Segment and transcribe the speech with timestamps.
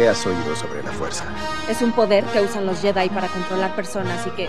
[0.00, 1.26] ¿Qué has oído sobre la fuerza?
[1.68, 4.48] Es un poder que usan los Jedi para controlar personas y que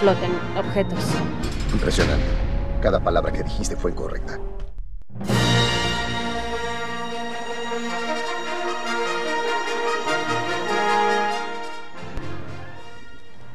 [0.00, 0.98] floten objetos.
[1.74, 2.24] Impresionante.
[2.80, 4.38] Cada palabra que dijiste fue incorrecta.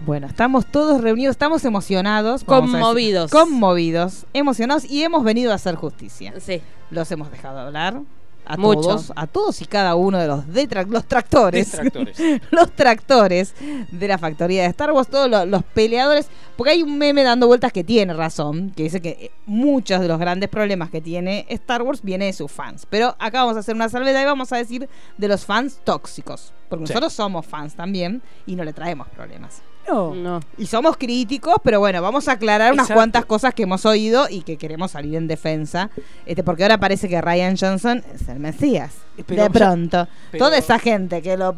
[0.05, 2.41] Bueno, estamos todos reunidos, estamos emocionados.
[2.41, 3.31] decir- Conmovidos.
[3.31, 6.33] conmovidos, emocionados y hemos venido a hacer justicia.
[6.39, 6.61] Sí.
[6.91, 8.01] Los hemos dejado hablar.
[8.47, 8.81] A Mucho.
[8.81, 11.77] todos, a todos y cada uno de los, detra- los tractores.
[12.51, 13.53] Los tractores
[13.91, 17.47] de la factoría de Star Wars, todos lo- los, peleadores, porque hay un meme dando
[17.47, 21.45] vueltas que tiene razón, que dice que eh, muchos de los grandes problemas que tiene
[21.49, 22.85] Star Wars viene de sus fans.
[22.89, 26.53] Pero acá vamos a hacer una salvedad y vamos a decir de los fans tóxicos,
[26.69, 26.93] porque Sí.
[26.93, 29.61] nosotros somos fans también y no le traemos problemas.
[29.87, 30.39] No.
[30.57, 32.97] Y somos críticos, pero bueno, vamos a aclarar unas Exacto.
[32.99, 35.89] cuantas cosas que hemos oído y que queremos salir en defensa.
[36.25, 39.04] Este, porque ahora parece que Ryan Johnson es el Mesías.
[39.23, 40.07] Pero de ya- pronto.
[40.31, 41.55] pero- Toda esa gente que lo.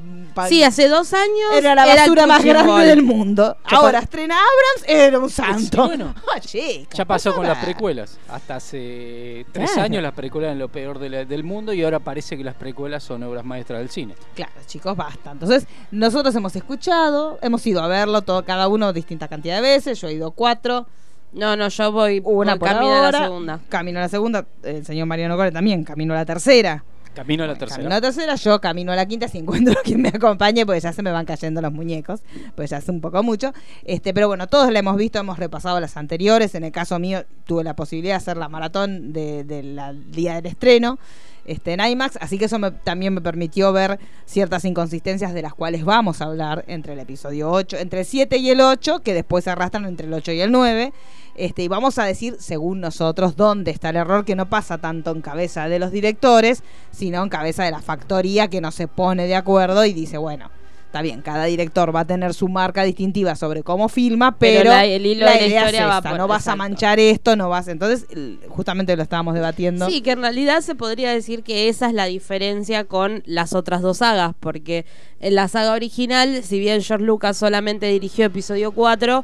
[0.48, 2.86] Sí, hace dos años era la basura más grande Ball.
[2.86, 3.58] del mundo.
[3.70, 5.84] Ya Ahora pa- estrena Abrams, era un santo.
[5.84, 6.14] Sí, bueno.
[6.42, 8.20] Chica, Ya pasó con las precuelas.
[8.30, 9.86] Hasta hace tres Claro.
[9.86, 12.56] años las precuelas eran lo peor de la- del mundo y ahora parece que las
[12.56, 14.14] precuelas son obras maestras del cine.
[14.36, 15.32] Claro, chicos, basta.
[15.32, 20.00] Entonces, nosotros hemos escuchado, hemos ido a verlo, todo, cada uno distinta cantidad de veces.
[20.00, 20.86] Yo he ido cuatro.
[21.34, 23.20] No, no, yo voy Una por camino a ahora.
[23.20, 23.60] la segunda.
[23.70, 24.46] Camino a la segunda.
[24.64, 25.84] El señor Mariano Core también.
[25.84, 26.84] Camino a la tercera.
[27.18, 27.90] Camino a la Camino a tercera.
[27.90, 28.36] la tercera.
[28.36, 31.26] Yo camino a la quinta si encuentro quien me acompañe, porque ya se me van
[31.26, 32.22] cayendo los muñecos.
[32.56, 33.52] Pues ya hace un poco mucho.
[33.84, 36.56] Este, pero bueno, todos la hemos visto, hemos repasado las anteriores.
[36.56, 40.36] En el caso mío, tuve la posibilidad de hacer la maratón del de, la- día
[40.36, 41.00] del estreno.
[41.46, 45.54] Este, en IMAX, así que eso me- también me permitió ver ciertas inconsistencias de las
[45.54, 49.14] cuales vamos a hablar entre el episodio 8, entre el 7 y el 8, que
[49.14, 50.92] después se arrastran entre el 8 y el 9.
[51.38, 55.12] Este, y vamos a decir, según nosotros, dónde está el error, que no pasa tanto
[55.12, 59.28] en cabeza de los directores, sino en cabeza de la factoría que no se pone
[59.28, 60.50] de acuerdo y dice, bueno,
[60.88, 64.70] está bien, cada director va a tener su marca distintiva sobre cómo filma, pero, Pero
[64.72, 67.00] la- el hilo de la idea historia es va esta, por- no vas a manchar
[67.00, 67.68] esto, no vas...
[67.68, 68.08] Entonces,
[68.48, 69.88] justamente lo estábamos debatiendo.
[69.90, 73.82] Sí, que en realidad se podría decir que esa es la diferencia con las otras
[73.84, 74.86] dos sagas, porque
[75.20, 79.24] en la saga original, si bien George Lucas solamente dirigió episodio 4,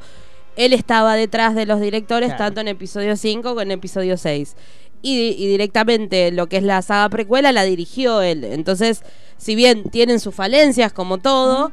[0.56, 2.46] él estaba detrás de los directores Claro.
[2.46, 4.56] tanto en episodio 5 como en episodio 6.
[5.02, 8.44] Y, y directamente lo que es la saga precuela la dirigió él.
[8.46, 9.04] Entonces,
[9.38, 11.72] si bien tienen sus falencias como todo,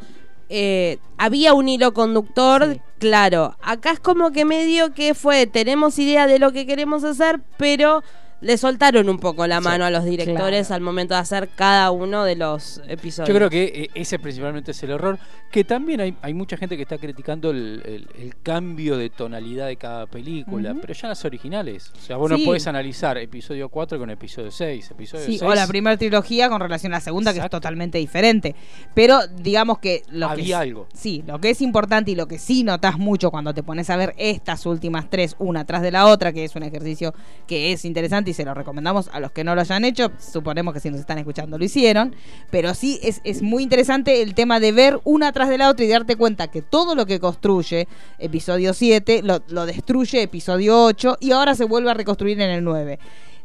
[0.48, 2.80] eh, había un hilo conductor Sí.
[2.98, 3.56] claro.
[3.62, 8.02] Acá es como que medio que fue, tenemos idea de lo que queremos hacer, pero
[8.40, 10.74] le soltaron un poco la Sí, mano a los directores claro.
[10.76, 13.28] al momento de hacer cada uno de los episodios.
[13.28, 15.18] Yo creo que eh, ese principalmente es el error.
[15.50, 19.66] Que también hay, hay mucha gente que está criticando el, el- el cambio de tonalidad
[19.66, 21.90] de cada película, pero ya las originales.
[21.96, 22.38] O sea, vos Sí.
[22.38, 24.92] no podés analizar episodio 4 con episodio 6.
[24.92, 27.98] Episodio Sí, 6 o la primera trilogía con relación a la segunda, que es totalmente
[27.98, 28.54] diferente.
[28.94, 30.86] Pero digamos que lo que había es- algo.
[30.94, 33.96] Sí, lo que es importante y lo que sí notas mucho cuando te pones a
[33.96, 37.12] ver estas últimas tres, una tras de la otra, que es un ejercicio
[37.48, 40.74] que es interesante y se lo recomendamos a los que no lo hayan hecho, suponemos
[40.74, 42.14] que si nos están escuchando lo hicieron,
[42.50, 45.84] pero sí es, es muy interesante el tema de ver una tras de la otra
[45.84, 51.18] y darte cuenta que todo lo que construye episodio 7 lo, lo destruye episodio 8
[51.20, 52.98] y ahora se vuelve a reconstruir en el 9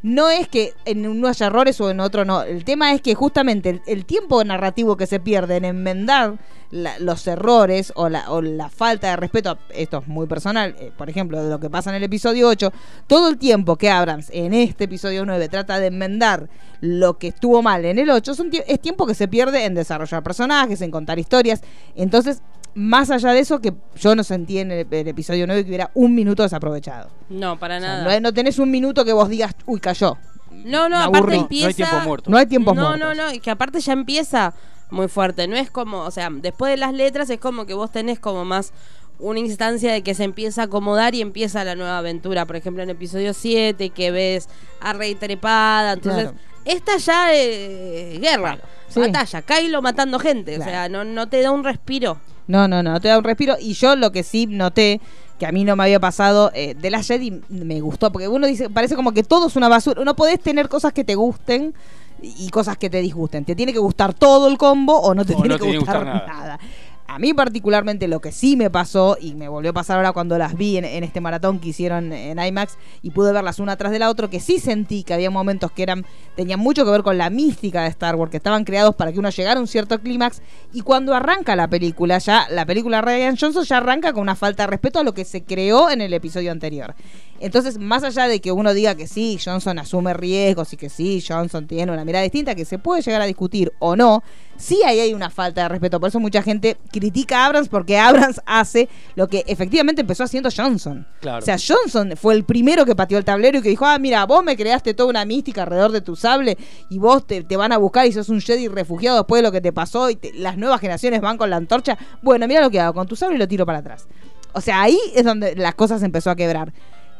[0.06, 2.44] no es que en uno haya errores o en otro no.
[2.44, 6.38] El tema es que justamente el, el tiempo narrativo que se pierde en enmendar
[6.75, 10.91] la- los errores o la, o la falta de respeto, esto es muy personal, eh,
[10.97, 12.72] por ejemplo, de lo que pasa en el episodio 8,
[13.08, 16.50] todo el tiempo que Abrams en este episodio 9 trata de enmendar
[16.81, 19.74] lo que estuvo mal en el 8, son tie- es tiempo que se pierde en
[19.74, 21.62] desarrollar personajes, en contar historias.
[21.96, 22.41] Entonces,
[22.74, 25.91] más allá de eso, que yo no sentí en el, el episodio 9 que hubiera
[25.94, 27.09] un minuto desaprovechado.
[27.30, 28.16] No, para O sea, nada.
[28.16, 30.18] no, no tenés un minuto que vos digas, uy, cayó.
[30.52, 31.64] No, no, aparte empieza.
[31.64, 32.29] No hay tiempo muerto.
[32.32, 33.16] No hay tiempos no, muertos.
[33.16, 34.53] no, no, y que aparte ya empieza
[34.91, 35.47] muy fuerte.
[35.47, 38.46] No es como, o sea, después de las letras es como que vos tenés como
[38.46, 38.72] más
[39.17, 42.46] una instancia de que se empieza a acomodar y empieza la nueva aventura.
[42.46, 44.47] Por ejemplo, en episodio 7 que ves
[44.82, 45.93] a Rey trepada.
[45.93, 46.37] Entonces, Claro.
[46.66, 48.59] esta ya es guerra,
[48.90, 48.99] Sí.
[48.99, 50.55] batalla, Kylo matando gente.
[50.55, 50.70] Claro.
[50.70, 52.17] O sea, no, no te da un respiro.
[52.47, 53.55] No, no, no, no te da un respiro.
[53.59, 54.99] Y yo lo que sí noté,
[55.40, 58.46] que a mí no me había pasado, eh, de la Jedi me gustó, porque uno
[58.47, 60.03] dice, parece como que todo es una basura.
[60.03, 61.73] No podés tener cosas que te gusten
[62.22, 63.46] y cosas que te disgusten.
[63.46, 65.78] Te tiene que gustar todo el combo o no te O tiene no que tiene
[65.79, 66.28] gustar, gustar nada.
[66.28, 66.59] nada.
[67.08, 70.40] A mí particularmente lo que sí me pasó, y me volvió a pasar ahora cuando
[70.40, 73.91] las vi en, en este maratón que hicieron en IMAX, y pude verlas una tras
[73.91, 76.03] de la otra, que sí sentí que había momentos que eran
[76.35, 79.20] tenían mucho que ver con la mística de Star Wars, que estaban creados para que
[79.20, 80.41] uno llegara a un cierto clímax,
[80.73, 84.64] y cuando arranca la película, ya la película Ryan Johnson ya arranca con una falta
[84.64, 86.96] de respeto a lo que se creó en el episodio anterior.
[87.40, 91.23] Entonces, más allá de que uno diga que sí, Johnson asume riesgos y que sí,
[91.28, 94.23] Johnson tiene una mirada distinta, que se puede llegar a discutir o no,
[94.58, 95.99] sí ahí hay una falta de respeto.
[95.99, 100.49] Por eso mucha gente critica a Abrams porque Abrams hace lo que efectivamente empezó haciendo
[100.55, 101.05] Johnson.
[101.20, 101.40] Claro.
[101.40, 104.26] O sea, Johnson fue el primero que pateó el tablero y que dijo, ah, mira,
[104.26, 106.58] vos me creaste toda una mística alrededor de tu sable
[106.90, 109.52] y vos te, te van a buscar y sos un Jedi refugiado después de lo
[109.52, 111.97] que te pasó y te- las nuevas generaciones van con la antorcha.
[112.22, 114.08] Bueno, mira lo que hago, con tu sable lo tiro para atrás.
[114.53, 116.72] O sea, ahí es donde las cosas empezó a quebrar.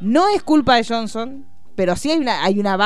[0.06, 2.78] No es culpa de Johnson, pero sí hay una, hay una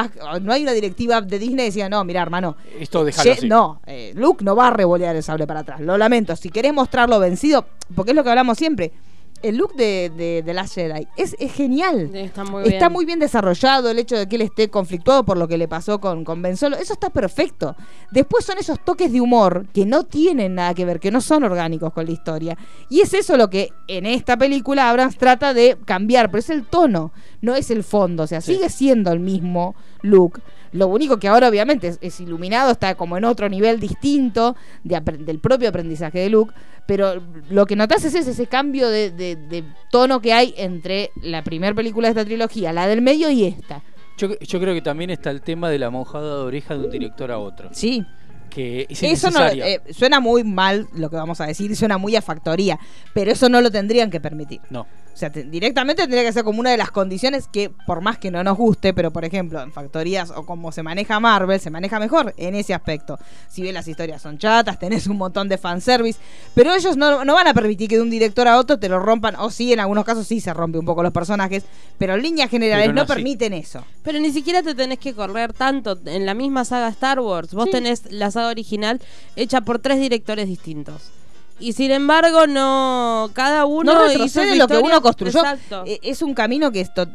[0.41, 3.47] no hay una directiva de Disney que decía, no, mira, hermano, Esto déjalo Ye- así.
[3.47, 5.79] no, eh, Luke no va a revolear el sable para atrás.
[5.81, 6.35] Lo lamento.
[6.35, 8.91] Si querés mostrarlo vencido, porque es lo que hablamos siempre.
[9.41, 12.13] El look de, de, de Last Jedi es, es genial.
[12.15, 12.91] Está muy Está bien.
[12.91, 15.99] muy bien desarrollado el hecho de que él esté conflictuado por lo que le pasó
[15.99, 16.77] con, con Ben Solo.
[16.77, 17.75] Eso está perfecto.
[18.11, 21.43] Después son esos toques de humor que no tienen nada que ver, que no son
[21.43, 22.57] orgánicos con la historia.
[22.89, 26.65] Y es eso lo que en esta película Abrams trata de cambiar, pero es el
[26.65, 28.23] tono, no es el fondo.
[28.23, 28.55] O sea, Sí.
[28.55, 30.41] sigue siendo el mismo look.
[30.71, 34.99] Lo único que ahora obviamente es, es iluminado, está como en otro nivel distinto de
[35.01, 36.53] del propio aprendizaje de Luke,
[36.89, 37.21] pero
[37.51, 41.43] lo que notas es ese, ese cambio de, de- de tono que hay entre la
[41.43, 43.83] primera película de esta trilogía, la del medio y esta.
[44.17, 46.89] Yo, yo creo que también está el tema de la mojada de oreja de un
[46.91, 47.69] director a otro.
[47.71, 48.03] Sí,
[48.49, 52.15] Que es eso no, eh, suena muy mal lo que vamos a decir, suena muy
[52.15, 52.79] a factoría,
[53.13, 54.59] pero eso no lo tendrían que permitir.
[54.71, 54.87] No.
[55.19, 58.17] O sea, te- directamente tendría que ser como una de las condiciones que, por más
[58.17, 61.69] que no nos guste, pero por ejemplo, en factorías o como se maneja Marvel, se
[61.69, 63.19] maneja mejor en ese aspecto.
[63.49, 66.17] Si bien las historias son chatas, tenés un montón de fanservice,
[66.55, 68.97] pero ellos no, no van a permitir que de un director a otro te lo
[68.97, 71.65] rompan, o sí, en algunos casos sí se rompe un poco los personajes,
[71.97, 73.83] pero en líneas generales no permiten eso.
[74.03, 75.99] Pero ni siquiera te tenés que correr tanto.
[76.05, 77.71] En la misma saga Star Wars, vos Sí.
[77.71, 79.01] tenés la saga original
[79.35, 81.11] hecha por tres directores distintos.
[81.59, 83.29] Y sin embargo, no.
[83.33, 83.93] Cada uno.
[83.93, 85.39] no hizo retrocede su lo que uno construyó.
[85.39, 85.83] Exacto.
[85.85, 87.05] Eh, Es un camino que esto,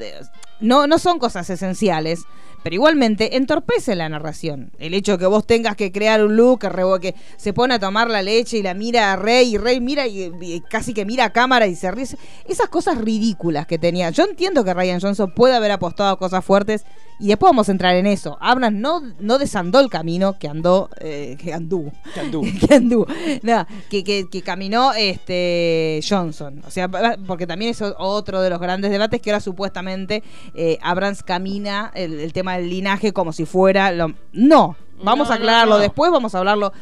[0.61, 2.25] no, no son cosas esenciales,
[2.63, 4.71] pero igualmente entorpece la narración.
[4.79, 6.61] El hecho de que vos tengas que crear un look
[7.01, 10.07] que se pone a tomar la leche y la mira a Rey y Rey mira
[10.07, 12.07] y, y casi que mira a cámara y se ríe.
[12.47, 14.11] Esas cosas ridículas que tenía.
[14.11, 16.85] Yo entiendo que Ryan Johnson puede haber apostado a cosas fuertes
[17.25, 18.37] y después vamos a entrar en eso.
[18.39, 22.47] Abrams no, no desandó el camino que andó, eh, que anduvo Que anduvo.
[22.69, 23.07] que anduvo.
[23.43, 26.61] No, que, que, que caminó este Johnson.
[26.67, 26.87] O sea,
[27.27, 30.23] porque también es otro de los grandes debates que ahora supuestamente
[30.55, 34.13] eh, Abrams camina el, el tema del linaje como si fuera lo.
[34.35, 35.81] No, vamos No, a aclararlo no.
[35.81, 36.75] después, vamos a hablarlo.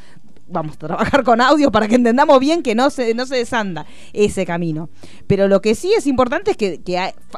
[0.49, 3.87] Vamos a trabajar con audio para que entendamos bien que no se, no se desanda
[4.13, 4.91] ese camino.
[5.29, 6.81] Pero lo que sí es importante es que,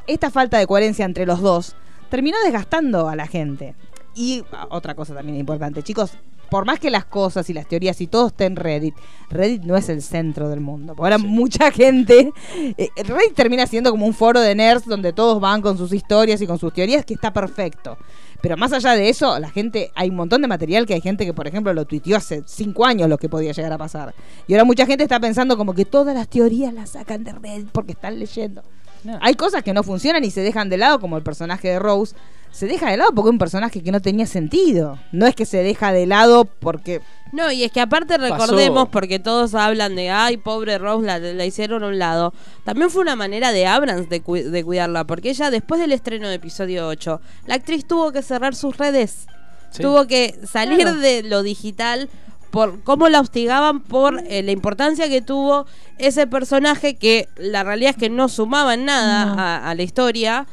[0.06, 1.76] esta falta de coherencia entre los dos
[2.14, 3.74] terminó desgastando a la gente.
[4.14, 6.12] Y ah, otra cosa también importante, chicos,
[6.48, 8.94] por más que las cosas y las teorías y todo esté en Reddit,
[9.30, 10.94] Reddit no es el centro del mundo.
[10.96, 11.26] Ahora Sí.
[11.26, 12.30] mucha gente.
[12.78, 16.40] eh, Reddit termina siendo como un foro de nerds donde todos van con sus historias
[16.40, 17.98] y con sus teorías, que está perfecto.
[18.40, 21.26] Pero más allá de eso, la gente, hay un montón de material que hay gente
[21.26, 24.14] que, por ejemplo, lo tuiteó hace cinco años lo que podía llegar a pasar.
[24.46, 27.70] Y ahora mucha gente está pensando como que todas las teorías las sacan de Reddit
[27.72, 28.62] porque están leyendo.
[29.04, 29.18] No.
[29.22, 32.14] Hay cosas que no funcionan y se dejan de lado, como el personaje de Rose.
[32.50, 34.98] Se deja de lado porque es un personaje que no tenía sentido.
[35.12, 37.00] No es que se deja de lado porque.
[37.32, 41.44] No, y es que aparte recordemos, porque todos hablan de, ay, pobre Rose, la, la
[41.44, 42.32] hicieron a un lado.
[42.64, 46.28] También fue una manera de Abrams de, cu- de cuidarla, porque ella, después del estreno
[46.28, 49.26] de episodio 8, la actriz tuvo que cerrar sus redes.
[49.70, 49.82] Sí.
[49.82, 50.96] Tuvo que salir Claro.
[50.98, 52.08] de lo digital
[52.54, 55.66] por cómo la hostigaban, por eh, la importancia que tuvo
[55.98, 59.40] ese personaje que la realidad es que no sumaba en nada No.
[59.40, 60.46] a, a la historia.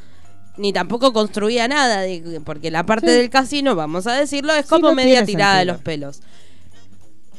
[0.57, 4.69] Ni tampoco construía nada, de- porque la parte del casino, vamos a decirlo, es Sí,
[4.69, 6.21] como no media tirada de los pelos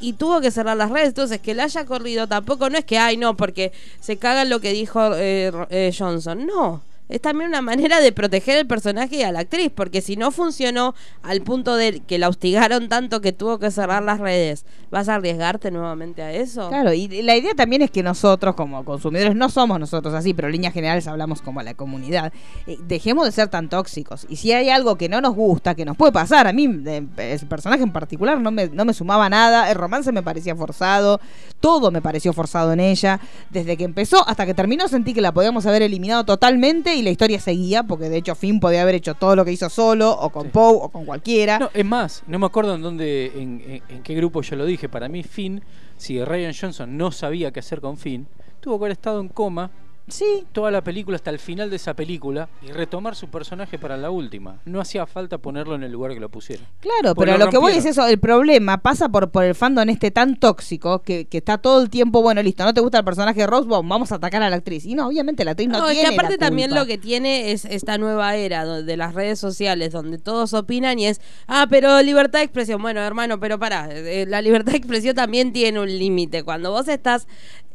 [0.01, 1.09] y tuvo que cerrar las redes.
[1.09, 4.51] Entonces, que la haya corrido tampoco no es que, ay, no, porque se caga en
[4.51, 6.47] lo que dijo eh, eh, Johnson.
[6.47, 6.83] No.
[7.13, 10.31] Es también una manera de proteger el personaje y a la actriz, porque si no
[10.31, 15.11] funcionó al punto de que la hostigaron tanto que tuvo que cerrar las redes, ¿vas
[15.11, 16.71] a arriesgarte nuevamente a eso?
[16.71, 20.49] Claro, y la idea también es que nosotros, como consumidores, no somos nosotros así, pero
[20.49, 22.33] en líneas generales hablamos como a la comunidad.
[22.67, 24.27] eh, dejemos de ser tan tóxicos.
[24.31, 27.09] Y si hay algo que no nos gusta, que nos puede pasar, a mí, el
[27.47, 29.71] personaje en particular, no me, no me sumaba nada.
[29.71, 31.21] El romance me parecía forzado.
[31.61, 33.21] Todo me pareció forzado en ella.
[33.51, 37.11] Desde que empezó hasta que terminó, sentí que la podíamos haber eliminado totalmente y la
[37.11, 40.31] historia seguía, porque de hecho Finn podía haber hecho todo lo que hizo solo, o
[40.31, 40.51] con Sí.
[40.53, 41.59] Poe, o con cualquiera.
[41.59, 44.65] No, es más, no me acuerdo en dónde, en, en- en qué grupo yo lo
[44.65, 44.89] dije.
[44.89, 45.63] Para mí, Finn,
[45.97, 48.27] si Ryan Johnson no sabía qué hacer con Finn,
[48.61, 49.71] tuvo que haber estado en coma
[50.09, 50.45] Sí.
[50.53, 54.11] toda la película hasta el final de esa película y retomar su personaje para la
[54.11, 54.61] última.
[54.65, 56.67] No hacía falta ponerlo en el lugar que lo pusieron.
[56.81, 59.55] Claro, Porque pero lo lo que voy es eso, el problema pasa por, por el
[59.55, 62.99] fandom este tan tóxico que, que está todo el tiempo, bueno, listo, no te gusta
[62.99, 64.85] el personaje de Rosebud, vamos a atacar a la actriz.
[64.85, 66.99] Y no, obviamente la actriz no, No, es tiene que aparte la también lo que
[66.99, 71.67] tiene es esta nueva era de las redes sociales donde todos opinan y es, ah,
[71.69, 72.81] pero libertad de expresión.
[72.83, 76.43] Bueno, hermano, pero pará, eh, la libertad de expresión también tiene un límite.
[76.43, 77.27] Cuando vos estás,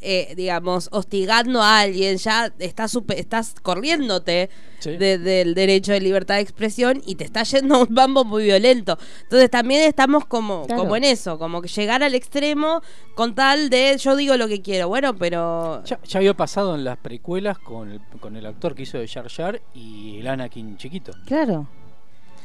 [0.02, 4.50] eh, digamos, hostigando a alguien, ya estás, supe- estás corriéndote
[4.80, 4.96] Sí.
[4.96, 8.44] de- del derecho de libertad de expresión y te está yendo a un bambo muy
[8.44, 8.98] violento.
[9.24, 10.84] Entonces también estamos como, Claro.
[10.84, 12.82] como en eso, como que llegar al extremo
[13.16, 14.88] con tal de yo digo lo que quiero.
[14.88, 15.84] Bueno, pero...
[15.84, 19.08] Ya, ya había pasado en las precuelas con el, con el actor que hizo de
[19.08, 21.12] Jar Jar y el Anakin chiquito.
[21.26, 21.68] Claro.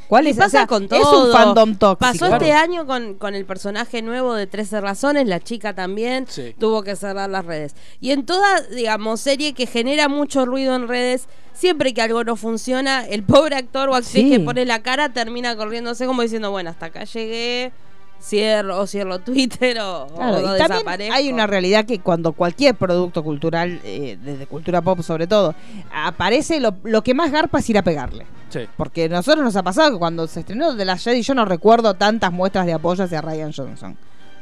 [0.08, 0.36] ¿Cuál Y es?
[0.36, 1.26] pasa O sea, con Es todo.
[1.26, 1.98] un fandom tóxico.
[1.98, 2.36] Pasó Claro.
[2.36, 6.54] este año con, con el personaje nuevo de 13 razones, la chica también Sí.
[6.58, 7.74] tuvo que cerrar las redes.
[8.00, 12.36] Y en toda, digamos, serie que genera mucho ruido en redes, siempre que algo no
[12.36, 14.30] funciona, el pobre actor o actriz Sí.
[14.30, 17.72] que pone la cara termina corriéndose como diciendo, bueno, hasta acá llegué,
[18.22, 21.14] cierro, o cierro Twitter o, Claro, o y también desaparezco.
[21.14, 25.54] hay una realidad que cuando cualquier producto cultural, eh, desde cultura pop sobre todo,
[25.92, 28.26] aparece, lo, lo que más garpa es ir a pegarle.
[28.48, 28.60] Sí.
[28.76, 31.44] Porque a nosotros nos ha pasado que cuando se estrenó de la Jedi yo no
[31.44, 33.96] recuerdo tantas muestras de apoyo hacia Ryan Johnson.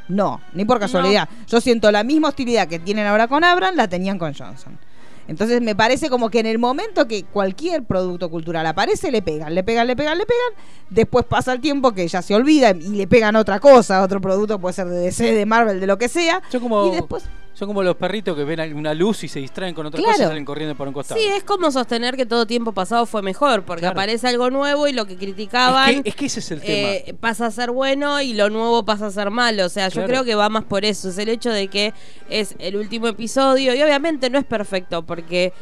[0.08, 1.28] No, ni por casualidad.
[1.46, 4.76] Yo siento la misma hostilidad que tienen ahora con Abram, la tenían con Johnson.
[5.30, 9.54] Entonces me parece como que en el momento que cualquier producto cultural aparece, le pegan,
[9.54, 10.64] le pegan, le pegan, le pegan.
[10.90, 14.58] Después pasa el tiempo que ya se olvida y le pegan otra cosa, otro producto,
[14.58, 16.42] puede ser de DC, de Marvel, de lo que sea.
[16.48, 17.28] Son como, Y después,
[17.60, 20.12] son como los perritos que ven una luz y se distraen con otra Claro.
[20.14, 21.20] cosa y salen corriendo por un costado.
[21.20, 23.92] Sí, es como sostener que todo tiempo pasado fue mejor, porque Claro.
[23.92, 25.90] aparece algo nuevo y lo que criticaban...
[25.90, 26.88] Es que, es que ese es el tema.
[26.88, 29.66] eh, pasa a ser bueno y lo nuevo pasa a ser malo.
[29.66, 31.10] O sea, yo creo que va más por eso.
[31.10, 31.92] Es el hecho de que
[32.30, 35.52] es el último episodio y obviamente no es perfecto porque...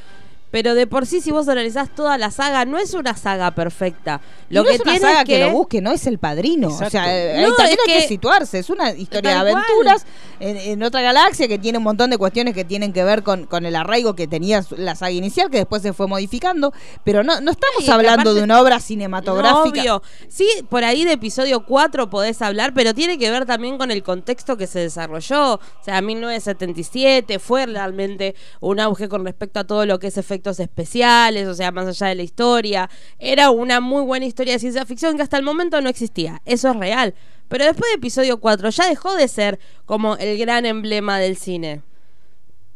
[0.50, 4.20] Pero de por sí, si vos analizás toda la saga, no es una saga perfecta.
[4.48, 5.40] Lo y no que es una tiene saga es que...
[5.44, 6.68] lo busque, no es el padrino.
[6.68, 8.58] O sea, eh, ahí No, también es hay que, que- situarse.
[8.58, 10.06] Es una historia de Tal aventuras
[10.40, 13.44] en, en otra galaxia que tiene un montón de cuestiones que tienen que ver con,
[13.46, 16.72] con el arraigo que tenía la saga inicial, que después se fue modificando.
[17.04, 19.80] Pero no, no estamos hablando aparte- de una obra cinematográfica.
[19.80, 20.02] obvio.
[20.28, 24.02] Sí, por ahí de episodio 4 podés hablar, pero tiene que ver también con el
[24.02, 25.54] contexto que se desarrolló.
[25.54, 30.60] O sea, 1977 fue realmente un auge con respecto a todo lo que es efectos
[30.60, 32.88] especiales, o sea, más allá de la historia.
[33.18, 36.40] Era una muy buena historia de ciencia ficción que hasta el momento no existía.
[36.44, 37.14] Eso es real.
[37.48, 41.82] Pero después de episodio 4 ya dejó de ser como el gran emblema del cine.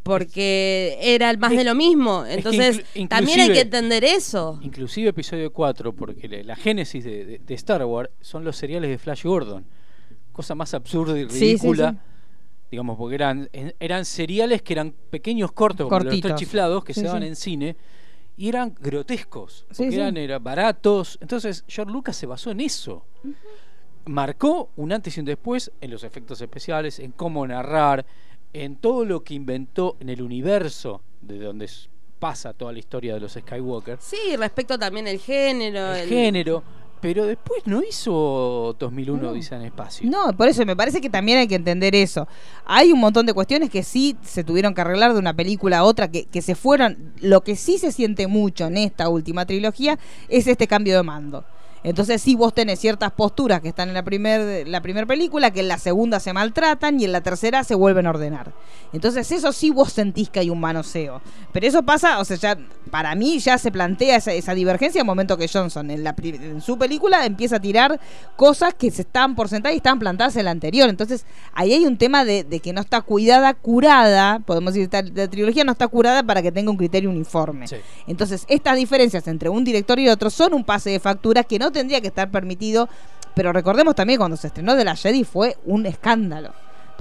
[0.03, 2.25] Porque era el más Es- de lo mismo.
[2.25, 4.59] es que Entonces, también hay que entender eso.
[4.63, 8.91] Inclusive episodio 4, porque la- la génesis de, de- de Star Wars son los seriales
[8.91, 9.65] de Flash Gordon.
[10.33, 11.91] Cosa más absurda y Sí, sí, ridícula.
[11.93, 11.99] sí.
[12.73, 17.01] Digamos, porque eran, en- eran seriales que eran pequeños cortos, como los chiflados, que Sí,
[17.01, 17.29] se daban sí.
[17.29, 17.77] en cine,
[18.39, 19.67] y eran grotescos.
[19.71, 19.97] Sí, Porque sí.
[19.99, 21.19] eran era, baratos.
[21.21, 23.05] Entonces, George Lucas se basó en eso.
[24.07, 28.07] Marcó un antes y un después en los efectos especiales, en cómo narrar,
[28.55, 31.69] en todo lo que inventó en el universo de donde
[32.19, 35.93] pasa toda la historia de los Skywalker Sí, respecto también el género.
[35.93, 36.63] el el- género,
[37.03, 40.09] pero después no hizo 2001 Odisea en Espacio.
[40.09, 42.29] No, por eso me parece que también hay que entender eso.
[42.65, 45.85] Hay un montón de cuestiones que sí se tuvieron que arreglar de una película a
[45.85, 47.13] otra, que, que se fueron.
[47.21, 51.45] Lo que sí se siente mucho en esta última trilogía es este cambio de mando.
[51.85, 55.61] Entonces sí vos tenés ciertas posturas que están en la primera la primer película, que
[55.61, 58.53] en la segunda se maltratan y en la tercera se vuelven a ordenar.
[58.93, 61.21] Entonces eso sí vos sentís que hay un manoseo.
[61.53, 62.59] Pero eso pasa, o sea, ya
[62.91, 66.15] para mí ya se plantea esa, esa divergencia en el momento que Johnson en, la,
[66.23, 67.99] en su película empieza a tirar
[68.37, 70.89] cosas que se estaban por sentar y estaban plantadas en la anterior.
[70.89, 75.03] Entonces ahí hay un tema de, de que no está cuidada, curada, podemos decir, esta-
[75.03, 77.67] la trilogía no está curada para que tenga un criterio uniforme.
[77.67, 77.77] Sí.
[78.07, 81.72] Entonces, estas diferencias entre un director y otro son un pase de factura que no
[81.73, 82.89] tendría que estar permitido.
[83.35, 86.53] Pero recordemos también cuando se estrenó de la Jedi fue un escándalo.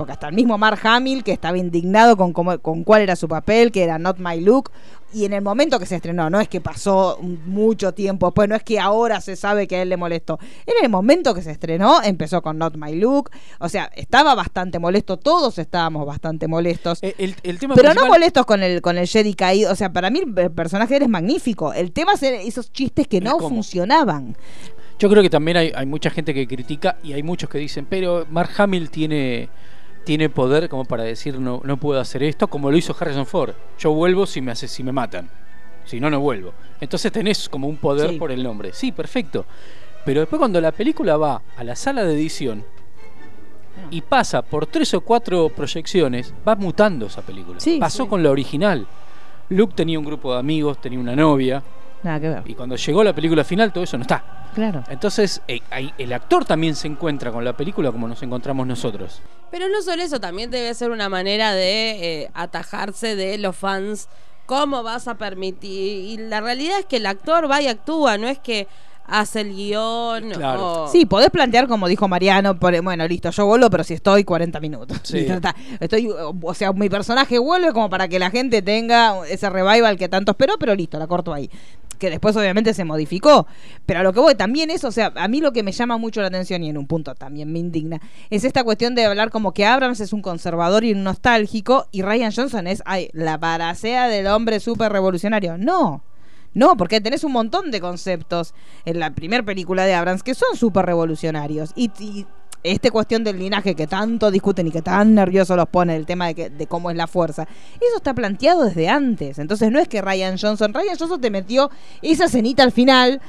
[0.02, 3.28] Porque hasta el mismo Mark Hamill, que estaba indignado con, cómo- con cuál era su
[3.28, 4.72] papel, que era Not My Look,
[5.14, 8.56] y en el momento que se estrenó, no es que pasó mucho tiempo después, no
[8.56, 10.40] es que ahora se sabe que a él le molestó.
[10.66, 13.30] En el momento que se estrenó, empezó con Not My Look,
[13.60, 17.00] o sea, estaba bastante molesto, todos estábamos bastante molestos.
[17.04, 19.72] Eh, El, el tema Pero no molestos con el con el Jedi caído.
[19.72, 21.74] O sea, para mí el personaje de él es magnífico.
[21.74, 24.38] El tema es esos chistes que no funcionaban.
[24.98, 27.86] Yo creo que también hay, hay mucha gente que critica y hay muchos que dicen,
[27.90, 29.50] pero Mark Hamill tiene,
[30.04, 33.54] tiene poder como para decir no, no puedo hacer esto, como lo hizo Harrison Ford.
[33.80, 35.30] Yo vuelvo si me hace, si me matan.
[35.86, 36.54] Si no, no vuelvo.
[36.80, 38.18] Entonces tenés como un poder Sí.
[38.18, 38.72] por el nombre.
[38.74, 39.46] Sí, perfecto.
[40.06, 42.64] Pero después cuando la película va a la sala de edición
[43.90, 47.60] y pasa por tres o cuatro proyecciones, va mutando esa película.
[47.60, 48.10] Sí, Pasó sí.
[48.10, 48.86] con la original.
[49.50, 51.62] Luke tenía un grupo de amigos, tenía una novia,
[52.04, 52.44] Nada que ver.
[52.46, 54.24] y cuando llegó la película final todo eso no está.
[54.56, 54.84] Claro.
[54.90, 59.22] Entonces, eh, ahí el actor también se encuentra con la película como nos encontramos nosotros.
[59.50, 64.10] Pero no solo eso, también debe ser una manera de eh, atajarse de los fans.
[64.46, 66.06] ¿Cómo vas a permitir?
[66.10, 68.68] Y la realidad es que el actor va y actúa, no es que
[69.06, 70.32] hace el guion.
[70.32, 70.84] Claro.
[70.84, 74.24] o- Sí, podés plantear como dijo Mariano, por- bueno, listo, yo vuelvo, pero si estoy
[74.26, 75.00] 40 minutos.
[75.04, 75.18] Sí.
[75.20, 75.56] Listo, está.
[75.80, 80.10] Estoy, o sea, mi personaje vuelve como para que la gente tenga ese revival que
[80.10, 81.50] tanto esperó, pero listo, la corto ahí.
[82.02, 83.46] Que después obviamente se modificó.
[83.86, 85.98] Pero a lo que voy también es, o sea, a mí lo que me llama
[85.98, 89.30] mucho la atención y en un punto también me indigna, es esta cuestión de hablar
[89.30, 93.40] como que Abrams es un conservador y un nostálgico y Ryan Johnson es ay, la
[93.40, 95.60] paracea del hombre súper revolucionario.
[95.60, 96.04] No.
[96.56, 98.56] No, porque tenés un montón de conceptos
[98.86, 101.72] en la primera película de Abrams que son súper revolucionarios.
[101.76, 102.26] Y, y
[102.64, 106.28] esta cuestión del linaje que tanto discuten y que tan nerviosos los pone, el tema
[106.28, 107.44] de, que, de cómo es la fuerza,
[107.76, 109.40] eso está planteado desde antes.
[109.40, 113.20] Entonces no es que Ryan Johnson, Ryan Johnson te metió esa cenita al final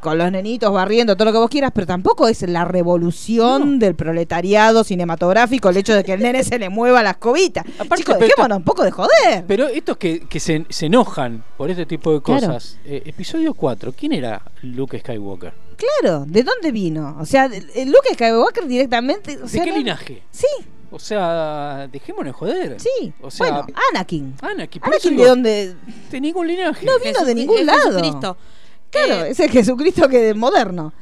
[0.00, 3.94] con los nenitos barriendo, todo lo que vos quieras, pero tampoco es la revolución del
[3.94, 7.60] proletariado cinematográfico, el hecho de que el nene se le mueva la escobita.
[7.78, 9.44] Aparte, Chicos, pero dejémonos un poco de joder.
[9.46, 12.46] Pero estos que, que se, se enojan por este tipo de Claro.
[12.48, 12.78] cosas.
[12.84, 15.52] eh, episodio 4, ¿quién era Luke Skywalker?
[16.00, 17.16] Claro, ¿de dónde vino?
[17.20, 19.36] O sea, el Luke Skywalker directamente.
[19.38, 20.22] O ¿De sea, qué no- linaje?
[20.30, 20.46] Sí,
[20.90, 22.80] O sea, dejémonos de joder.
[22.80, 23.12] sí.
[23.22, 24.34] O sea, bueno, Anakin.
[24.42, 25.76] Anakin, Anakin digo, de dónde.
[26.10, 26.84] de ningún linaje.
[26.86, 27.90] No vino de ningún es lado.
[27.92, 28.36] Jesucristo.
[28.90, 30.92] Claro, Eh, es el Jesucristo que es moderno.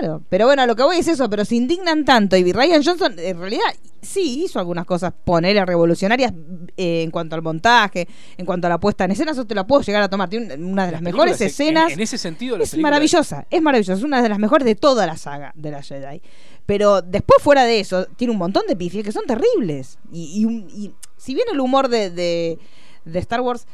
[0.00, 2.36] Claro, pero bueno, lo que voy es eso, pero se indignan tanto.
[2.36, 3.64] Y Ryan Johnson, en realidad,
[4.02, 6.32] sí hizo algunas cosas, ponerle revolucionarias
[6.76, 9.66] eh, en cuanto al montaje, en cuanto a la puesta en escena, eso te la
[9.66, 10.28] puedo llegar a tomar.
[10.28, 11.92] Tiene una de las Las mejores en- escenas.
[11.92, 15.16] En, ese sentido, Es maravillosa, es maravillosa, es una de las mejores de toda la
[15.16, 16.20] saga de la Jedi.
[16.66, 19.98] Pero después, fuera de eso, tiene un montón de pifies que son terribles.
[20.12, 22.58] Y, y si bien el humor de, de,
[23.06, 23.66] de Star Wars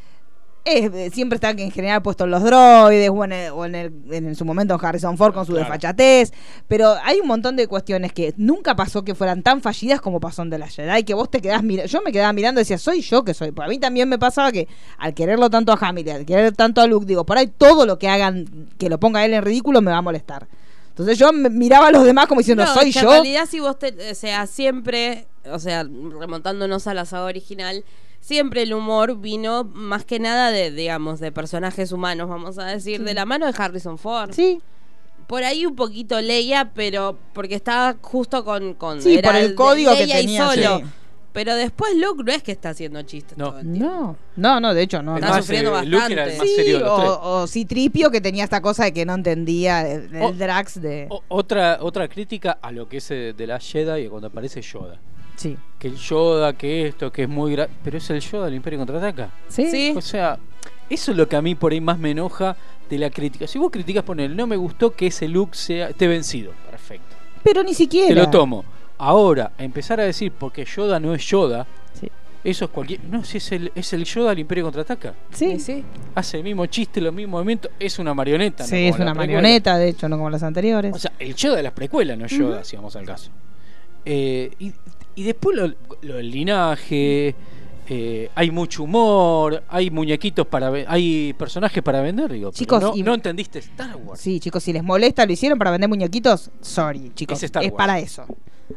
[0.64, 3.74] es, eh, siempre está en general puesto en los droides o en, el- o en,
[3.74, 5.66] el- en su momento Harrison Ford con su Claro.
[5.66, 6.32] desfachatez,
[6.68, 10.42] pero hay un montón de cuestiones que nunca pasó que fueran tan fallidas como pasó
[10.42, 12.78] en de la Jedi, que vos te quedás mirando, yo me quedaba mirando y decía,
[12.78, 14.66] soy yo que soy, Porque a mí también me pasaba que
[14.98, 17.98] al quererlo tanto a Hamilton, al querer tanto a Luke, digo, por ahí todo lo
[17.98, 18.46] que hagan,
[18.78, 20.46] que lo ponga él en ridículo me va a molestar.
[20.88, 23.08] Entonces yo me- miraba a los demás como diciendo, no, soy es que yo.
[23.08, 24.12] En realidad, si vos te.
[24.12, 25.26] O sea, siempre.
[25.50, 27.84] O sea, remontándonos a la saga original.
[28.24, 33.02] Siempre el humor vino más que nada de, digamos, de personajes humanos, vamos a decir,
[33.04, 34.30] de la mano de Harrison Ford.
[34.32, 34.62] Sí,
[35.26, 38.72] Por ahí un poquito Leia, pero porque estaba justo con.
[38.74, 40.78] con Sí, era por el código que Leia y tenía, solo.
[40.78, 40.84] sí.
[41.34, 43.50] Pero después Luke no es que está haciendo chistes No.
[43.50, 43.90] todo el tiempo.
[43.90, 45.16] no, no, no, de hecho no.
[45.16, 45.26] Es no.
[45.26, 46.38] Está más, sufriendo eh, Luke era el bastante.
[46.38, 47.10] más Sí, serio de los tres.
[47.10, 50.80] o, o Citripio que tenía esta cosa de que no entendía el, el O- Drax
[50.80, 51.08] de...
[51.10, 54.62] O- otra, otra crítica a lo que es eh, de la Jedi y cuando aparece
[54.62, 54.98] Yoda.
[55.36, 55.56] Sí.
[55.78, 57.54] Que el Yoda, que esto, que es muy...
[57.54, 59.30] gra- Pero es el Yoda del Imperio Contraataca.
[59.48, 59.66] Sí.
[59.70, 59.92] Sí.
[59.96, 60.38] O sea,
[60.88, 62.56] eso es lo que a mí por ahí más me enoja
[62.88, 63.46] de la crítica.
[63.46, 66.52] Si vos criticas por él, no me gustó que ese look sea, esté vencido.
[66.70, 67.14] Perfecto.
[67.42, 68.08] Pero ni siquiera.
[68.08, 68.64] Te lo tomo.
[68.96, 71.66] Ahora, empezar a decir porque Yoda no es Yoda,
[72.00, 72.10] Sí.
[72.44, 73.04] eso es cualquier.
[73.04, 75.12] No, si es el, es el Yoda del Imperio contraataca.
[75.32, 75.84] Sí, Sí, sí.
[76.14, 77.70] Hace el mismo chiste, los mismos movimientos.
[77.78, 78.64] Es una marioneta.
[78.64, 80.94] Sí, es una marioneta, de hecho, no como las anteriores.
[80.94, 83.30] O sea, el Yoda de las precuelas, no Yoda, si vamos al caso.
[84.06, 84.72] Eh, y,
[85.16, 85.68] y después lo,
[86.02, 87.34] lo del linaje.
[87.86, 92.50] eh, hay mucho humor, hay muñequitos para hay personajes para vender, digo.
[92.50, 94.20] Chicos, no, y- no entendiste Star Wars.
[94.20, 96.50] sí, chicos, si les molesta, lo hicieron para vender muñequitos.
[96.62, 97.36] Sorry, chicos.
[97.38, 97.76] Es Star es Wars.
[97.76, 98.24] para eso.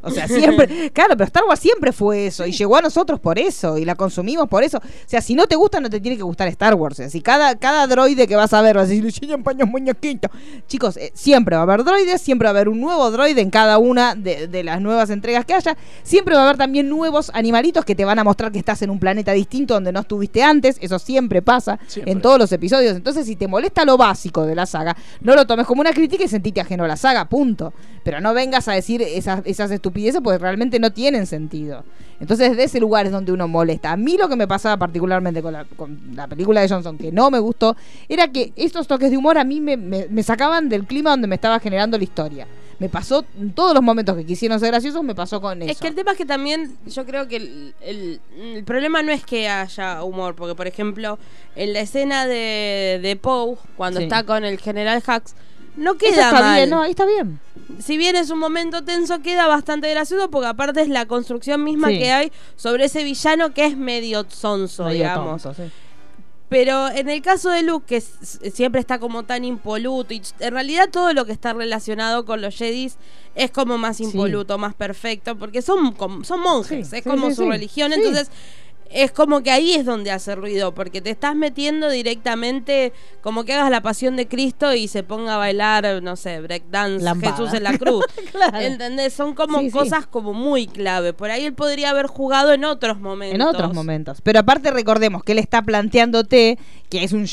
[0.02, 0.92] O sea, siempre.
[0.94, 2.46] claro, pero Star Wars siempre fue eso.
[2.46, 3.78] Y llegó a nosotros por eso.
[3.78, 4.78] Y la consumimos por eso.
[4.78, 6.94] O sea, si no te gusta, no te tiene que gustar Star Wars.
[6.94, 9.68] O sea, si cada, cada droide que vas a ver vas a decir, "Sí, paños
[9.68, 10.32] muñequitos.
[10.68, 12.22] Chicos, eh, siempre va a haber droides.
[12.22, 15.46] Siempre va a haber un nuevo droide en cada una de, de las nuevas entregas
[15.46, 15.78] que haya.
[16.04, 18.90] Siempre va a haber también nuevos animalitos que te van a mostrar que estás en
[18.90, 20.78] un planeta distinto donde no estuviste antes.
[20.82, 22.12] Eso siempre pasa Siempre.
[22.12, 22.96] en todos los episodios.
[22.96, 26.24] Entonces, si te molesta lo básico de la saga, no lo tomes como una crítica
[26.24, 27.74] y sentite ajeno a la saga, punto.
[28.08, 31.84] Pero no vengas a decir esas, esas estupideces porque realmente no tienen sentido.
[32.22, 33.92] Entonces, de ese lugar es donde uno molesta.
[33.92, 37.12] A mí lo que me pasaba particularmente con la, con la película de Johnson, que
[37.12, 37.76] no me gustó,
[38.08, 41.28] era que estos toques de humor a mí me, me- me sacaban del clima donde
[41.28, 42.48] me estaba generando la historia.
[42.80, 45.70] Me pasó en todos los momentos que quisieron ser graciosos, me pasó con eso.
[45.70, 49.12] Es que el tema es que también yo creo que el, el- el problema no
[49.12, 51.20] es que haya humor, porque por ejemplo,
[51.58, 54.06] en la escena de, de Poe, cuando Sí.
[54.06, 55.36] está con el general Hux,
[55.76, 56.56] no Eso queda está mal.
[56.56, 57.40] bien, no, ahí está bien.
[57.80, 61.90] Si bien es un momento tenso, queda bastante gracioso porque aparte es la construcción misma
[61.90, 62.00] Sí.
[62.00, 65.44] que hay sobre ese villano que es medio sonso, Medio digamos.
[65.44, 65.70] tonto, sí.
[66.50, 70.88] Pero en el caso de Luke, que siempre está como tan impoluto, y en realidad
[70.90, 72.96] todo lo que está relacionado con los Jedis
[73.36, 74.06] es como más Sí.
[74.06, 77.92] impoluto, más perfecto, porque son, son monjes, es como su religión.
[77.92, 78.32] Entonces,
[78.92, 83.54] es como que ahí es donde hace ruido, porque te estás metiendo directamente, como que
[83.54, 87.36] hagas la pasión de Cristo y se ponga a bailar, no sé, breakdance, Lambada.
[87.36, 88.04] Jesús en la cruz.
[88.32, 88.60] Claro.
[88.60, 89.14] ¿Entendés?
[89.14, 89.72] Son como Sí, sí.
[89.72, 91.14] cosas como muy clave.
[91.14, 93.36] Por ahí él podría haber jugado en otros momentos.
[93.36, 94.20] En otros momentos.
[94.22, 96.58] Pero aparte recordemos que él está planteándote
[96.90, 97.26] que es un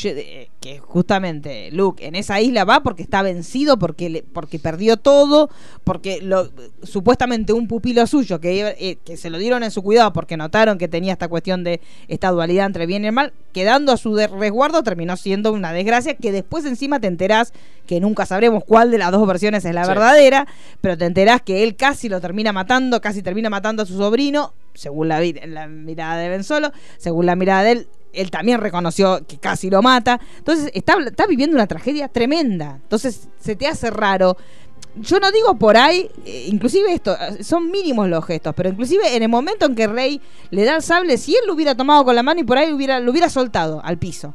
[0.65, 5.47] que justamente Luke en esa isla va porque está vencido, porque le- porque perdió todo,
[5.83, 6.49] porque lo,
[6.81, 10.79] supuestamente un pupilo suyo que, eh, que se lo dieron en su cuidado porque notaron
[10.79, 14.15] que tenía esta cuestión de esta dualidad entre bien y el mal, quedando a su
[14.15, 17.53] resguardo terminó siendo una desgracia que después encima te enterás
[17.85, 19.89] que nunca sabremos cuál de las dos versiones es la Sí.
[19.89, 20.47] verdadera,
[20.81, 24.53] pero te enterás que él casi lo termina matando, casi termina matando a su sobrino,
[24.73, 29.25] según la, la mirada de Ben Solo, según la mirada de él, él también reconoció
[29.27, 30.19] que casi lo mata.
[30.37, 32.79] Entonces está, está viviendo una tragedia tremenda.
[32.81, 34.37] Entonces se te hace raro.
[34.95, 39.15] Yo no digo por ahí, eh, inclusive esto, eh, son mínimos los gestos, pero inclusive
[39.15, 42.05] en el momento en que Rey le da el sable, si él lo hubiera tomado
[42.05, 44.33] con la mano y por ahí hubiera, lo hubiera soltado al piso,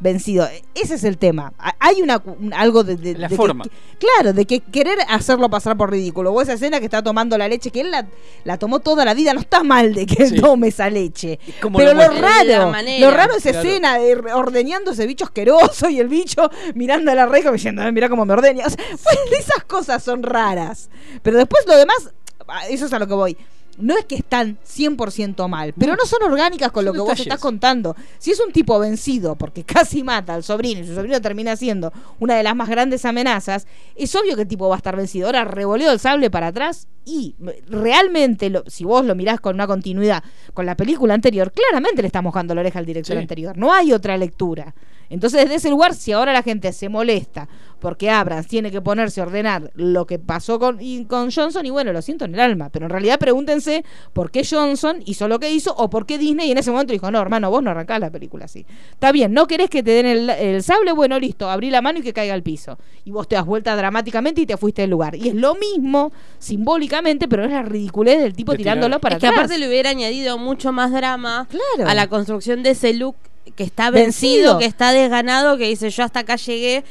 [0.00, 0.48] vencido.
[0.74, 1.52] Ese es el tema.
[1.58, 3.64] Ha- Hay una un- algo de, de- La de forma.
[3.64, 6.32] que- claro, de que querer hacerlo pasar por ridículo.
[6.32, 8.06] O esa escena que está tomando la leche, que él la,
[8.44, 10.40] la tomó toda la vida, no está mal de que él Sí.
[10.40, 11.38] tome esa leche.
[11.46, 13.06] ¿Y cómo Pero lo lo, raro, manera.
[13.10, 13.68] lo raro es esa Claro.
[13.68, 17.92] escena de ordeñando ese bicho asqueroso y el bicho mirando a la reja diciendo, "Ay,
[17.92, 18.66] mira cómo me ordeña.
[18.66, 20.90] O sea, pues, esas cosas son raras.
[21.22, 22.12] Pero después lo demás,
[22.48, 23.36] ah, eso es a lo que voy.
[23.78, 27.20] No es que están 100% mal, pero no son orgánicas con Son lo que vos
[27.20, 27.94] estás contando.
[28.18, 31.92] Si es un tipo vencido porque casi mata al sobrino y su sobrino termina siendo
[32.18, 35.26] una de las más grandes amenazas, es obvio que el tipo va a estar vencido.
[35.26, 39.54] Ahora revolvió el sable para atrás y mm, realmente, lo- si vos lo mirás con
[39.54, 40.22] una continuidad
[40.54, 43.20] con la película anterior, claramente le está mojando la oreja al director Sí.
[43.20, 43.56] anterior.
[43.56, 44.74] No hay otra lectura.
[45.08, 47.48] Entonces, desde ese lugar, si ahora la gente se molesta
[47.80, 51.70] porque Abrams tiene que ponerse a ordenar lo que pasó con, y con Johnson, y
[51.70, 55.38] bueno, lo siento en el alma, pero en realidad pregúntense por qué Johnson hizo lo
[55.38, 58.00] que hizo o por qué Disney en ese momento dijo, no, hermano, vos no arrancás
[58.00, 58.64] la película así.
[58.92, 61.98] Está bien, no querés que te den el, el sable, bueno, listo, abrí la mano
[61.98, 62.78] y que caiga al piso.
[63.04, 65.14] Y vos te das vuelta dramáticamente y te fuiste del lugar.
[65.14, 69.20] Y es lo mismo, simbólicamente, pero es la ridiculez del tipo De tirándolo para es
[69.20, 69.40] que atrás.
[69.44, 71.90] aparte le hubiera añadido mucho más drama Claro.
[71.90, 73.16] a la construcción de ese look
[73.54, 74.32] que está Vencido.
[74.54, 76.82] vencido, que está desganado, que dice yo hasta acá llegué.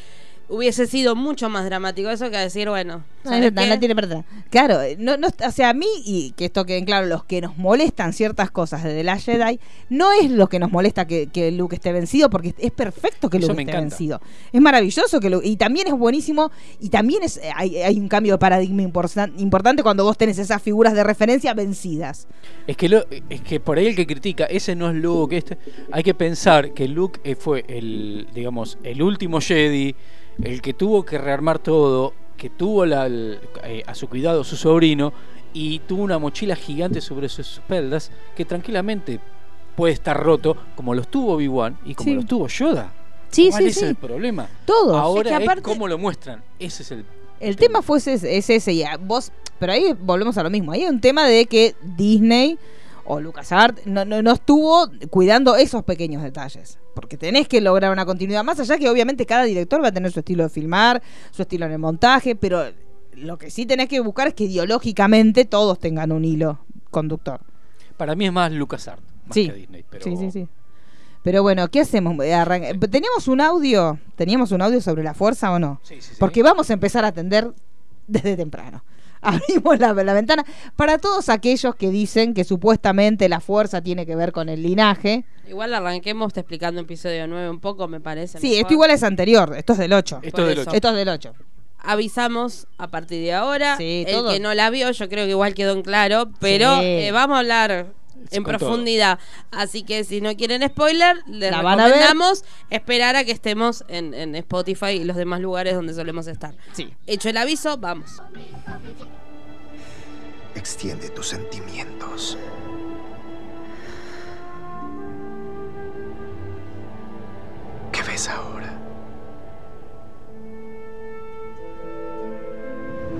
[0.48, 3.32] Hubiese sido mucho más dramático eso que decir, bueno, No,
[3.80, 4.24] tiene verdad.
[4.52, 7.58] Claro, no, no, o sea, a mí, y que esto queden claro, los que nos
[7.58, 11.52] molestan ciertas cosas de The Last Jedi, no es lo que nos molesta que, que
[11.52, 13.80] Luke esté vencido, porque es perfecto que Luke esté encanta.
[13.82, 14.22] vencido.
[14.54, 18.34] Es maravilloso que Luke, y también es buenísimo, y también es hay, hay un cambio
[18.34, 22.28] de paradigma importan- importante cuando vos tenés esas figuras de referencia vencidas.
[22.68, 25.58] Es que, lo- es que por ahí el que critica, ese no es Luke, este,
[25.92, 29.96] hay que pensar que Luke eh, fue el, digamos, el último Jedi,
[30.44, 34.56] el que tuvo que rearmar todo, que tuvo la- el- eh, a su cuidado su
[34.58, 35.14] sobrino
[35.54, 39.20] y tuvo una mochila gigante sobre sus espaldas que tranquilamente
[39.76, 42.16] puede estar roto, como los tuvo Obi-Wan y como Sí.
[42.16, 42.92] los tuvo Yoda.
[43.30, 43.86] Sí, ¿Cuál sí, es sí.
[43.86, 44.48] el problema?
[44.66, 44.96] Todos.
[44.98, 46.42] Ahora Es que es cómo lo muestran.
[46.60, 47.06] Ese es el
[47.42, 50.72] El tema fue ese, es ese, y vos, pero ahí volvemos a lo mismo.
[50.72, 52.58] Ahí hay un tema de que Disney
[53.06, 56.80] o LucasArts no, no, no estuvo cuidando esos pequeños detalles.
[56.94, 58.44] Porque tenés que lograr una continuidad.
[58.44, 61.66] Más allá que obviamente cada director va a tener su estilo de filmar, su estilo
[61.66, 62.64] en el montaje, pero
[63.14, 66.60] lo que sí tenés que buscar es que ideológicamente todos tengan un hilo
[66.92, 67.42] conductor.
[67.98, 69.48] Para mí es más LucasArts, más Sí.
[69.50, 69.86] que Disney.
[69.90, 70.48] Pero Sí, sí, sí.
[71.24, 72.14] Pero bueno, ¿qué hacemos?
[72.18, 73.98] Arran- ¿Teníamos un audio?
[74.16, 75.80] ¿Teníamos un audio sobre la fuerza o no?
[75.84, 76.14] Sí, sí.
[76.20, 77.52] Porque vamos a empezar a atender
[78.08, 78.84] desde temprano.
[79.26, 84.16] Abrimos la, la ventana para todos aquellos que dicen que supuestamente la fuerza tiene que
[84.16, 85.26] ver con el linaje.
[85.48, 88.40] Igual arranquemos te explicando episodio 9 un poco, me parece.
[88.40, 88.62] Sí, mejor.
[88.62, 90.20] esto igual es anterior, esto es del 8.
[90.24, 90.70] Esto es del eso.
[90.70, 90.76] 8.
[90.76, 91.34] Esto es del 8.
[91.88, 93.78] Avisamos a partir de ahora.
[93.78, 94.32] Sí, el todo.
[94.32, 96.86] que no la vio, yo creo que igual quedó en claro, pero Sí.
[96.86, 97.88] eh, vamos a hablar
[98.32, 98.58] en todo.
[98.58, 99.20] profundidad.
[99.52, 101.94] Así que si no quieren spoiler, les La van a ver.
[101.94, 106.56] recomendamos esperar a que estemos en, en Spotify y los demás lugares donde solemos estar.
[106.74, 106.94] Sí.
[107.08, 108.22] Hecho el aviso, vamos.
[110.56, 112.38] Extiende tus sentimientos.
[117.92, 118.74] ¿Qué ves ahora?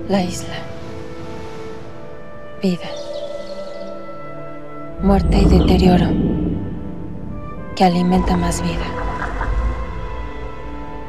[0.08, 0.54] La isla.
[2.62, 2.88] Vida.
[5.06, 6.08] Muerte y deterioro.
[7.76, 8.86] Que alimenta más vida.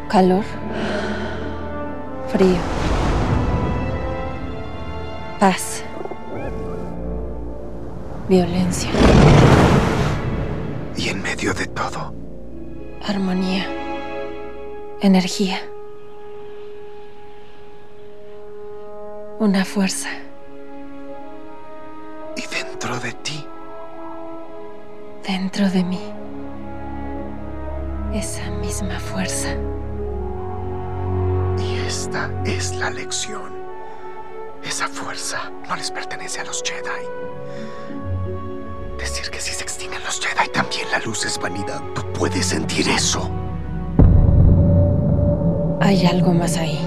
[0.07, 0.43] Calor.
[2.27, 2.59] Frío.
[5.39, 5.83] Paz.
[8.29, 8.91] Violencia.
[10.95, 12.13] Y en medio de todo,
[13.03, 13.65] Armonía.
[15.01, 15.57] Energía.
[19.39, 20.09] Una fuerza.
[22.37, 23.46] y dentro de ti,
[25.27, 25.99] dentro de mí
[28.13, 29.49] esa misma fuerza.
[31.59, 33.53] Y esta es la lección.
[34.63, 37.05] Esa fuerza no les pertenece a los Jedi.
[38.97, 41.81] Decir que si se extinguen los Jedi también la luz es vanidad.
[41.93, 43.29] Tú puedes sentir eso.
[45.81, 46.86] Hay algo más ahí.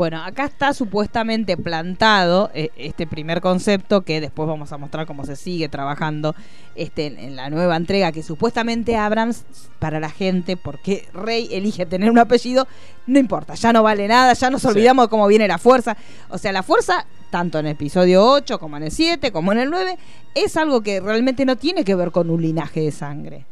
[0.00, 5.26] Bueno, acá está supuestamente plantado eh, este primer concepto que después vamos a mostrar cómo
[5.26, 6.34] se sigue trabajando
[6.74, 9.44] este, en, en la nueva entrega que supuestamente Abrams
[9.78, 12.66] para la gente, porque Rey elige tener un apellido,
[13.06, 14.68] no importa, ya no vale nada, ya nos Sí.
[14.68, 15.98] olvidamos de cómo viene la fuerza.
[16.30, 19.58] O sea, la fuerza, tanto en el episodio 8 como en el 7, como en
[19.58, 19.98] el 9,
[20.34, 23.44] es algo que realmente no tiene que ver con un linaje de sangre.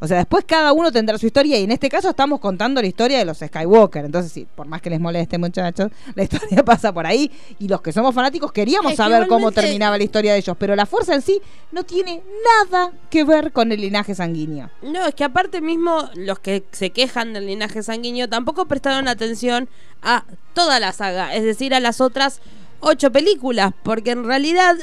[0.00, 2.86] O sea, después cada uno tendrá su historia y en este caso estamos contando la
[2.86, 4.04] historia de los Skywalker.
[4.04, 7.80] Entonces, sí, por más que les moleste, muchachos, la historia pasa por ahí y los
[7.80, 11.14] que somos fanáticos queríamos Es saber cómo terminaba la historia de ellos, pero la fuerza
[11.14, 11.40] en sí
[11.72, 12.22] no tiene
[12.70, 14.70] nada que ver con el linaje sanguíneo.
[14.82, 19.68] No, es que aparte mismo los que se quejan del linaje sanguíneo tampoco prestaron atención
[20.02, 22.40] a toda la saga, es decir, a las otras
[22.80, 24.76] ocho películas, porque en realidad,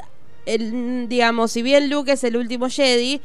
[0.46, 3.22] el, digamos, si bien Luke es el último Jedi,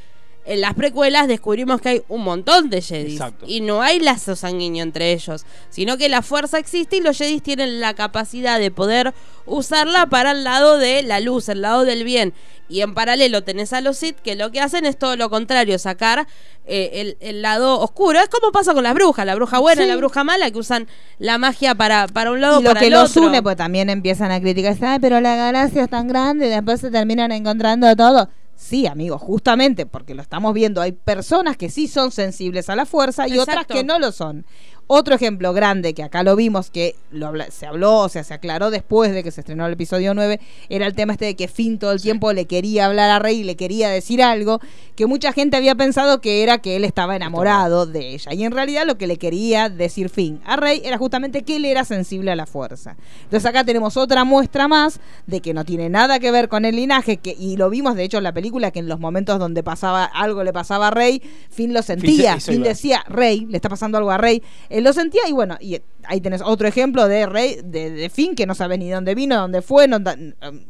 [0.48, 3.44] en las precuelas descubrimos que hay un montón de Jedis Exacto.
[3.48, 7.42] y no hay lazo sanguíneo entre ellos, sino que la fuerza existe y los Jedis
[7.42, 9.14] tienen la capacidad de poder
[9.46, 12.32] usarla para el lado de la luz, el lado del bien.
[12.70, 15.78] Y en paralelo tenés a los Sith que lo que hacen es todo lo contrario,
[15.78, 16.26] sacar
[16.66, 18.18] eh, el, el lado oscuro.
[18.20, 19.90] Es como pasa con las brujas, la bruja buena y Sí.
[19.90, 20.86] la bruja mala que usan
[21.18, 23.26] la magia para, para un lado y lo para que el los otro.
[23.28, 26.80] une, pues también empiezan a criticar, ay, pero la galaxia es tan grande y después
[26.80, 28.28] se terminan encontrando todo.
[28.58, 32.86] Sí, amigos, justamente porque lo estamos viendo, hay personas que sí son sensibles a la
[32.86, 34.46] fuerza y otras que no lo son.
[34.90, 38.70] Otro ejemplo grande que acá lo vimos, que lo se habló, o sea, se aclaró
[38.70, 41.78] después de que se estrenó el episodio 9, era el tema este de que Finn
[41.78, 44.60] todo el tiempo le quería hablar a Rey le quería decir algo,
[44.96, 48.32] que mucha gente había pensado que era que él estaba enamorado de ella.
[48.32, 51.66] Y en realidad lo que le quería decir Finn a Rey era justamente que él
[51.66, 52.96] era sensible a la fuerza.
[53.24, 56.76] Entonces acá tenemos otra muestra más de que no tiene nada que ver con el
[56.76, 59.62] linaje, que, y lo vimos de hecho en la película, que en los momentos donde
[59.62, 63.98] pasaba algo le pasaba a Rey, Finn lo sentía, Finn decía, Rey, le está pasando
[63.98, 64.42] algo a Rey,
[64.78, 68.34] él lo sentía y bueno, y ahí tenés otro ejemplo de Rey, de, de Finn,
[68.34, 69.98] que no sabe ni dónde vino, dónde fue, no,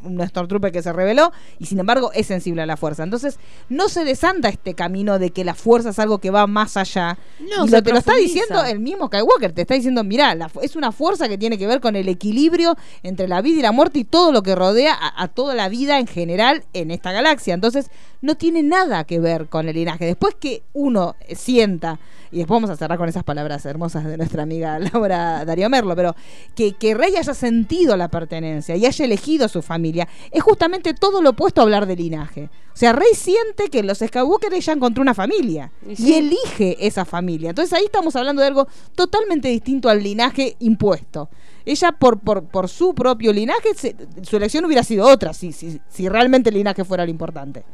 [0.02, 3.04] un Stormtrooper que se reveló y sin embargo es sensible a la fuerza.
[3.04, 6.76] Entonces no se desanda este camino de que la fuerza es algo que va más
[6.76, 7.16] allá.
[7.38, 10.50] No, y lo te lo está diciendo el mismo Skywalker, te está diciendo, mirá, la
[10.60, 13.72] es una fuerza que tiene que ver con el equilibrio entre la vida y la
[13.72, 17.12] muerte y todo lo que rodea a, a toda la vida en general en esta
[17.12, 17.54] galaxia.
[17.54, 20.04] Entonces, no tiene nada que ver con el linaje.
[20.04, 24.42] Después que uno sienta, y después vamos a cerrar con esas palabras hermosas de nuestra
[24.42, 26.14] amiga Laura Darío Merlo, pero
[26.54, 31.22] que, que Rey haya sentido la pertenencia y haya elegido su familia, es justamente todo
[31.22, 32.48] lo opuesto a hablar de linaje.
[32.72, 35.72] O sea, Rey siente que los Skywalker ella encontró una familia
[36.06, 37.50] Y elige esa familia.
[37.50, 41.28] Entonces ahí estamos hablando de algo totalmente distinto al linaje impuesto.
[41.64, 45.80] Ella, por, por, por su propio linaje, se- su elección hubiera sido otra, si, si,
[45.88, 47.64] si realmente el linaje fuera lo importante.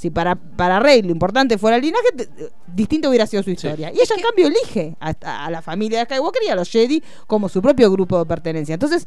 [0.00, 2.06] Si para, para Rey lo importante fuera el linaje,
[2.66, 3.90] distinto hubiera sido su historia.
[3.92, 5.10] Y ella, en cambio, elige a,
[5.44, 8.72] a la familia de Skywalker y a los Jedi como su propio grupo de pertenencia.
[8.72, 9.04] Entonces,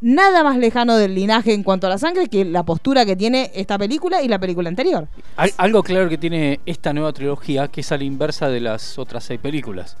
[0.00, 3.50] nada más lejano del linaje en cuanto a la sangre que la postura que tiene
[3.56, 5.08] esta película y la película anterior.
[5.36, 9.00] Al- algo claro que tiene esta nueva trilogía, que es a la inversa de las
[9.00, 9.96] otras seis películas,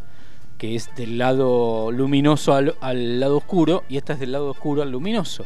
[0.58, 4.82] que es del lado luminoso al, al lado oscuro, y esta es del lado oscuro
[4.82, 5.44] al luminoso.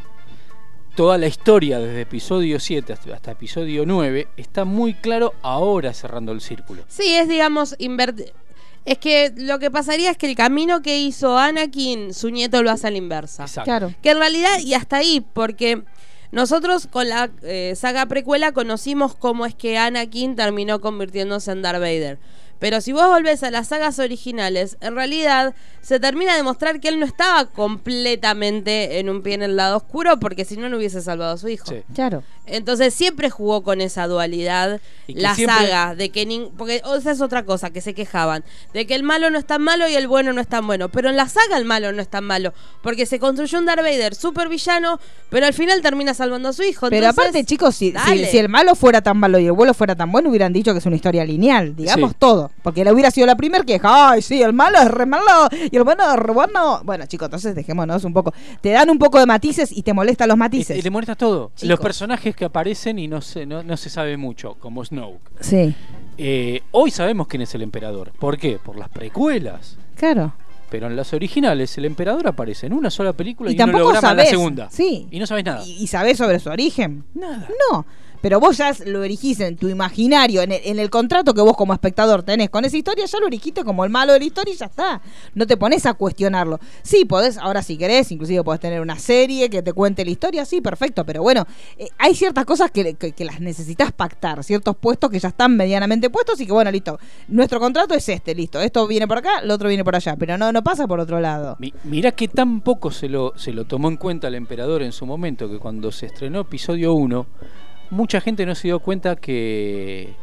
[0.95, 6.31] Toda la historia desde episodio 7 hasta, hasta episodio 9 está muy claro ahora cerrando
[6.33, 6.83] el círculo.
[6.87, 8.33] Sí, es digamos invertir.
[8.83, 12.71] Es que lo que pasaría es que el camino que hizo Anakin, su nieto lo
[12.71, 13.43] hace a la inversa.
[13.43, 13.65] Exacto.
[13.65, 13.93] Claro.
[14.01, 15.83] Que en realidad, y hasta ahí, porque
[16.31, 21.79] nosotros con la eh, saga precuela conocimos cómo es que Anakin terminó convirtiéndose en Darth
[21.79, 22.19] Vader.
[22.61, 26.87] Pero si vos volvés a las sagas originales, en realidad se termina de mostrar que
[26.89, 27.45] él no estaba
[27.95, 31.37] completamente en un pie en el lado oscuro, porque si no, no hubiese salvado a
[31.37, 31.65] su hijo.
[31.67, 31.81] Sí.
[31.93, 32.23] Claro.
[32.45, 37.11] Entonces siempre jugó con esa dualidad la siempre- saga de que nin- porque o esa
[37.11, 38.43] es otra cosa que se quejaban
[38.73, 40.89] de que el malo no es tan malo y el bueno no es tan bueno,
[40.89, 43.81] pero en la saga el malo no es tan malo porque se construyó un Darth
[43.81, 46.89] Vader super villano, pero al final termina salvando a su hijo.
[46.89, 47.93] Pero Entonces, aparte, chicos, si,
[48.29, 50.79] si, el malo fuera tan malo y el bueno fuera tan bueno, hubieran dicho que
[50.79, 52.15] es una historia lineal, digamos Sí.
[52.19, 52.50] todo.
[52.63, 55.75] Porque le hubiera sido la primera queja, ay, sí, el malo es re malo y
[55.75, 56.81] el bueno es re bueno.
[56.83, 58.33] Bueno, chicos, entonces dejémonos un poco.
[58.61, 60.77] Te dan un poco de matices y te molestan los matices.
[60.77, 61.51] y le molesta todo.
[61.55, 61.69] Chicos.
[61.69, 65.21] Los personajes que aparecen y no se, no, no se sabe mucho, como Snoke.
[65.39, 65.73] Sí,
[66.17, 68.11] Eh, hoy sabemos quién es el emperador.
[68.19, 68.59] ¿Por qué?
[68.63, 69.77] Por las precuelas.
[69.95, 70.33] claro.
[70.69, 73.89] Pero en las originales el emperador aparece en una sola película y, Y tampoco un
[73.89, 74.69] holograma en la segunda.
[74.71, 75.05] Sí.
[75.11, 75.65] Y no sabes nada.
[75.65, 77.03] ¿Y, y sabés sobre su origen?
[77.13, 77.49] Nada.
[77.71, 77.85] No.
[78.21, 82.23] Pero vos ya lo erigís en tu imaginario, en el, contrato que vos como espectador
[82.23, 84.67] tenés con esa historia, ya lo erigiste como el malo de la historia y ya
[84.67, 85.01] está.
[85.33, 86.59] No te pones a cuestionarlo.
[86.83, 90.45] Sí, podés, ahora si querés, inclusive podés tener una serie que te cuente la historia,
[90.45, 91.45] sí, perfecto, pero bueno,
[91.77, 96.09] eh, hay ciertas cosas que, que- las necesitas pactar, ciertos puestos que ya están medianamente
[96.09, 99.53] puestos y que bueno, listo, nuestro contrato es este, listo, esto viene por acá, lo
[99.53, 101.55] otro viene por allá, pero no, no pasa por otro lado.
[101.59, 104.91] Mi- Mirá que tan poco se lo, se lo tomó en cuenta el emperador en
[104.91, 107.25] su momento que cuando se estrenó episodio 1,
[107.91, 110.15] mucha gente no se dio cuenta que,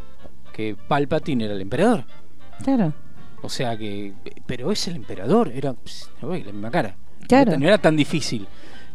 [0.52, 2.04] que Palpatine era el emperador.
[2.64, 2.92] Claro.
[3.42, 4.14] O sea que.
[4.46, 5.74] Pero es el emperador, era.
[5.74, 6.96] pss, la misma cara.
[7.28, 7.56] Claro.
[7.56, 8.48] No era tan difícil.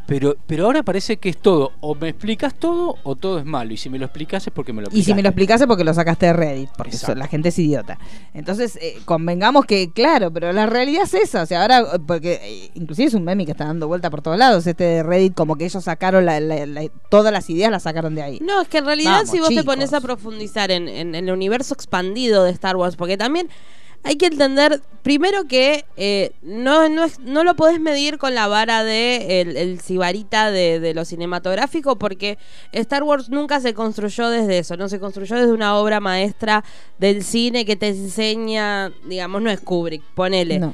[0.06, 1.72] Pero, pero ahora parece que es todo.
[1.80, 3.72] O me explicas todo o todo es malo.
[3.74, 5.64] Y si me lo explicas es porque me lo Y si me lo explicaste.
[5.64, 7.98] explicase porque lo sacaste de Reddit, porque la gente es idiota.
[8.34, 11.44] Entonces, eh, convengamos que, claro, pero la realidad es esa.
[11.44, 14.22] O sea, ahora, eh, porque eh, inclusive es un meme que está dando vuelta por
[14.22, 17.72] todos lados, este de Reddit, como que ellos sacaron la- la- la- todas las ideas,
[17.72, 18.40] las sacaron de ahí.
[18.42, 21.28] No, es que en realidad Vamos, si vos te pones a profundizar en, en- en
[21.30, 23.48] el universo expandido de Star Wars, porque también
[24.04, 28.48] hay que entender, primero que eh, no, no, es- no lo podés medir con la
[28.48, 32.38] vara de el, el sibarita de, de lo cinematográfico, porque
[32.74, 36.64] Star Wars nunca se construyó desde eso, no se construyó desde una obra maestra
[37.00, 40.60] del cine que te enseña, digamos, no es Kubrick, ponele.
[40.60, 40.74] No.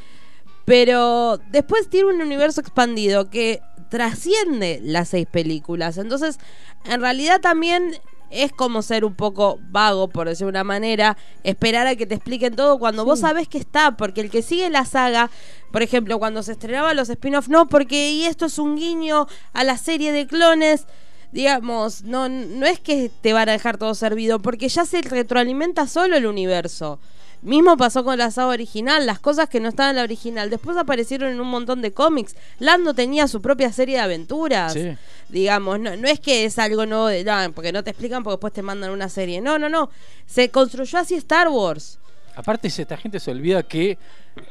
[0.65, 5.98] Pero después tiene un universo expandido que trasciende las seis películas.
[5.98, 6.38] Entonces,
[6.86, 7.96] en realidad también
[8.32, 12.15] es como ser un poco vago, por decir de una manera, esperar a que te
[12.15, 15.30] expliquen todo cuando vos sabés que está, porque el que sigue la saga,
[15.72, 19.63] por ejemplo, cuando se estrenaban los spin-off, no, porque y esto es un guiño a
[19.63, 20.86] la serie de clones.
[21.32, 25.88] Digamos, no, no es que te van a dejar todo servido, porque ya se retroalimenta
[25.88, 27.00] solo el universo.
[27.41, 30.75] Mismo pasó con la saga original, las cosas que no estaban en la original, después
[30.75, 32.36] aparecieron en un montón de cómics.
[32.60, 34.73] Lando tenía su propia serie de aventuras.
[34.73, 34.97] Sí.
[35.30, 38.34] Digamos, no, no es que es algo nuevo de "Ah, porque no te explican porque
[38.36, 39.39] después te mandan una serie.
[39.39, 39.89] No, no, no.
[40.25, 41.99] Se construyó así Star Wars.
[42.36, 43.97] Aparte, esta gente se olvida que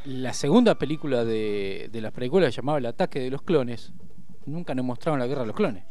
[0.05, 3.93] la segunda película de, de las precuelas llamaba El ataque de los clones.
[4.47, 5.85] Nunca nos mostraron la guerra de los clones.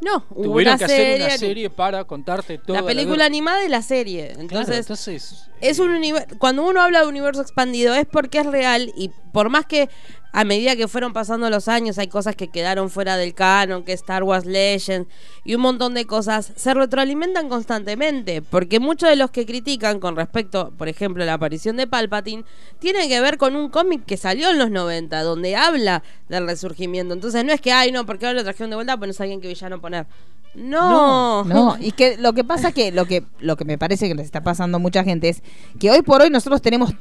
[0.00, 3.82] No, Tuvieron una que hacer una serie, para contarte toda la película animada y la
[3.82, 4.28] serie.
[4.28, 8.46] Claro, Entonces, entonces es un univer- cuando uno habla de universo expandido es porque es
[8.46, 9.88] real y por más que
[10.32, 13.92] a medida que fueron pasando los años hay cosas que quedaron fuera del canon, que
[13.92, 15.08] Star Wars Legends
[15.44, 20.16] y un montón de cosas, se retroalimentan constantemente, porque muchos de los que critican con
[20.16, 22.44] respecto, por ejemplo, a la aparición de Palpatine,
[22.78, 27.14] tiene que ver con un cómic que salió en los 90, donde habla del resurgimiento.
[27.14, 29.40] Entonces no es que, ay, no, porque ahora lo trajeron de vuelta, pues no sabían
[29.40, 30.06] qué villano poner.
[30.54, 34.14] No, No, y que lo que pasa que lo que lo que me parece que
[34.14, 35.42] les está pasando a mucha gente es
[35.78, 36.94] que hoy por hoy nosotros tenemos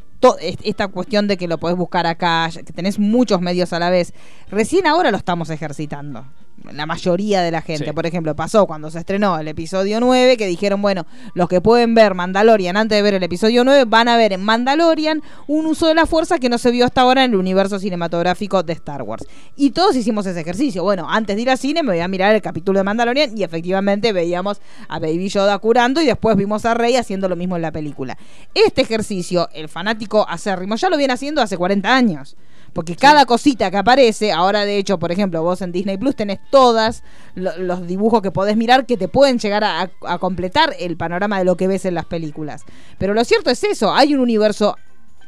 [0.64, 4.14] esta cuestión de que lo podés buscar acá, que tenés muchos medios a la vez.
[4.50, 6.26] Recién ahora lo estamos ejercitando.
[6.74, 7.92] La mayoría de la gente, Sí.
[7.92, 11.96] por ejemplo, pasó cuando se estrenó el episodio 9 que dijeron, bueno, los que pueden
[11.96, 15.88] ver Mandalorian antes de ver el episodio 9 van a ver en Mandalorian un uso
[15.88, 19.02] de la fuerza que no se vio hasta ahora en el universo cinematográfico de Star
[19.04, 19.26] Wars.
[19.56, 20.84] Y todos hicimos ese ejercicio.
[20.84, 23.44] Bueno, antes de ir al cine me voy a mirar el capítulo de Mandalorian y
[23.44, 27.62] efectivamente veíamos a Baby Yoda curando y después vimos a Rey haciendo lo mismo en
[27.62, 28.18] la película.
[28.54, 32.36] Este ejercicio, el fanático acérrimo, ya lo viene haciendo hace 40 años.
[32.78, 36.38] Porque cada cosita que aparece, ahora de hecho, por ejemplo, vos en Disney Plus tenés
[36.52, 37.02] todas
[37.34, 41.46] lo- los dibujos que podés mirar que te pueden llegar a completar el panorama de
[41.46, 42.66] lo que ves en las películas.
[43.00, 44.76] Pero lo cierto es eso, hay un universo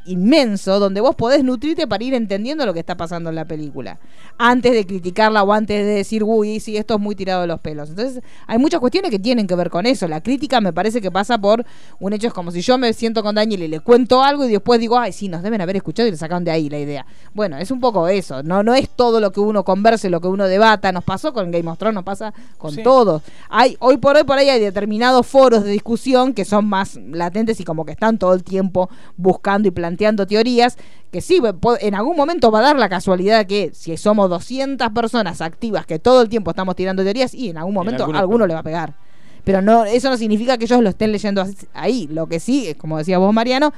[0.06, 4.00] inmenso donde vos podés nutrirte para ir entendiendo lo que está pasando en la película.
[4.38, 7.60] Antes de criticarla o antes de decir, uy, sí, esto es muy tirado de los
[7.60, 7.90] pelos.
[7.90, 10.08] Entonces, hay muchas cuestiones que tienen que ver con eso.
[10.08, 11.66] La crítica me parece que pasa por
[12.00, 14.52] un hecho, es como si yo me siento con Daniel y le cuento algo y
[14.52, 17.06] después digo, ay, sí, nos deben haber escuchado y le sacaron de ahí la idea.
[17.34, 18.42] Bueno, es un poco eso.
[18.44, 20.92] No, no es todo lo que uno converse, lo que uno debata.
[20.92, 22.84] Nos pasó con Game of Thrones, nos pasa con Sí.
[22.84, 23.22] todos.
[23.50, 27.60] Hay, hoy por hoy por ahí hay determinados foros de discusión que son más latentes
[27.60, 30.78] y como que están todo el tiempo buscando y planteando teorías
[31.12, 31.42] que sí,
[31.82, 35.98] en algún momento va a dar la casualidad que si somos 200 personas activas que
[35.98, 38.96] todo el tiempo estamos tirando teorías y en algún momento alguno le va a pegar.
[39.44, 42.08] Pero no, eso no significa que ellos lo estén leyendo ahí.
[42.12, 43.74] Lo que sí, como decía vos, Mariano,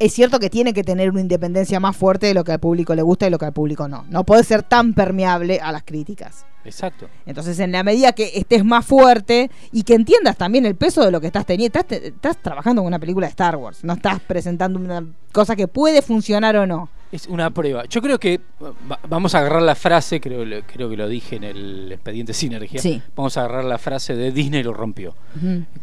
[0.00, 2.94] es cierto que tiene que tener una independencia más fuerte de lo que al público
[2.96, 4.04] le gusta y lo que al público no.
[4.08, 6.44] No puede ser tan permeable a las críticas.
[6.64, 7.08] Exacto.
[7.26, 11.10] Entonces, en la medida que estés más fuerte y que entiendas también el peso de
[11.10, 13.92] lo que estás teniendo, estás, te- estás trabajando en una película de Star Wars, no
[13.94, 16.88] estás presentando una cosa que puede funcionar o no.
[17.12, 17.84] Es una prueba.
[17.86, 21.44] Yo creo que va- vamos a agarrar la frase, creo, creo que lo dije en
[21.44, 22.80] el expediente Sinergia.
[22.80, 23.02] Sí.
[23.16, 25.14] Vamos a agarrar la frase de Disney lo rompió.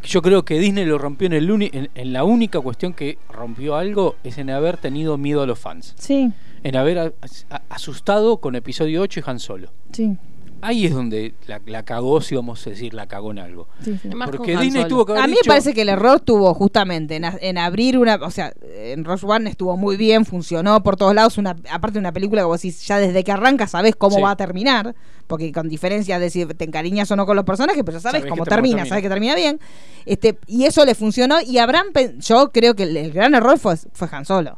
[0.04, 3.18] Yo creo que Disney lo rompió en, el uni- en, en la única cuestión que
[3.30, 5.96] rompió algo es en haber tenido miedo a los fans.
[5.98, 6.32] Sí,
[6.64, 7.12] En haber a-
[7.50, 9.70] a- asustado con episodio 8 y Han Solo.
[9.92, 10.18] sí.
[10.62, 13.68] Ahí es donde la, la cagó, si vamos a decir, la cagó en algo.
[14.26, 17.16] Porque Disney tuvo que haber A mí me dicho- parece que el error tuvo justamente
[17.16, 20.96] en, a- en abrir una, o sea, en Rush One estuvo muy bien, funcionó por
[20.98, 23.96] todos lados, una, aparte de una película que vos decís, ya desde que arranca sabés
[23.96, 24.22] cómo Sí.
[24.22, 24.96] va a terminar,
[25.28, 28.22] porque con diferencia de si te encariñas o no con los personajes, pero ya sabés
[28.22, 28.86] Sabés cómo termina, termina.
[28.90, 29.60] sabés que termina bien,
[30.06, 31.88] este, y eso le funcionó, y Abraham,
[32.20, 34.58] yo creo que el, el gran error fue, fue Han Solo.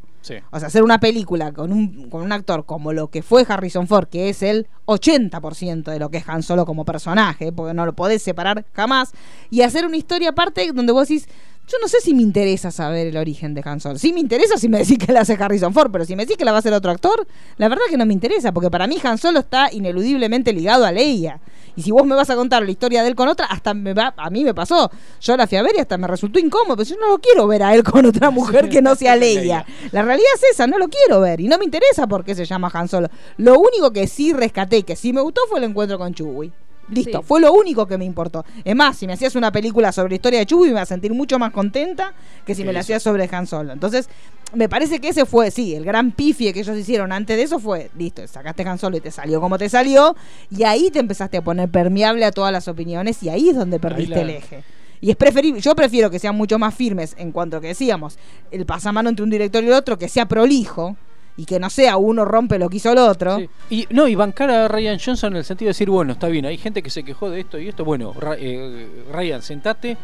[0.52, 3.88] O sea, hacer una película con un, con un actor como lo que fue Harrison
[3.88, 7.86] Ford, que es el 80% de lo que es Han Solo como personaje, porque no
[7.86, 9.12] lo podés separar jamás,
[9.50, 11.28] y hacer una historia aparte donde vos decís,
[11.68, 14.00] yo no sé si me interesa saber el origen de Han Solo.
[14.00, 16.36] Sí me interesa si me decís que la hace Harrison Ford, pero si me decís
[16.36, 18.88] que la va a hacer otro actor, la verdad que no me interesa, porque para
[18.88, 21.40] mí Han Solo está ineludiblemente ligado a Leia.
[21.80, 23.94] Y si vos me vas a contar la historia de él con otra, hasta me
[23.94, 24.92] va, a mí me pasó.
[25.22, 27.48] Yo la fui a ver y hasta me resultó incómodo, pero yo no lo quiero
[27.48, 29.66] ver a él con otra mujer que no sea Leia.
[29.94, 32.44] La realidad es esa, no lo quiero ver y no me interesa por qué se
[32.44, 33.08] llama Han Solo.
[33.38, 36.52] Lo único que sí rescaté, que sí me gustó, fue el encuentro con Chewie.
[36.92, 37.26] Listo, Sí.
[37.28, 38.46] fue lo único que me importó.
[38.64, 40.86] Es más, si me hacías una película sobre la historia de Chewie, me iba a
[40.86, 42.14] sentir mucho más contenta
[42.46, 43.74] que si me la hacías sobre Han Solo.
[43.74, 44.10] Entonces,
[44.54, 47.60] me parece que ese fue, sí, el gran pifie que ellos hicieron antes de eso
[47.60, 50.16] fue, listo, sacaste Han Solo y te salió como te salió,
[50.50, 53.80] y ahí te empezaste a poner permeable a todas las opiniones, y ahí es donde
[53.80, 54.64] perdiste la- el eje.
[55.02, 58.18] Y es preferible, yo prefiero que sean mucho más firmes en cuanto a que decíamos,
[58.52, 60.98] el pasamano entre un director y el otro, que sea prolijo,
[61.40, 63.38] y que no sea uno rompe lo que hizo el otro.
[63.38, 63.50] Sí.
[63.70, 66.46] Y no, y bancar a Ryan Johnson en el sentido de decir, bueno, está bien,
[66.46, 69.98] hay gente que se quejó de esto y esto, bueno, eh, Ryan, sentate,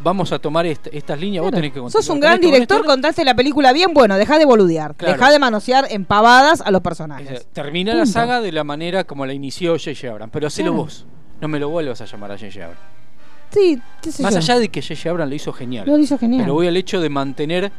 [0.00, 2.50] vamos a tomar est- estas líneas, vos tenés que Sos continuar un con gran con
[2.50, 5.14] director, esto, contaste la película bien, bueno, deja de boludear, Claro.
[5.14, 7.28] deja de manosear en pavadas a los O personajes.
[7.28, 10.10] sea, termina la saga de la manera como la inició J.J.
[10.10, 10.82] Abrams, pero hacelo Claro.
[10.84, 11.06] vos.
[11.40, 12.62] No me lo vuelvas a llamar a J.J.
[12.64, 12.80] Abrams.
[13.50, 14.38] Sí, qué sé Más yo.
[14.38, 15.08] allá de que J.J.
[15.10, 15.86] Abrams lo hizo genial.
[15.86, 16.42] Lo hizo genial.
[16.42, 17.72] Pero voy al hecho de mantener.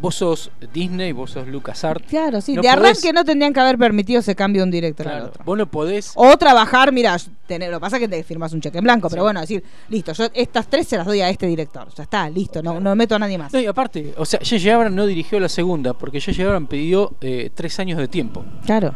[0.00, 2.06] Vos sos Disney, vos sos LucasArts.
[2.08, 2.54] Claro, sí.
[2.54, 5.12] No de podés- arranque no tendrían que haber permitido ese cambio de un director al
[5.14, 5.44] Claro, otro.
[5.44, 6.12] vos no podés.
[6.14, 9.08] O trabajar, mira, tener, lo que pasa es que te firmas un cheque en blanco,
[9.10, 11.88] pero bueno, decir, listo, yo estas tres se las doy a este director.
[11.96, 13.52] Ya está, listo, no, no meto a nadie más.
[13.52, 14.72] No, y aparte, o sea, J.J.
[14.74, 16.44] Abrams no dirigió la segunda porque J.J.
[16.44, 18.44] Abrams pidió eh, tres años de tiempo.
[18.66, 18.94] Claro.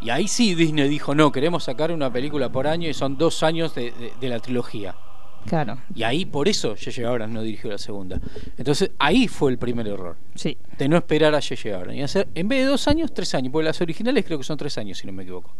[0.00, 3.42] Y ahí sí Disney dijo, no, queremos sacar una película por año y son dos
[3.42, 4.94] años de, de- de la trilogía.
[5.46, 7.08] Claro, Y ahí por eso J.J.
[7.08, 8.20] Abrams no dirigió la segunda.
[8.56, 10.16] Entonces ahí fue el primer error.
[10.34, 10.56] sí.
[10.76, 11.74] De no esperar a J.J.
[11.74, 11.96] Abrams.
[11.98, 13.52] Y hacer, en vez de dos años, tres años.
[13.52, 15.52] Porque las originales creo que son tres años, si no me equivoco.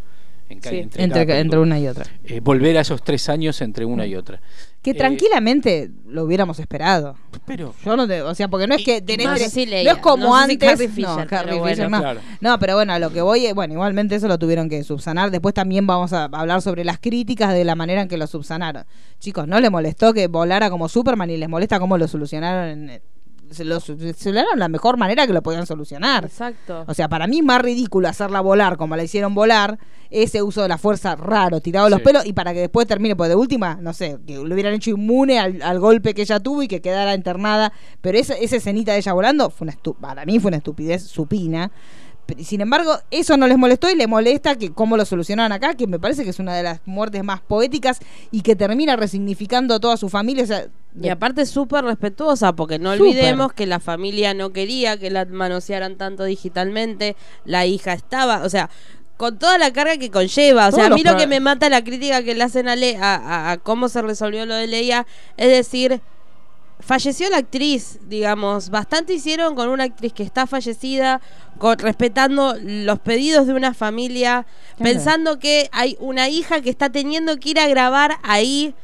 [0.49, 1.03] En Sí, entre
[1.41, 2.07] entre, una y otra.
[2.25, 4.41] Eh, volver a esos tres años entre una y otra.
[4.83, 7.17] Que Eh, tranquilamente lo hubiéramos esperado.
[7.47, 9.35] Pero Yo no te, o sea, porque no es que tenés no
[9.67, 11.97] Leia, es como no antes, Carrie no, Fisher, Carrie pero Fisher bueno.
[11.97, 12.01] no.
[12.03, 12.21] Claro.
[12.41, 15.31] No, pero bueno, a lo que voy, bueno, igualmente eso lo tuvieron que subsanar.
[15.31, 18.85] Después también vamos a hablar sobre las críticas de la manera en que lo subsanaron.
[19.19, 22.89] Chicos, no les molestó que volara como Superman y les molesta cómo lo solucionaron.
[22.91, 23.03] en-
[23.51, 26.25] se lo solucionaron la mejor manera que lo podían solucionar.
[26.27, 26.85] Exacto.
[26.87, 29.79] O sea, para mí es más ridículo hacerla volar como la hicieron volar,
[30.11, 33.15] ese uso de la fuerza raro, tirado de los pelos, y para que después termine,
[33.15, 36.41] pues de última, no sé, que lo hubieran hecho inmune al, al golpe que ella
[36.41, 37.73] tuvo y que quedara internada.
[38.01, 41.03] Pero esa, esa escenita de ella volando, fue una estu- para mí fue una estupidez
[41.03, 41.71] supina.
[42.25, 45.75] Pero, sin embargo, eso no les molestó y le molesta que cómo lo solucionaron acá,
[45.75, 49.75] que me parece que es una de las muertes más poéticas y que termina resignificando
[49.75, 50.45] a toda su familia.
[50.45, 50.67] o sea,
[51.01, 55.97] Y aparte súper respetuosa, porque no olvidemos que la familia no quería que la manosearan
[55.97, 58.69] tanto digitalmente, la hija estaba, o sea,
[59.17, 61.69] con toda la carga que conlleva, o sea, Todos a mí lo que me mata
[61.69, 64.67] la crítica que le hacen a, Le- a, a- a cómo se resolvió lo de
[64.69, 66.01] Leia, es decir,
[66.81, 71.21] falleció la actriz, digamos, bastante hicieron con una actriz que está fallecida,
[71.59, 74.47] con, respetando los pedidos de una familia,
[74.77, 74.93] Claro.
[74.93, 78.75] pensando que hay una hija que está teniendo que ir a grabar ahí,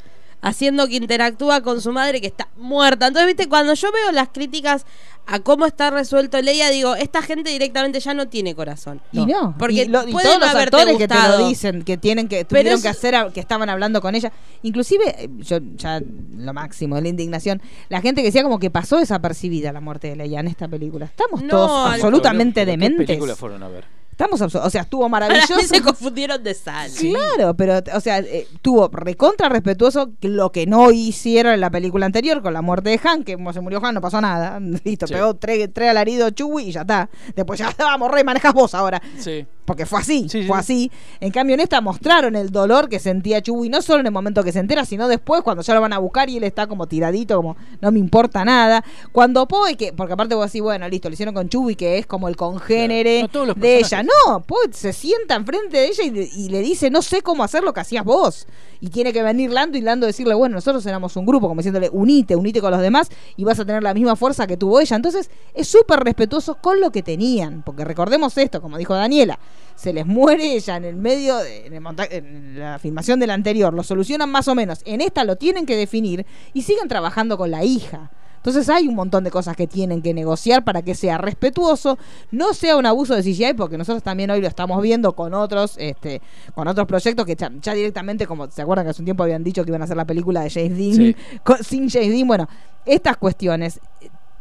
[0.45, 3.07] haciendo que interactúa con su madre que está muerta.
[3.07, 4.85] Entonces, viste, cuando yo veo las críticas
[5.27, 9.01] a cómo está resuelto Leia, digo, esta gente directamente ya no tiene corazón.
[9.11, 12.29] Y no, Porque y, lo- y todos los actores que te lo dicen, que tienen
[12.29, 14.31] que tuvieron es- que hacer, a- que estaban hablando con ella,
[14.63, 16.03] inclusive eh, yo ya
[16.37, 20.17] lo máximo, la indignación, la gente que decía como que pasó desapercibida la muerte de
[20.17, 21.07] Leia en esta película.
[21.07, 23.07] Estamos No, todos absolutamente ¿Qué dementes.
[23.07, 23.85] película fueron a ver?
[24.15, 25.57] Estamos, o sea, estuvo maravilloso.
[25.57, 26.89] mí se confundieron de sal.
[26.97, 32.07] Claro, pero, o sea, eh, tuvo recontra respetuoso lo que no hicieron en la película
[32.07, 34.61] anterior con la muerte de Han, que como se murió Han no pasó nada.
[34.85, 35.15] Listo, Sí.
[35.15, 37.11] pegó tres, tres alaridos Chewie y ya está.
[37.35, 39.03] Después ya vamos, rey, manejas vos ahora.
[39.19, 39.45] Sí.
[39.65, 40.47] Porque fue así, Sí, sí.
[40.47, 40.91] fue así.
[41.21, 44.45] En cambio, en esta mostraron el dolor que sentía Chewie, no solo en el momento
[44.45, 46.87] que se entera, sino después, cuando ya lo van a buscar y él está como
[46.87, 48.85] tiradito, como no me importa nada.
[49.13, 52.07] Cuando Poe, que, porque aparte vos decís, bueno, listo, lo hicieron con Chewie, que es
[52.07, 53.47] como el congénere Claro.
[53.47, 54.03] No, de ella.
[54.03, 57.43] No, Poe se sienta enfrente de ella y, le- y le dice, no sé cómo
[57.43, 58.47] hacer lo que hacías vos.
[58.81, 61.89] Y tiene que venir Lando y Lando decirle, bueno, nosotros éramos un grupo, como diciéndole,
[61.91, 64.95] unite, unite con los demás y vas a tener la misma fuerza que tuvo ella.
[64.97, 67.63] Entonces, es súper respetuoso con lo que tenían.
[67.63, 69.39] Porque recordemos esto, como dijo Daniela,
[69.75, 73.31] se les muere ella en el medio, de, en, el monta- en la filmación del
[73.31, 77.37] anterior, lo solucionan más o menos, en esta lo tienen que definir y siguen trabajando
[77.37, 78.11] con la hija.
[78.37, 81.97] Entonces hay un montón de cosas que tienen que negociar para que sea respetuoso,
[82.31, 85.77] no sea un abuso de CGI, porque nosotros también hoy lo estamos viendo con otros,
[85.79, 86.21] este,
[86.55, 89.43] con otros proyectos que ya, ya directamente, como se acuerdan que hace un tiempo habían
[89.43, 91.17] dicho que iban a hacer la película de James Dean, Sí.
[91.43, 92.47] con- sin James Dean, bueno,
[92.85, 93.81] estas cuestiones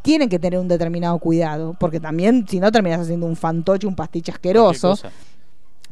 [0.04, 3.96] tienen que tener un determinado cuidado, porque también si no terminas haciendo un fantoche, un
[3.96, 4.98] pastiche asqueroso.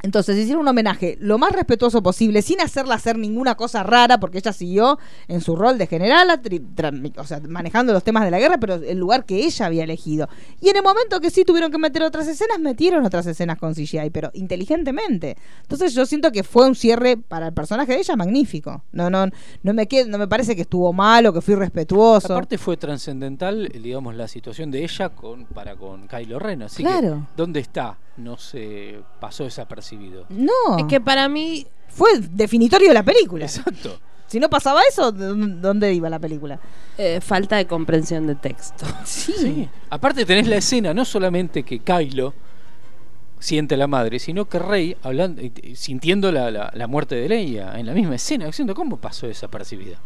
[0.03, 4.39] Entonces hicieron un homenaje lo más respetuoso posible, sin hacerla hacer ninguna cosa rara, porque
[4.39, 4.99] ella siguió
[5.29, 6.29] en su rol de general,
[7.17, 10.29] o sea, manejando los temas de la guerra, pero el lugar que ella había elegido.
[10.61, 13.75] Y en el momento que sí tuvieron que meter otras escenas, metieron otras escenas con
[13.75, 15.37] CGI, pero inteligentemente.
[15.63, 18.83] Entonces yo siento que fue un cierre para el personaje de ella magnífico.
[18.93, 19.27] No, no,
[19.63, 22.33] no me qued- no me parece que estuvo mal o que fui respetuoso.
[22.33, 26.63] Aparte fue trascendental, eh, digamos, la situación de ella con para con Kylo Ren.
[26.63, 27.27] Así Claro.
[27.29, 27.99] que, ¿dónde está?
[28.17, 30.27] No se pasó desapercibido.
[30.29, 33.45] no, Es que para mí, fue definitorio de la película.
[33.45, 33.99] Exacto.
[34.27, 36.59] Si no pasaba eso, ¿dó- ¿dónde iba la película?
[36.99, 38.87] eh, falta de comprensión de texto.
[39.05, 39.69] Sí.
[39.91, 42.33] Aparte tenés la escena, no solamente que Kylo
[43.39, 47.29] siente a la madre, sino que Rey hablando, eh, sintiendo la, la- la muerte de
[47.29, 49.99] Leia en la misma escena, diciendo cómo pasó desapercibida.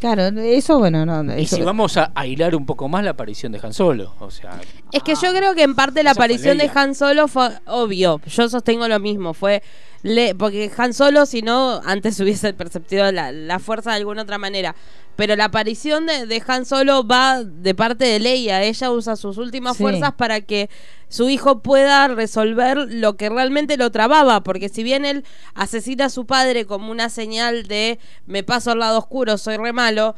[0.00, 1.38] Claro, eso, bueno, no.
[1.38, 4.30] Y si vamos a, a hilar un poco más la aparición de Han Solo, o
[4.30, 4.60] sea,
[4.92, 6.70] Es que yo creo que en parte la aparición de.
[6.74, 8.20] Han Solo fue obvio.
[8.26, 9.32] Yo sostengo lo mismo.
[9.32, 9.62] Fue
[10.02, 14.38] le porque Han Solo, si no, antes hubiese perceptido la, la fuerza de alguna otra
[14.38, 14.74] manera.
[15.16, 18.62] Pero la aparición de, de Han Solo va de parte de Leia.
[18.62, 19.82] Ella usa sus últimas Sí.
[19.82, 20.68] fuerzas para que
[21.08, 24.42] su hijo pueda resolver lo que realmente lo trababa.
[24.42, 28.80] Porque si bien él asesina a su padre como una señal de me paso al
[28.80, 30.14] lado oscuro, soy re malo,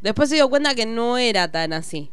[0.00, 2.10] después se dio cuenta que no era tan así.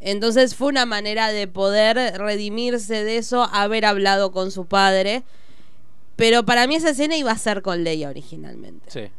[0.00, 5.22] Entonces fue una manera de poder redimirse de eso, haber hablado con su padre.
[6.16, 8.90] Pero para mí esa escena iba a ser con Leia originalmente.
[8.90, 9.10] sí.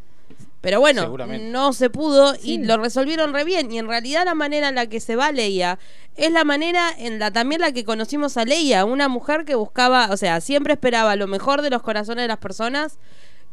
[0.62, 2.54] Pero bueno, no se pudo Sí.
[2.54, 3.72] y lo resolvieron re bien.
[3.72, 5.80] Y en realidad la manera en la que se va Leia
[6.16, 10.10] es la manera en la también la que conocimos a Leia, una mujer que buscaba,
[10.12, 13.00] o sea, siempre esperaba lo mejor de los corazones de las personas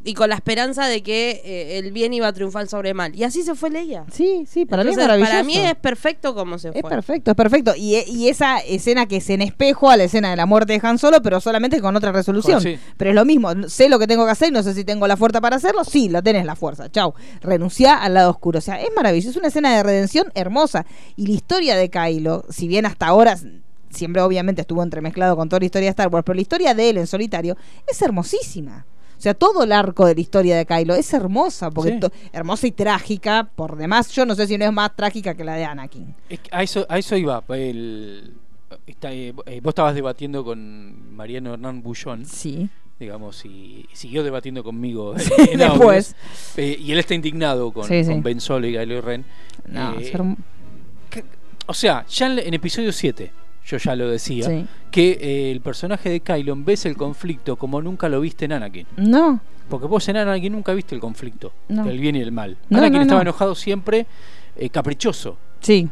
[0.05, 3.15] y con la esperanza de que eh, el bien iba a triunfar sobre el mal.
[3.17, 4.05] Y así se fue Leia.
[4.13, 5.31] Sí, sí, para mí es Entonces, maravilloso.
[5.31, 6.89] para mí es perfecto como se Es fue.
[6.89, 7.75] perfecto, es perfecto.
[7.77, 10.81] Y, y esa escena que es en espejo a la escena de la muerte de
[10.87, 12.61] Han Solo, pero solamente con otra resolución.
[12.61, 12.79] Sí.
[12.97, 15.17] Pero es lo mismo, sé lo que tengo que hacer, no sé si tengo la
[15.17, 15.85] fuerza para hacerlo.
[15.85, 16.89] Sí, lo tenés la fuerza.
[16.91, 17.13] Chau.
[17.43, 18.59] Renunciá al lado oscuro.
[18.59, 19.31] O sea, es maravilloso.
[19.31, 20.87] Es una escena de redención hermosa.
[21.17, 23.37] Y la historia de Kylo, si bien hasta ahora
[23.91, 26.91] siempre obviamente estuvo entremezclado con toda la historia de Star Wars, pero la historia de
[26.91, 28.87] él en solitario es hermosísima.
[29.19, 32.29] O sea, todo el arco de la historia de Kylo es hermosa, porque Sí.
[32.33, 35.55] hermosa y trágica, por demás, yo no sé si no es más trágica que la
[35.55, 36.15] de Anakin.
[36.29, 37.43] Es que a eso, a eso iba.
[37.49, 38.35] El,
[38.87, 42.69] está, eh, eh, vos estabas debatiendo con Mariano Hernán Bullón, Sí.
[43.01, 46.15] digamos, y siguió debatiendo conmigo Sí, en después.
[46.57, 48.11] Eh, y él está indignado con, Sí, sí.
[48.13, 49.25] con Ben Solo y Kylo Ren.
[49.67, 50.13] No, Eh,
[51.11, 51.25] que-
[51.67, 53.33] o sea, ya en, en episodio 7,
[53.69, 54.67] yo ya lo decía, Sí.
[54.91, 58.87] que eh, el personaje de Kylo ves el conflicto como nunca lo viste en Anakin.
[58.97, 61.85] No, Porque vos en Anakin nunca viste el conflicto, No.
[61.85, 62.57] del bien y el mal.
[62.71, 63.31] No, Anakin no, estaba no.
[63.31, 64.07] enojado siempre,
[64.57, 65.37] eh, caprichoso.
[65.61, 65.89] sí.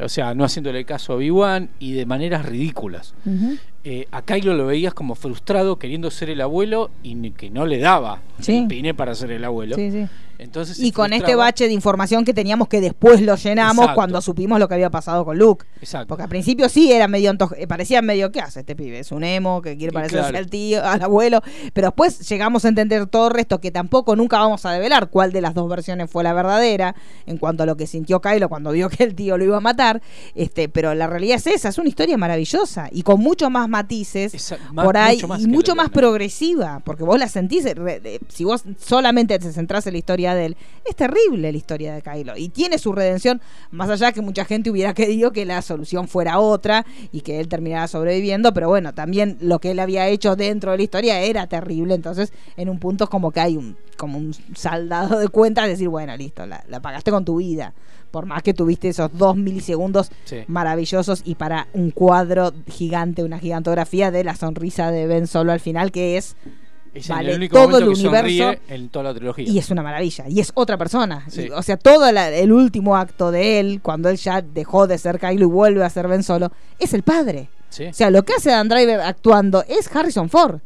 [0.00, 3.14] O sea, no haciéndole caso a Obi-Wan y de maneras ridículas.
[3.26, 3.56] Ujú.
[3.90, 7.78] Eh, a Kylo lo veías como frustrado queriendo ser el abuelo y que no le
[7.78, 8.58] daba Sí.
[8.58, 9.76] el pine para ser el abuelo.
[9.76, 10.06] Sí, sí.
[10.38, 13.94] Entonces Y con este bache de información que teníamos que después lo llenamos Exacto.
[13.96, 15.66] cuando supimos lo que había pasado con Luke.
[15.80, 16.06] Exacto.
[16.06, 19.00] Porque al principio sí era medio eh, parecía medio ¿qué hace este pibe?
[19.00, 20.38] Es un emo que quiere parecerse claro.
[20.38, 24.38] al tío, al abuelo, pero después llegamos a entender todo el resto que tampoco nunca
[24.38, 26.94] vamos a develar cuál de las dos versiones fue la verdadera
[27.26, 29.60] en cuanto a lo que sintió Kylo cuando vio que el tío lo iba a
[29.60, 30.00] matar,
[30.36, 34.32] este, pero la realidad es esa, es una historia maravillosa y con muchos más matices
[34.72, 38.44] más- por ahí mucho más y mucho más progresiva, porque vos la sentís, eh, si
[38.44, 42.36] vos solamente te centrás en la historia de él, es terrible la historia de Kylo
[42.36, 46.38] y tiene su redención, más allá que mucha gente hubiera querido que la solución fuera
[46.40, 50.72] otra y que él terminara sobreviviendo, pero bueno, también lo que él había hecho dentro
[50.72, 54.16] de la historia era terrible, entonces en un punto es como que hay un como
[54.18, 57.74] un saldado de cuentas, decir, bueno, listo, la, la pagaste con tu vida.
[58.10, 60.38] Por más que tuviste esos dos milisegundos Sí.
[60.46, 65.60] maravillosos y para un cuadro gigante, una gigantografía de la sonrisa de Ben Solo al
[65.60, 66.36] final, que es
[66.94, 69.44] Es vale el único todo el universo en toda la trilogía.
[69.48, 70.24] y es una maravilla.
[70.28, 71.24] Y es otra persona.
[71.28, 71.42] Sí.
[71.42, 74.96] Y, o sea, todo la- el último acto de él, cuando él ya dejó de
[74.98, 77.50] ser Kylo y vuelve a ser Ben Solo, es el padre.
[77.68, 77.84] Sí.
[77.86, 80.60] O sea, lo que hace Dan Driver actuando es Harrison Ford.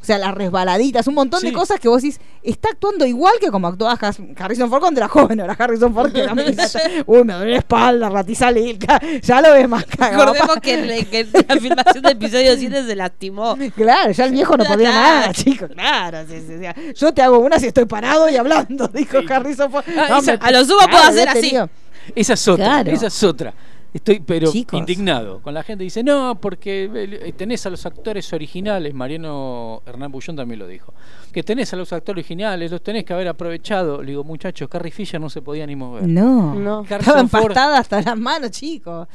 [0.00, 3.50] O sea, las resbaladitas, un montón de cosas que vos decís, está actuando igual que
[3.50, 3.98] como actuaba
[4.38, 7.58] Harrison Ford cuando era joven, era Harrison Ford que también está- uy, me duele la
[7.58, 8.78] espalda, ratizalil,
[9.22, 10.32] ya lo ves más cagado.
[10.32, 13.56] Recordemos que, que la filmación del episodio 7 se lastimó.
[13.74, 16.18] Claro, ya el viejo no podía nada, chicos, claro.
[16.28, 16.92] sí, sí, sí.
[16.94, 19.84] Yo te hago una si estoy parado y hablando, dijo Harrison Ford.
[19.96, 21.54] Ah, a lo sumo puedo hacer así.
[22.14, 22.90] Esa es otra, Claro.
[22.92, 23.52] esa es otra.
[23.92, 24.78] Estoy, pero Chicos.
[24.78, 25.82] indignado con la gente.
[25.82, 28.92] Dice, no, porque eh, tenés a los actores originales.
[28.92, 30.92] Mariano Hernán Bullón también lo dijo.
[31.32, 34.02] Que tenés a los actores originales, los tenés que haber aprovechado.
[34.02, 36.06] Le digo, muchachos, Carrie Fisher no se podía ni mover.
[36.06, 36.82] No, No.
[36.82, 39.08] estaba Harrison Ford- empastada hasta las manos, chicos.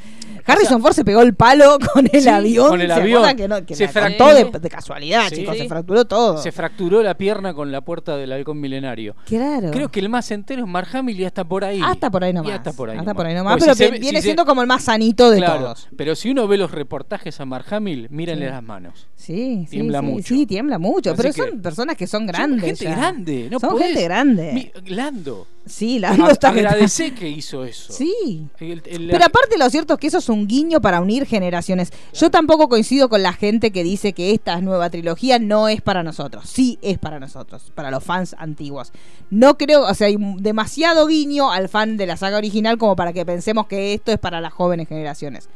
[0.46, 2.70] Harrison Ford se pegó el palo con el Sí, avión.
[2.70, 3.36] con el ¿se avión.
[3.36, 4.34] Que, no, que Se la fracturó.
[4.34, 5.38] de, de casualidad, Sí.
[5.38, 5.58] chicos.
[5.58, 6.38] Se fracturó todo.
[6.40, 9.16] Se fracturó la pierna con la puerta del halcón milenario.
[9.26, 9.70] Claro.
[9.72, 11.80] Creo que el más entero es Mark Hamill y hasta por ahí.
[11.84, 12.50] Hasta por ahí nomás.
[12.50, 13.16] Y hasta por ahí Hasta nomás.
[13.16, 15.30] por ahí nomás, Porque pero si se viene si se- siendo como el más sanito
[15.30, 15.88] de Claro, todos.
[15.96, 18.52] Pero si uno ve los reportajes a Mark Hamill, mírenle Sí.
[18.52, 19.08] las manos.
[19.16, 20.28] Sí, Tiembla sí, mucho.
[20.36, 21.12] sí, tiembla mucho.
[21.12, 22.66] Así pero son personas que son Son grandes.
[22.66, 22.96] gente ya.
[22.96, 24.52] grande, no Son podés- gente grande.
[24.54, 25.48] Mi- Lando.
[25.66, 27.94] Sí, Lando está que- Agradecé que hizo eso.
[27.94, 28.46] Sí.
[28.60, 31.92] El- el- Pero aparte lo cierto es que eso es un guiño para unir generaciones.
[32.14, 36.04] Yo tampoco coincido con la gente que dice que esta nueva trilogía no es para
[36.04, 36.50] nosotros.
[36.50, 38.92] Sí es para nosotros, para los fans antiguos.
[39.30, 43.14] No creo, o sea, hay demasiado guiño al fan de la saga original como para
[43.14, 45.50] que pensemos que esto es para las jóvenes generaciones.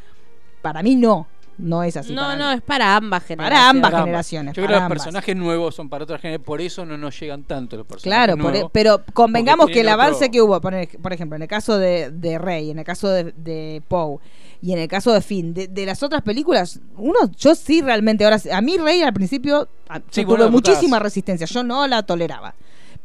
[0.62, 1.28] Para mí no,
[1.60, 2.14] no es así.
[2.14, 2.56] No, para no, mí.
[2.56, 3.60] es para ambas generaciones.
[3.60, 4.56] Para ambas Para generaciones.
[4.56, 7.20] Yo para creo que los personajes nuevos son para otras generaciones, por eso no nos
[7.20, 8.72] llegan tanto los personajes Claro, por e- nuevos.
[8.74, 11.78] pero convengamos que el avance otro- que hubo, por, ej- por ejemplo, en el caso
[11.78, 14.18] de, de Rey, en el caso de, de Poe
[14.62, 18.24] y en el caso de Finn, de, de las otras películas, uno, yo sí realmente,
[18.26, 22.56] ahora, a mí Rey al principio a- Sí, tuve muchísima resistencia, yo no la toleraba.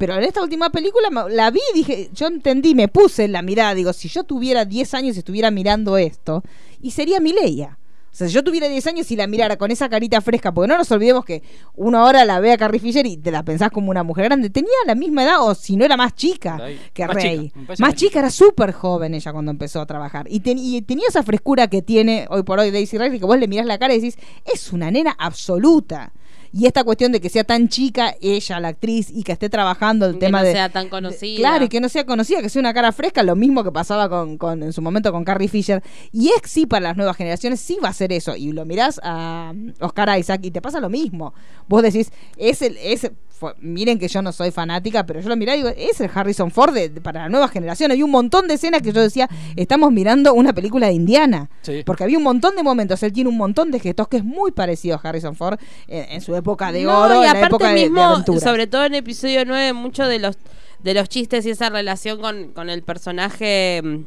[0.05, 3.73] Pero en esta última película la vi dije, yo entendí, me puse en la mirada,
[3.73, 6.43] digo, si yo tuviera 10 años y estuviera mirando esto,
[6.81, 7.77] y sería mi Leia.
[8.11, 10.67] O sea, si yo tuviera 10 años y la mirara con esa carita fresca, porque
[10.67, 11.41] no nos olvidemos que
[11.75, 14.49] uno ahora la ve a Carrie Fisher y te la pensás como una mujer grande.
[14.49, 16.57] Tenía la misma edad, o si no era más chica
[16.93, 17.39] que Más Rey.
[17.47, 18.19] chica, más más chica, chica.
[18.19, 20.25] era súper joven ella cuando empezó a trabajar.
[20.29, 23.39] Y, ten- y tenía esa frescura que tiene hoy por hoy Daisy Ridley, que vos
[23.39, 24.17] le mirás la cara y decís,
[24.53, 26.11] es una nena absoluta.
[26.55, 30.05] Y esta cuestión de que sea tan chica ella, la actriz, y que esté trabajando
[30.05, 30.51] el Que tema no de.
[30.51, 31.37] sea tan conocida.
[31.39, 34.07] Claro, y que no sea conocida, que sea una cara fresca, lo mismo que pasaba
[34.07, 35.81] con, con- en su momento con Carrie Fisher.
[36.11, 38.35] Y es sí para las nuevas generaciones, sí va a ser eso.
[38.35, 41.33] Y lo mirás a um, Oscar Isaac y te pasa lo mismo.
[41.67, 45.35] Vos decís, es el, es, fue- miren que yo no soy fanática, pero yo lo
[45.35, 47.91] miré y digo, es el Harrison Ford de- de- para la nueva generación.
[47.91, 51.49] Había un montón de escenas que yo decía, estamos mirando una película de Indiana.
[51.63, 51.81] Sí.
[51.85, 54.51] Porque había un montón de momentos, él tiene un montón de gestos que es muy
[54.51, 57.47] parecido a Harrison Ford en, en su época de No, oro, y en la aparte
[57.47, 58.43] época de, de mismo, aventuras.
[58.43, 60.37] sobre todo en episodio 9, muchos de los
[60.83, 64.03] de los chistes y esa relación con, con el personaje mm,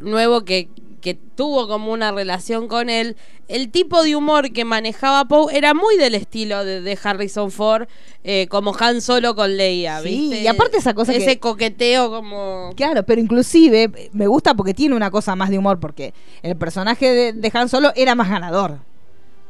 [0.00, 0.68] nuevo que,
[1.02, 3.16] que tuvo como una relación con él,
[3.48, 7.88] el tipo de humor que manejaba Poe era muy del estilo de, de Harrison Ford,
[8.24, 10.40] eh, como Han Solo con Leia, Sí, ¿viste?
[10.42, 12.70] y aparte esa cosa Ese que- coqueteo como...
[12.76, 16.56] Claro, pero inclusive eh, me gusta porque tiene una cosa más de humor, porque el
[16.56, 18.78] personaje de, de Han Solo era más ganador.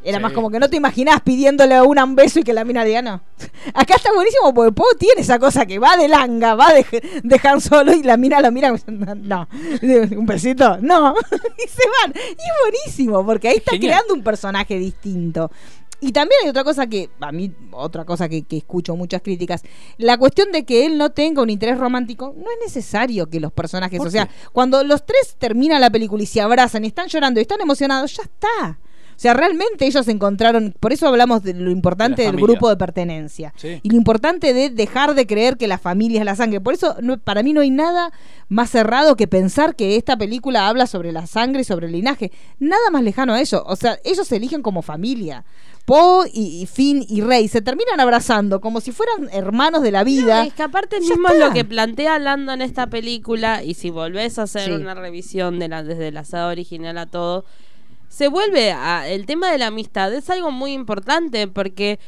[0.05, 0.23] Era Sí.
[0.23, 2.85] más como que no te imaginás pidiéndole a una un beso y que la mina
[2.85, 3.23] diga no.
[3.75, 6.85] Acá está buenísimo porque Poe tiene esa cosa que va de langa, va de,
[7.23, 9.49] de Han Solo y la mina lo mira no,
[9.83, 11.15] un besito, no.
[11.65, 12.13] y se van.
[12.17, 13.93] Y es buenísimo porque ahí está Genial.
[13.93, 15.51] creando un personaje distinto.
[16.01, 19.63] Y también hay otra cosa que, a mí, otra cosa que, que escucho muchas críticas,
[19.99, 23.53] la cuestión de que él no tenga un interés romántico, no es necesario que los
[23.53, 27.07] personajes, ¿Por o sea, cuando los tres terminan la película y se abrazan y están
[27.07, 28.81] llorando y están emocionados, ya está.
[29.17, 32.77] O sea, realmente ellos encontraron, por eso hablamos de lo importante De del grupo de
[32.77, 33.53] pertenencia.
[33.57, 33.79] Sí.
[33.83, 36.61] Y lo importante de dejar de creer que la familia es la sangre.
[36.61, 38.13] Por eso, no- para mí no hay nada
[38.49, 42.33] más cerrado que pensar que esta película habla sobre la sangre y sobre el linaje.
[42.59, 43.63] Nada más lejano a eso.
[43.67, 45.45] O sea, ellos se eligen como familia.
[45.85, 50.43] Poe y, Finn y Rey se terminan abrazando como si fueran hermanos de la vida.
[50.43, 51.49] No, es que aparte Ya mismo está.
[51.49, 54.71] lo que plantea Lando en esta película y si volvés a hacer Sí.
[54.71, 57.45] una revisión de la, desde la saga original a todo,
[58.13, 61.99] se vuelve a el tema de la amistad es algo muy importante porque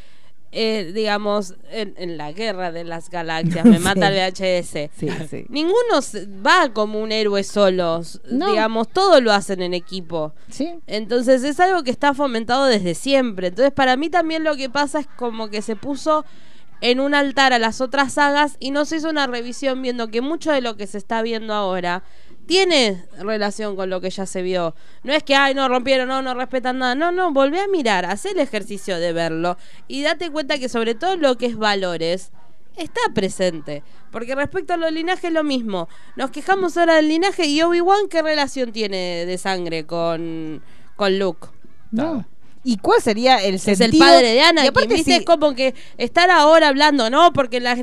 [0.57, 3.83] eh, digamos en, en la guerra de las galaxias me Sí.
[3.83, 5.47] mata el VHS Sí, sí.
[5.49, 6.01] ninguno
[6.47, 8.49] va como un héroe solos No.
[8.51, 10.75] digamos todo lo hacen en equipo Sí.
[10.87, 13.49] entonces es algo que está fomentado desde siempre.
[13.49, 16.25] Entonces para mí también lo que pasa es como que se puso
[16.81, 20.21] en un altar a las otras sagas y no se hizo una revisión viendo que
[20.21, 22.03] mucho de lo que se está viendo ahora
[22.47, 24.75] tiene relación con lo que ya se vio.
[25.03, 26.95] No es que, ay, no rompieron, no, no respetan nada.
[26.95, 29.57] No, no, volvé a mirar, haz el ejercicio de verlo
[29.89, 32.31] y date cuenta que sobre todo lo que es valores
[32.77, 33.83] está presente.
[34.11, 35.89] Porque respecto a los linajes, lo mismo.
[36.17, 40.63] Nos quejamos ahora del linaje y Obi-Wan, ¿qué relación tiene de sangre con,
[40.97, 41.49] con Luke?
[41.91, 42.25] No.
[42.67, 43.85] ¿Y cuál sería el es sentido?
[43.87, 44.71] el padre de Y Anakin.
[44.71, 45.11] aparte, ¿viste?
[45.13, 47.33] sí, Es como que estar ahora hablando, ¿no?
[47.33, 47.77] Porque la.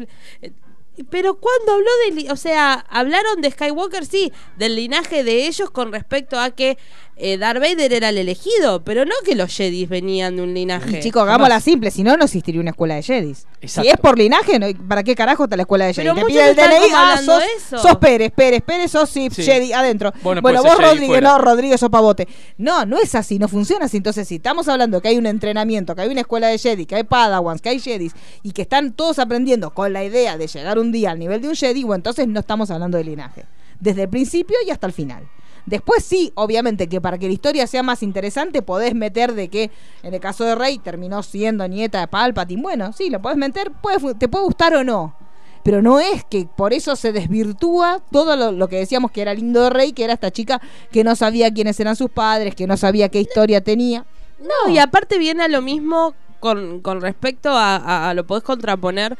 [1.09, 2.31] Pero cuando habló de.
[2.31, 6.77] O sea, hablaron de Skywalker, sí, del linaje de ellos con respecto a que
[7.17, 10.97] eh, Darth Vader era el elegido, pero no que los Jedis venían de un linaje.
[10.97, 13.45] Y chicos, hagámosla simple, si no, no existiría una escuela de Jedis.
[13.63, 16.03] Si es por linaje, no- ¿para qué carajo está la escuela de Jedis?
[16.11, 17.77] Pero Te muchos pide el están DNI, ah, hablando sos, eso.
[17.77, 19.43] sos Pérez, Pérez, Pérez, sos sí, Sí.
[19.43, 20.11] Jedi adentro.
[20.23, 21.29] Bueno, Bueno, vos Rodríguez, fuera.
[21.29, 22.27] no, Rodríguez, sos pavote.
[22.57, 23.97] No, no es así, no funciona así.
[23.97, 26.95] Entonces, si estamos hablando que hay un entrenamiento, que hay una escuela de Jedi, que
[26.95, 30.79] hay Padawans, que hay Jedis, y que están todos aprendiendo con la idea de llegar
[30.79, 33.45] un día al nivel de un Jedi, bueno, entonces no estamos hablando de linaje.
[33.79, 35.27] Desde el principio y hasta el final.
[35.65, 39.71] Después sí, obviamente que para que la historia sea más interesante podés meter de que
[40.03, 42.61] en el caso de Rey terminó siendo nieta de Palpatine.
[42.61, 43.71] Bueno, sí, lo podés meter,
[44.17, 45.15] te puede gustar o no.
[45.63, 49.61] Pero no es que por eso se desvirtúa todo lo, que decíamos que era lindo
[49.63, 50.59] de Rey, que era esta chica
[50.91, 54.05] que no sabía quiénes eran sus padres, que no sabía qué historia tenía.
[54.39, 59.15] No, y aparte viene a lo mismo con, respecto a, a- a lo podés contraponer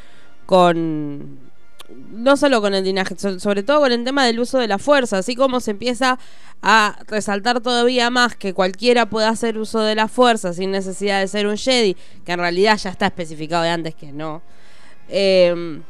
[0.48, 1.51] con
[2.12, 4.78] no solo con el linaje, so- sobre todo con el tema del uso de la
[4.78, 6.20] fuerza, así como se empieza
[6.62, 11.28] a resaltar todavía más que cualquiera puede hacer uso de la fuerza sin necesidad de
[11.28, 14.42] ser un Jedi, que en realidad ya está especificado de antes que no.
[15.10, 15.82] Eh,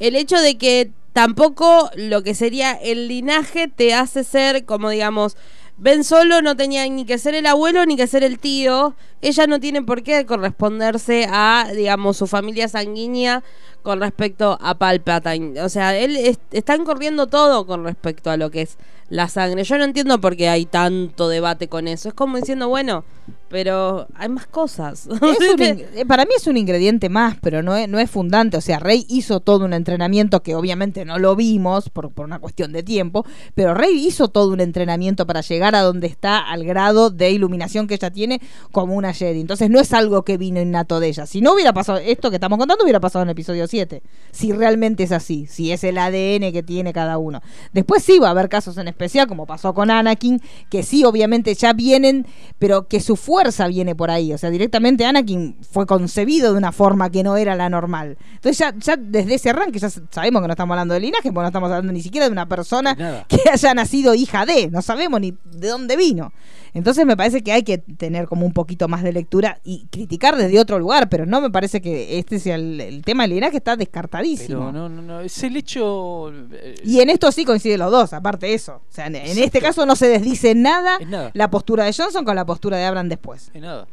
[0.00, 5.36] el hecho de que tampoco lo que sería el linaje te hace ser como digamos
[5.78, 8.94] Ben Solo no tenía ni que ser el abuelo ni que ser el tío.
[9.20, 13.42] Ella no tiene por qué corresponderse a, digamos, su familia sanguínea
[13.82, 15.60] con respecto a Palpatine.
[15.60, 18.78] O sea, él es- están corriendo todo con respecto a lo que es
[19.08, 19.64] la sangre.
[19.64, 22.08] Yo no entiendo por qué hay tanto debate con eso.
[22.08, 23.04] Es como diciendo, bueno,
[23.48, 25.06] pero hay más cosas.
[25.20, 28.56] Un eh, para mí es un ingrediente más, pero no es, no es fundante.
[28.56, 32.38] O sea, Rey hizo todo un entrenamiento que obviamente no lo vimos por, por una
[32.38, 36.64] cuestión de tiempo, pero Rey hizo todo un entrenamiento para llegar a donde está al
[36.64, 38.40] grado de iluminación que ella tiene
[38.72, 39.40] como una Jedi.
[39.40, 41.26] Entonces no es algo que vino innato de ella.
[41.26, 44.02] Si no hubiera pasado esto que estamos contando, hubiera pasado en el episodio 7.
[44.32, 47.42] Si realmente es así, si es el ADN que tiene cada uno.
[47.72, 50.40] Después sí va a haber casos en especial, como pasó con Anakin,
[50.70, 52.26] que sí, obviamente ya vienen,
[52.58, 54.32] pero que su fuerza viene por ahí.
[54.32, 58.16] O sea, directamente Anakin fue concebido de una forma que no era la normal.
[58.34, 61.42] Entonces ya, ya desde ese arranque ya sabemos que no estamos hablando de linaje, porque
[61.42, 63.26] no estamos hablando ni siquiera de una persona nada.
[63.28, 66.32] que haya nacido hija de, no sabemos ni de dónde vino.
[66.76, 70.36] Entonces me parece que hay que tener como un poquito más de lectura y criticar
[70.36, 73.56] desde otro lugar, pero no me parece que este sea el, el tema del linaje
[73.56, 74.58] está descartadísimo.
[74.66, 75.20] Pero no, no, no.
[75.22, 76.30] Es el hecho.
[76.52, 78.74] eh, Y en esto sí coinciden los dos, aparte de eso.
[78.74, 81.30] O sea, en, en este caso no se desdice nada, nada.
[81.32, 83.50] la postura de Johnson con la postura de Abraham después.
[83.54, 83.86] es nada.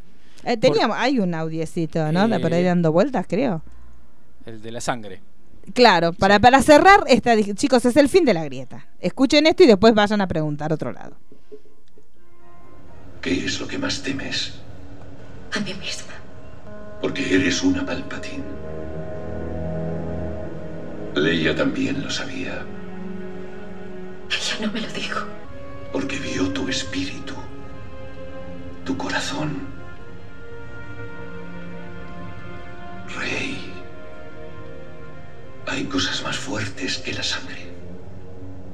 [0.44, 2.28] Eh, teníamos, hay un audiecito, ¿no?
[2.28, 3.62] De Eh, por ahí dando vueltas, creo.
[4.46, 5.22] El de la sangre.
[5.74, 8.86] Claro, para, para cerrar, esta, chicos, es el fin de la grieta.
[9.00, 11.16] Escuchen esto y después vayan a preguntar otro lado.
[13.24, 14.54] ¿Qué es lo que más temes?
[15.56, 16.14] A mí misma.
[17.02, 18.44] Porque eres una Palpatine.
[21.16, 22.66] Leia también lo sabía,
[24.30, 25.26] Ella no me lo dijo.
[25.92, 27.36] porque vio tu espíritu,
[28.84, 29.68] tu corazón.
[33.16, 33.72] Rey,
[35.68, 37.72] hay cosas más fuertes que la sangre.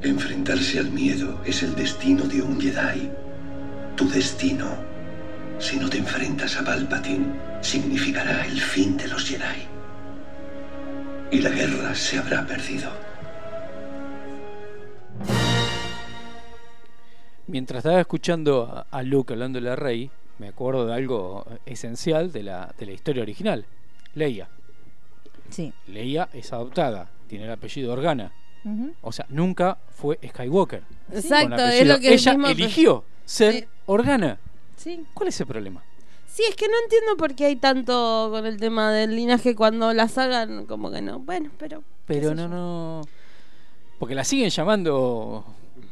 [0.01, 3.11] Enfrentarse al miedo es el destino de un Jedi.
[3.99, 4.65] Tu destino,
[5.59, 9.67] si no te enfrentas a Palpatine, significará el fin de los Jedi.
[11.31, 12.89] Y la guerra se habrá perdido.
[17.47, 22.43] Mientras estaba escuchando a, Luke hablando de la Rey, me acuerdo de algo esencial de
[22.43, 23.65] la, de la historia original.
[24.15, 24.47] Leia.
[25.49, 25.73] Sí.
[25.87, 28.31] Leia es adoptada, tiene el apellido Organa.
[29.01, 30.83] O sea, nunca fue Skywalker.
[31.11, 34.37] Exacto, es lo que Ella mismo- eligió ser Organa.
[34.77, 35.03] Sí.
[35.15, 35.83] ¿Cuál es el problema?
[36.27, 39.93] Sí, es que no entiendo por qué hay tanto con el tema del linaje cuando
[39.93, 41.17] las hagan como que no.
[41.19, 41.81] Bueno, pero.
[42.05, 42.47] Pero no, yo.
[42.47, 43.01] no.
[43.97, 45.43] Porque la siguen llamando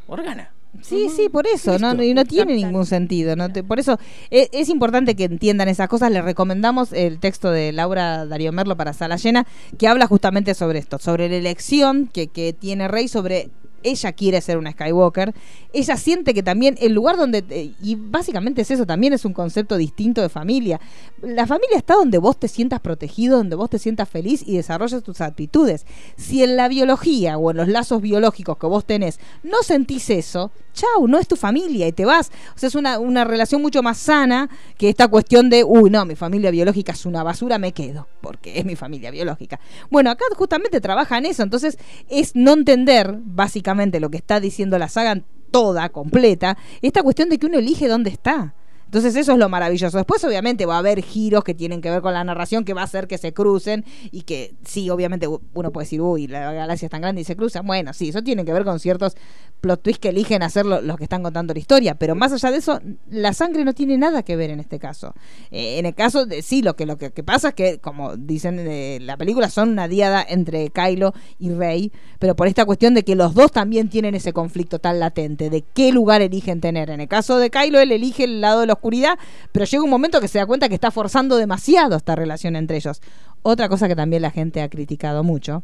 [0.05, 0.51] Organa.
[0.83, 3.35] Sí, sí, por eso, no, y no tiene ningún sentido.
[3.35, 3.49] ¿no?
[3.49, 3.97] Por eso
[4.29, 6.11] e- es, importante que entiendan esas cosas.
[6.11, 9.47] Les recomendamos el texto de Laura Darío Merlo para Sala Llena,
[9.79, 13.49] que habla justamente sobre esto, sobre la elección que, que tiene Rey, sobre
[13.83, 15.33] ella quiere ser una Skywalker.
[15.73, 19.33] Ella siente que también el lugar donde, eh, y básicamente es eso, también es un
[19.33, 20.79] concepto distinto de familia.
[21.21, 25.03] La familia está donde vos te sientas protegido, donde vos te sientas feliz y desarrollas
[25.03, 25.85] tus aptitudes.
[26.15, 30.51] Si en la biología o en los lazos biológicos que vos tenés no sentís eso,
[30.73, 32.31] chau, no es tu familia y te vas.
[32.55, 36.05] O sea, es una, una relación mucho más sana que esta cuestión de, uy, no,
[36.05, 39.59] mi familia biológica es una basura, me quedo, porque es mi familia biológica.
[39.89, 41.77] Bueno, acá justamente trabaja en eso, entonces
[42.09, 43.66] es no entender básicamente
[43.99, 48.09] lo que está diciendo la saga toda, completa, esta cuestión de que uno elige dónde
[48.09, 48.55] está.
[48.87, 49.97] Entonces eso es lo maravilloso.
[49.97, 52.81] Después obviamente va a haber giros que tienen que ver con la narración que va
[52.81, 56.85] a hacer que se crucen y que sí, obviamente uno puede decir, uy, la galaxia
[56.85, 57.67] es tan grande y se cruzan.
[57.67, 59.15] Bueno, sí, eso tiene que ver con ciertos
[59.59, 61.95] plot twists que eligen hacer lo- los que están contando la historia.
[61.95, 62.79] Pero más allá de eso,
[63.09, 65.13] la sangre no tiene nada que ver en este caso.
[65.51, 68.59] Eh, en el caso de sí, lo que, lo que, pasa es que, como dicen
[68.59, 73.03] en la película, son una diada entre Kylo y Rey, pero por esta cuestión de
[73.03, 76.89] que los dos también tienen ese conflicto tan latente, de qué lugar eligen tener.
[76.89, 79.19] En el caso de Kylo, él elige el lado de la oscuridad,
[79.51, 82.77] pero llega un momento que se da cuenta que está forzando demasiado esta relación entre
[82.77, 83.01] ellos.
[83.43, 85.63] Otra cosa que también la gente ha criticado mucho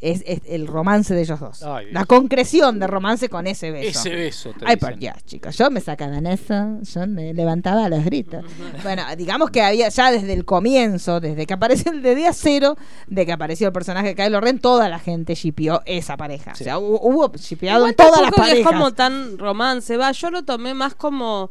[0.00, 1.62] es, es el romance de ellos dos.
[1.62, 4.00] Ay, la concreción de romance con ese beso.
[4.00, 4.52] Ese beso.
[4.58, 8.44] te Ay, por Dios, chicos, yo me sacaban eso, yo me levantaba a los gritos.
[8.82, 12.76] Bueno, digamos que había ya desde el comienzo, desde que apareció el de día cero,
[13.06, 16.54] de que apareció el personaje de Kylo Ren, toda la gente shipeó esa pareja.
[16.54, 16.64] Sí.
[16.64, 18.72] O sea, hubo, shipeado en todas las que es parejas.
[18.72, 21.50] como tan romance, va, yo lo tomé más como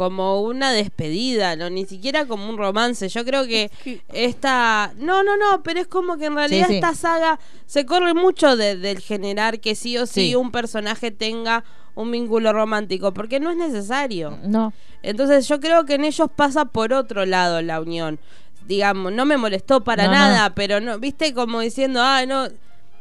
[0.00, 3.06] como una despedida, no ni siquiera como un romance.
[3.10, 3.70] Yo creo que
[4.14, 6.76] esta no, no, no, pero es como que en realidad sí.
[6.76, 10.34] esta saga se corre mucho de- del generar que sí o sí, Sí.
[10.34, 14.38] un personaje tenga un vínculo romántico, porque no es necesario.
[14.42, 14.72] No,
[15.02, 18.18] Entonces yo creo que en ellos pasa por otro lado la unión.
[18.66, 20.16] Digamos, no me molestó para No, no.
[20.18, 22.48] nada, pero no, viste como diciendo, ah, no,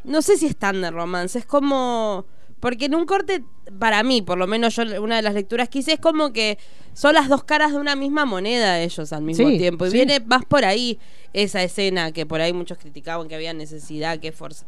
[0.03, 2.25] no sé si es tan de romance, es como
[2.59, 3.43] porque en un corte
[3.79, 6.57] para mí, por lo menos yo una de las lecturas que hice es como que
[6.93, 9.97] son las dos caras de una misma moneda ellos al mismo Sí, tiempo y sí.
[9.97, 10.99] viene más por ahí
[11.33, 14.65] esa escena que por ahí muchos criticaban que había necesidad, que fuerza.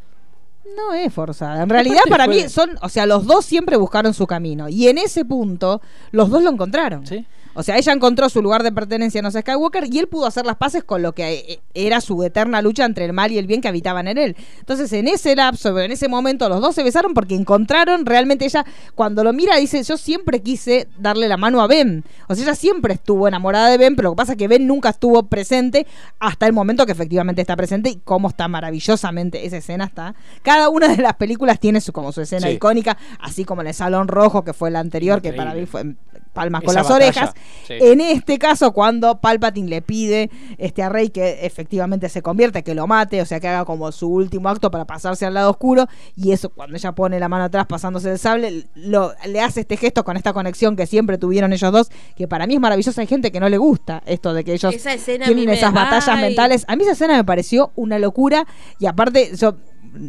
[0.77, 1.63] no es forzada.
[1.63, 4.69] En realidad, para fue- mí, son, o sea, los dos siempre buscaron su camino.
[4.69, 5.81] Y en ese punto,
[6.11, 7.05] los dos lo encontraron.
[7.07, 7.25] ¿Sí?
[7.53, 10.45] O sea, ella encontró su lugar de pertenencia en los Skywalker y él pudo hacer
[10.45, 13.47] las paces con lo que eh, era su eterna lucha entre el mal y el
[13.47, 14.35] bien que habitaban en él.
[14.59, 18.65] Entonces, en ese lapso, en ese momento, los dos se besaron porque encontraron realmente ella,
[18.95, 22.03] cuando lo mira, dice: Yo siempre quise darle la mano a Ben.
[22.27, 24.65] O sea, ella siempre estuvo enamorada de Ben, pero lo que pasa es que Ben
[24.67, 25.85] nunca estuvo presente
[26.19, 30.15] hasta el momento que efectivamente está presente y cómo está maravillosamente esa escena está.
[30.41, 32.53] Cada una de las películas tiene su como su escena Sí.
[32.53, 35.95] icónica, así como en el Salón Rojo, que fue la anterior, que para mí fue
[36.31, 37.33] palmas con Esa las batalla, orejas.
[37.67, 37.73] sí.
[37.79, 42.73] En este caso, cuando Palpatine le pide este, a Rey que efectivamente se convierta, que
[42.75, 45.87] lo mate, o sea, que haga como su último acto para pasarse al lado oscuro,
[46.15, 49.77] y eso, cuando ella pone la mano atrás pasándose el sable, lo, le hace este
[49.77, 53.01] gesto con esta conexión que siempre tuvieron ellos dos, que para mí es maravillosa.
[53.01, 55.73] Hay gente que no le gusta esto de que ellos Esa tienen mí me- esas
[55.73, 56.21] batallas ay.
[56.21, 56.65] mentales.
[56.67, 58.45] A mí esa escena me pareció una locura,
[58.79, 59.55] y aparte, yo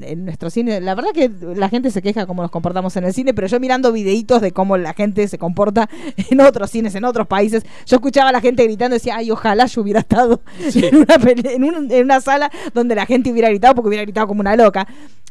[0.03, 3.13] en nuestro cine, la verdad que la gente se queja cómo nos comportamos en el
[3.13, 5.89] cine, pero yo mirando videitos de cómo la gente se comporta
[6.31, 9.31] en otros cines, en otros países, yo escuchaba a la gente gritando y decía, ay,
[9.31, 10.43] ojalá yo hubiera estado
[10.75, 14.27] en, una, en, un- en una sala donde la gente hubiera gritado porque hubiera gritado
[14.29, 14.87] como una loca.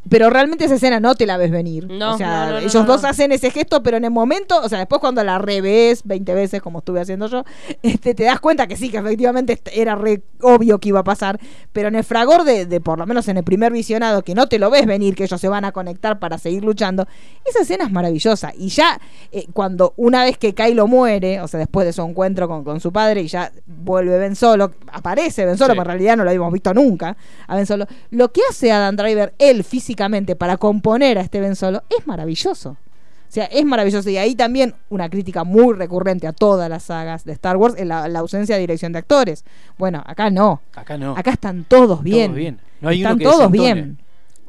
[0.09, 1.87] Pero realmente esa escena no te la ves venir.
[1.87, 4.59] No, o sea, no, no, no, ellos dos hacen ese gesto, pero en el momento,
[4.59, 7.43] o sea, después cuando la revés 20 veces, como estuve haciendo yo,
[7.83, 11.39] este, te das cuenta que sí, que efectivamente era re obvio que iba a pasar.
[11.71, 14.47] Pero en el fragor de, de, por lo menos en el primer visionado, que no
[14.47, 17.07] te lo ves venir, que ellos se van a conectar para seguir luchando,
[17.45, 18.51] esa escena es maravillosa.
[18.57, 18.99] Y ya
[19.31, 22.79] eh, cuando una vez que Kylo muere, o sea, después de su encuentro con, con
[22.79, 25.77] su padre y ya vuelve Ben Solo, aparece Ben Solo, Sí.
[25.77, 27.15] pero en realidad no lo habíamos visto nunca
[27.47, 27.85] a Ben Solo.
[28.09, 29.90] Lo que hace Adam Driver, él físicamente,
[30.37, 32.71] para componer a este Ben Solo, es maravilloso.
[32.71, 34.09] O sea, es maravilloso.
[34.09, 37.85] Y ahí también una crítica muy recurrente a todas las sagas de Star Wars es
[37.85, 39.45] la, la ausencia de dirección de actores.
[39.77, 40.61] Bueno, acá no.
[40.75, 41.15] Acá no.
[41.15, 42.27] Acá están todos bien.
[42.27, 42.59] Todos bien.
[42.81, 43.99] No hay están uno que todos bien.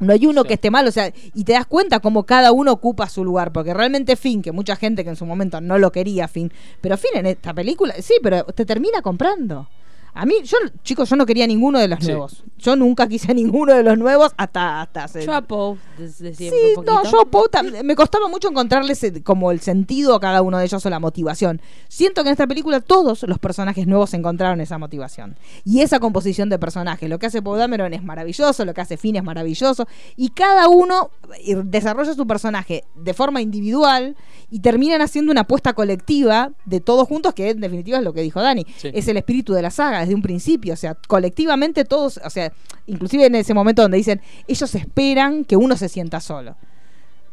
[0.01, 2.73] No hay uno que esté mal, o sea, y te das cuenta como cada uno
[2.73, 5.93] ocupa su lugar, porque realmente Finn, que mucha gente que en su momento no lo
[5.93, 9.69] quería Finn, pero Finn en esta película, sí, pero te termina comprando.
[10.15, 12.09] A mí, yo, chicos, yo no quería ninguno de los Sí.
[12.09, 12.45] nuevos.
[12.59, 16.59] Yo nunca quise ninguno de los nuevos hasta, hasta hace- Yo a Poe desde siempre
[16.61, 17.49] Sí, un no, yo a Poe
[17.83, 21.61] me costaba mucho encontrarles como el sentido a cada uno de ellos o la motivación.
[21.89, 25.37] Siento que en esta película todos los personajes nuevos encontraron esa motivación.
[25.65, 27.09] Y esa composición de personajes.
[27.09, 29.89] Lo que hace Poe Dameron es maravilloso, lo que hace Finn es maravilloso.
[30.17, 31.11] Y cada uno
[31.45, 34.15] eh, desarrolla su personaje de forma individual
[34.51, 38.21] y terminan haciendo una apuesta colectiva de todos juntos, que en definitiva es lo que
[38.21, 38.67] dijo Dani.
[38.77, 38.91] Sí.
[38.93, 40.75] Es el espíritu de la saga desde un principio.
[40.75, 42.53] O sea, colectivamente todos, o sea,
[42.87, 46.57] inclusive en ese momento donde dicen, ellos esperan que uno se sienta solo.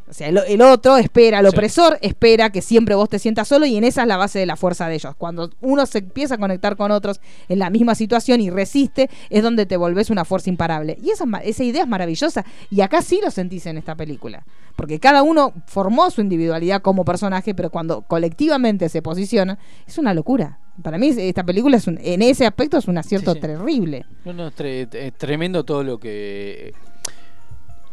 [0.10, 1.50] O sea, el, el otro espera, el Sí.
[1.56, 4.48] opresor espera que siempre vos te sientas solo y en esa es la base de
[4.48, 5.14] la fuerza de ellos.
[5.16, 9.44] Cuando uno se empieza a conectar con otros en la misma situación y resiste, es
[9.44, 10.98] donde te volvés una fuerza imparable.
[11.04, 14.44] Y esa, esa idea es maravillosa y acá sí lo sentís en esta película.
[14.76, 20.14] Porque cada uno formó su individualidad como personaje, pero cuando colectivamente se posiciona, es una
[20.16, 20.58] locura.
[20.82, 23.42] Para mí esta película es un- en ese aspecto es un acierto Sí, sí.
[23.42, 24.06] terrible.
[24.26, 26.74] No, no, tre- eh, tremendo todo lo que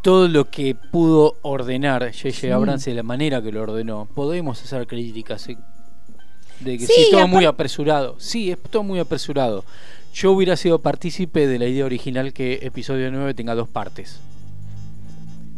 [0.06, 2.54] todo lo que pudo ordenar J.J.
[2.54, 4.06] Abrams de la manera que lo ordenó.
[4.14, 5.48] Podemos hacer críticas.
[5.48, 5.58] eh,
[6.60, 8.14] de que Sí, sí, todo muy apresurado.
[8.20, 9.64] Sí, es todo muy apresurado.
[10.14, 14.20] Yo hubiera sido partícipe de la idea original que episodio 9 tenga dos partes.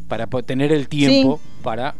[0.08, 1.94] Para tener el tiempo para...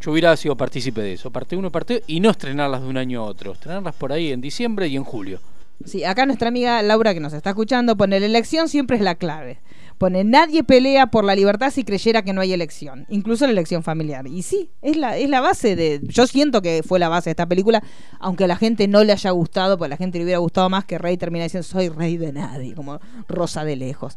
[0.00, 1.32] Yo hubiera sido partícipe de eso.
[1.32, 3.50] Parte 1, parte y no estrenarlas de un año a otro.
[3.50, 5.40] Estrenarlas por ahí en diciembre y en julio.
[5.84, 9.16] Sí, acá nuestra amiga Laura que nos está escuchando pone la elección siempre es la
[9.16, 9.58] clave.
[9.98, 13.82] Pone nadie pelea por la libertad si creyera que no hay elección, incluso la elección
[13.82, 14.26] familiar.
[14.26, 16.00] Y sí, es la, es la base de.
[16.02, 17.82] Yo siento que fue la base de esta película,
[18.18, 20.68] aunque a la gente no le haya gustado, porque a la gente le hubiera gustado
[20.68, 24.14] más que Rey termina diciendo soy rey de nadie, como Rosa de lejos.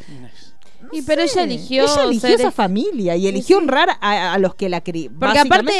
[0.91, 4.53] Y pero ella eligió Ella eligió ser- esa familia y eligió honrar a, a los
[4.55, 5.17] que la criaron.
[5.19, 5.71] Porque aparte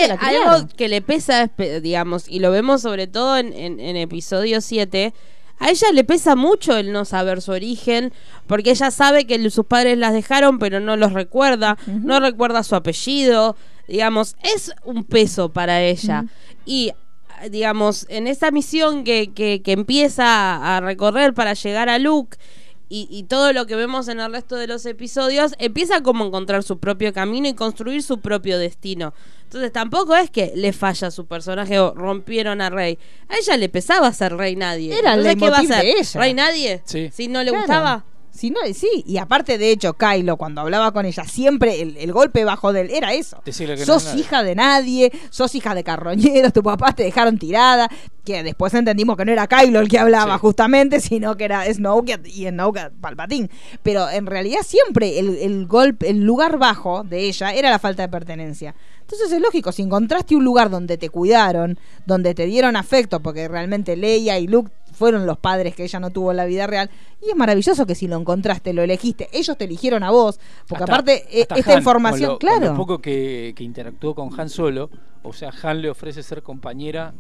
[0.47, 5.13] algo que le pesa, digamos, y lo vemos sobre todo en, en- en episodio 7,
[5.59, 8.13] a ella le pesa mucho el no saber su origen,
[8.45, 12.75] porque ella sabe que sus padres las dejaron, pero no los recuerda, no recuerda su
[12.75, 13.55] apellido,
[13.87, 16.25] digamos, es un peso para ella.
[16.65, 16.91] Y
[17.49, 22.37] digamos, en esta misión que, que, que empieza a recorrer para llegar a Luke
[22.89, 26.27] y, y todo lo que vemos en el resto de los episodios, empieza como a
[26.27, 29.13] encontrar su propio camino y construir su propio destino.
[29.43, 32.97] Entonces tampoco es que le falla a su personaje o rompieron a Rey.
[33.29, 34.97] A ella le pesaba ser Rey Nadie.
[34.97, 36.19] Era el Entonces, ¿qué va a ella.
[36.19, 36.81] ¿Rey Nadie?
[36.85, 37.09] Sí.
[37.13, 37.61] Si no le Claro.
[37.65, 38.05] gustaba.
[38.37, 42.13] Si no, sí, y aparte de hecho, Kylo, cuando hablaba con ella, siempre el, el
[42.13, 43.41] golpe bajo del era eso.
[43.43, 47.39] Que no sos es hija de nadie, sos hija de carroñeros, tu papá te dejaron
[47.39, 47.89] tirada,
[48.23, 50.39] que después entendimos que no era Kylo el que hablaba Sí.
[50.41, 53.49] justamente, sino que era Snoke y Snoke Palpatine.
[53.81, 58.03] Pero en realidad siempre el, el golpe, el lugar bajo de ella era la falta
[58.03, 58.75] de pertenencia.
[59.01, 63.47] Entonces es lógico, si encontraste un lugar donde te cuidaron, donde te dieron afecto, porque
[63.47, 66.89] realmente Leia y Luke fueron los padres que ella no tuvo en la vida real,
[67.21, 70.83] y es maravilloso que si lo encontraste, lo elegiste, ellos te eligieron a vos, porque
[70.83, 72.71] Hasta- aparte eh, hasta esta Han, información, con lo- con claro.
[72.73, 74.89] lo poco que, que interactuó con Han Solo,
[75.23, 77.13] o sea, Han le ofrece ser compañera.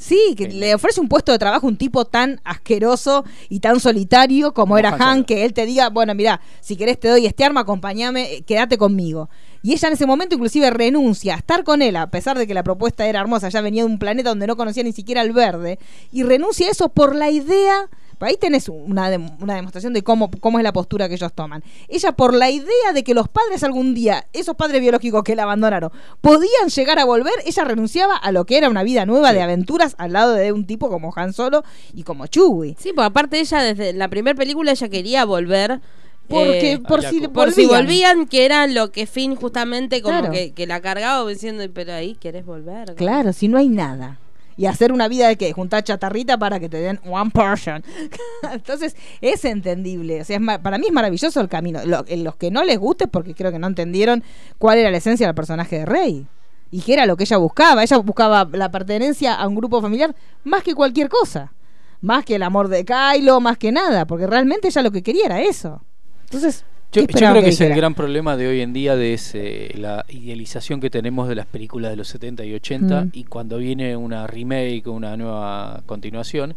[0.00, 4.54] Sí, que le ofrece un puesto de trabajo un tipo tan asqueroso y tan solitario
[4.54, 7.44] como, Como era Han que él te diga, bueno, mira, si querés te doy este
[7.44, 9.28] arma, acompáñame, eh, quédate conmigo.
[9.62, 12.54] Y ella en ese momento inclusive renuncia a estar con él, a pesar de que
[12.54, 15.32] la propuesta era hermosa, ya venía de un planeta donde no conocía ni siquiera el
[15.32, 15.78] verde,
[16.10, 17.90] y renuncia a eso por la idea...
[18.20, 19.08] Ahí tenés una,
[19.40, 21.62] una demostración de cómo, cómo es la postura que ellos toman.
[21.88, 25.44] Ella por la idea de que los padres algún día, esos padres biológicos que la
[25.44, 25.90] abandonaron,
[26.20, 29.94] podían llegar a volver, ella renunciaba a lo que era una vida nueva de aventuras
[29.98, 31.62] al lado de un tipo como Han Solo
[31.94, 32.76] y como Chewie.
[32.78, 35.80] Sí, porque aparte ella desde la primera película ella quería volver.
[36.28, 37.86] Porque eh, por si por si volvían.
[37.86, 40.32] volvían, que era lo que Finn justamente como Claro.
[40.32, 42.94] que, que la cargaba diciendo, pero ahí querés volver.
[42.94, 44.18] Claro, si no hay nada.
[44.60, 47.82] Y hacer una vida de que juntar chatarrita para que te den one person.
[48.52, 50.20] Entonces, es entendible.
[50.20, 51.80] O sea, es para mí es maravilloso el camino.
[51.86, 54.22] Lo- en los que no les guste, porque creo que no entendieron
[54.58, 56.26] cuál era la esencia del personaje de Rey.
[56.70, 57.82] Y qué era lo que ella buscaba.
[57.82, 61.54] Ella buscaba la pertenencia a un grupo familiar más que cualquier cosa.
[62.02, 64.04] Más que el amor de Kylo, más que nada.
[64.06, 65.82] Porque realmente ella lo que quería era eso.
[66.24, 68.96] Entonces, Yo, ¿qué yo esperaban creo que es el gran problema de hoy en día
[68.96, 73.10] de ese, la idealización que tenemos de las películas de los 70 y 80 Mm.
[73.12, 76.56] y cuando viene una remake o una nueva continuación,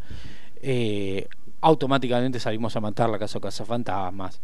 [0.61, 1.27] eh,
[1.61, 4.41] automáticamente salimos a matar la casa o cazafantasmas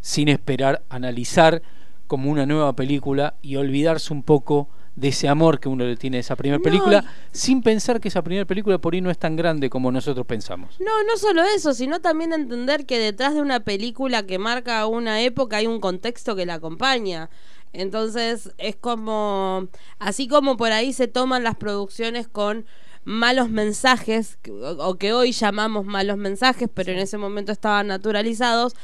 [0.00, 1.62] sin esperar analizar
[2.06, 4.68] como una nueva película y olvidarse un poco
[4.98, 8.08] de ese amor que uno le tiene a esa primera No, película sin pensar que
[8.08, 10.80] esa primera película por ahí no es tan grande como nosotros pensamos.
[10.80, 15.20] No, no solo eso, sino también entender que detrás de una película que marca una
[15.20, 17.30] época hay un contexto que la acompaña.
[17.72, 19.68] Entonces es como,
[19.98, 22.66] así como por ahí se toman las producciones con
[23.04, 24.38] malos mensajes,
[24.78, 28.74] o que hoy llamamos malos mensajes, pero en ese momento estaban naturalizados,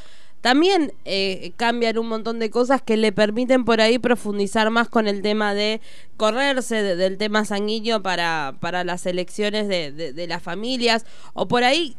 [0.44, 5.08] también eh, cambian un montón de cosas que le permiten por ahí profundizar más con
[5.08, 5.80] el tema de
[6.18, 11.48] correrse de- del tema sanguíneo para, para las elecciones de, de- de las familias, o
[11.48, 11.96] por ahí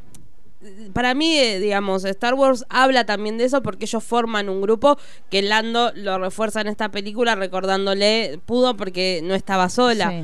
[0.94, 4.98] para mí, eh, digamos, Star Wars habla también de eso porque ellos forman un grupo
[5.32, 10.10] que Lando lo refuerza en esta película recordándole pudo porque no estaba sola.
[10.12, 10.24] Sí.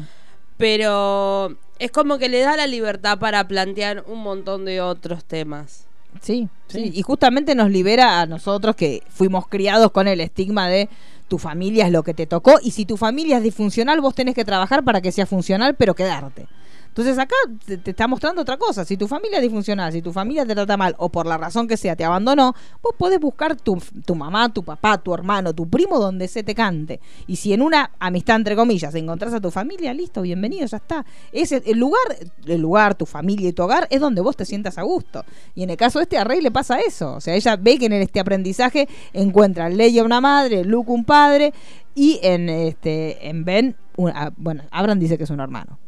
[0.58, 5.88] Pero es como que le da la libertad para plantear un montón de otros temas.
[6.20, 10.90] Sí, sí, y justamente nos libera a nosotros que fuimos criados con el estigma de
[11.28, 14.36] tu familia es lo que te tocó y si tu familia es disfuncional vos tenés
[14.36, 16.48] que trabajar para que sea funcional pero quedarte.
[16.92, 17.36] Entonces acá
[17.66, 18.84] te, está mostrando otra cosa.
[18.84, 21.66] Si tu familia es disfuncional, si tu familia te trata mal o por la razón
[21.66, 23.78] que sea te abandonó, vos podés buscar tu,
[24.14, 27.00] mamá, tu papá, tu hermano, tu primo donde se te cante.
[27.28, 31.06] Y si en una amistad, entre comillas, encontrás a tu familia, listo, bienvenido, ya está.
[31.32, 32.02] Ese, el lugar,
[32.46, 35.24] el lugar, tu familia y tu hogar es donde vos te sientas a gusto.
[35.56, 37.14] Y en el caso de este, a Rey le pasa eso.
[37.14, 41.06] O sea, ella ve que en este aprendizaje encuentra en Leia una madre, Luke un
[41.06, 41.54] padre
[41.96, 45.80] y en este en Ben, una- bueno, Abraham dice que es un hermano.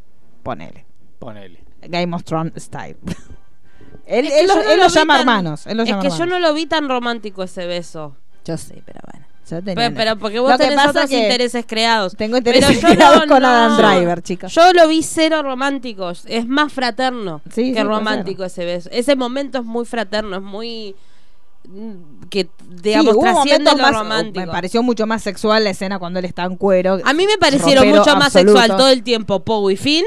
[0.44, 0.86] Ponele.
[1.24, 1.64] Ponele.
[1.84, 2.98] Game of Thrones style.
[4.06, 5.68] él Es que él yo lo- no él lo los llama tan- hermanos.
[5.68, 8.16] Él los Es llama que yo no lo vi tan romántico ese beso.
[8.46, 9.26] Yo sé, pero bueno.
[9.50, 12.16] yo tenía- Pero, pero porque vos tenés pasa otros que intereses creados.
[12.16, 13.48] Tengo intereses creados no- con no.
[13.48, 14.54] Adam Driver, chicos.
[14.54, 16.10] Yo lo vi cero romántico.
[16.26, 18.90] Es más fraterno Sí, sí, que romántico ese beso.
[18.92, 20.96] Ese momento es muy fraterno, es muy.
[21.68, 22.50] mm, que, Sí,
[22.82, 24.40] digamos, hubo trasciende lo más- romántico.
[24.46, 27.00] Me pareció mucho más sexual la escena cuando él está en cuero.
[27.06, 28.60] A mí me parecieron mucho más absoluto.
[28.60, 30.06] sexual todo el tiempo Poe y Finn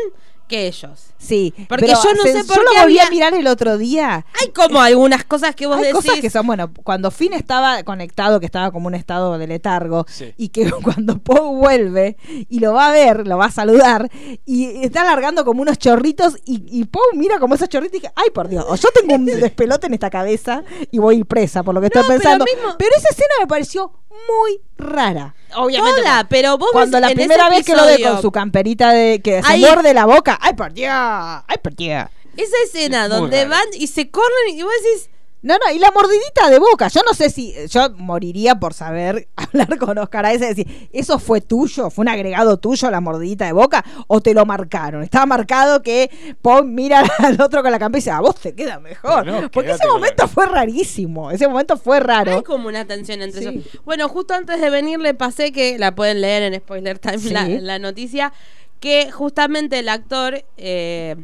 [0.48, 1.04] que ellos.
[1.18, 3.46] Sí, Porque pero yo no se- sé por yo lo qué volví a mirar el
[3.48, 4.24] otro día.
[4.40, 5.94] Hay como algunas cosas que vos Hay decís.
[5.96, 10.04] cosas que son, bueno, cuando Finn estaba conectado, que estaba como un estado de letargo,
[10.08, 10.32] Sí.
[10.36, 12.16] y que cuando Poe vuelve
[12.48, 14.08] y lo va a ver, lo va a saludar,
[14.44, 18.12] y está largando como unos chorritos, y, y Poe mira como esos chorritos y dice,
[18.14, 21.74] ay por Dios, o yo tengo un despelote en esta cabeza y voy presa por
[21.74, 22.44] lo que No, estoy pero pensando.
[22.44, 23.90] mismo- Pero esa escena me pareció
[24.28, 25.34] muy rara.
[25.56, 26.00] Obviamente.
[26.02, 28.30] Toda, pero vos cuando ves la en primera ese vez que lo ve con su
[28.32, 32.06] camperita de que se Ahí- muerde la boca, ay por Dios, ay por Dios.
[32.36, 33.50] Esa escena Es donde raro.
[33.50, 35.10] van y se corren y vos decís.
[35.42, 36.88] No, no, y la mordidita de boca.
[36.88, 37.54] Yo no sé si.
[37.68, 40.46] Yo moriría por saber hablar con Oscar a ese.
[40.46, 41.88] Decir, ¿eso fue tuyo?
[41.90, 43.84] ¿Fue un agregado tuyo la mordidita de boca?
[44.08, 45.04] ¿O te lo marcaron?
[45.04, 46.10] Estaba marcado que
[46.42, 49.50] Pon mira al otro con la campera y dice, a vos te queda mejor.
[49.52, 51.30] Porque ese la momento fue rarísimo.
[51.30, 52.32] Ese momento fue raro.
[52.32, 53.64] Hay como una tensión entre Sí.
[53.68, 53.80] eso.
[53.84, 57.30] Bueno, justo antes de venir le pasé que la pueden leer en Spoiler Time Sí.
[57.30, 58.32] la, la noticia
[58.80, 61.16] que justamente el actor eh,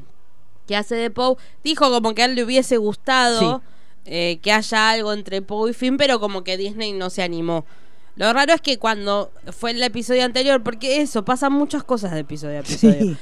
[0.66, 3.62] que hace de Poe dijo como que a él le hubiese gustado
[4.05, 7.64] eh, que haya algo entre Poe y Finn, pero como que Disney no se animó.
[8.16, 12.20] Lo raro es que cuando fue el episodio anterior, porque eso, pasan muchas cosas de
[12.20, 13.00] episodio a episodio.
[13.00, 13.16] Sí.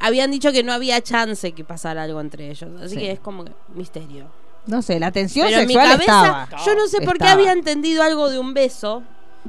[0.00, 2.68] Habían dicho que no había chance que pasara algo entre ellos.
[2.80, 3.00] Así Sí.
[3.00, 4.26] que es como que misterio.
[4.66, 6.64] No sé, la tensión Pero en mi sexual cabeza, estaba.
[6.64, 9.02] yo no sé por qué había entendido algo de un beso.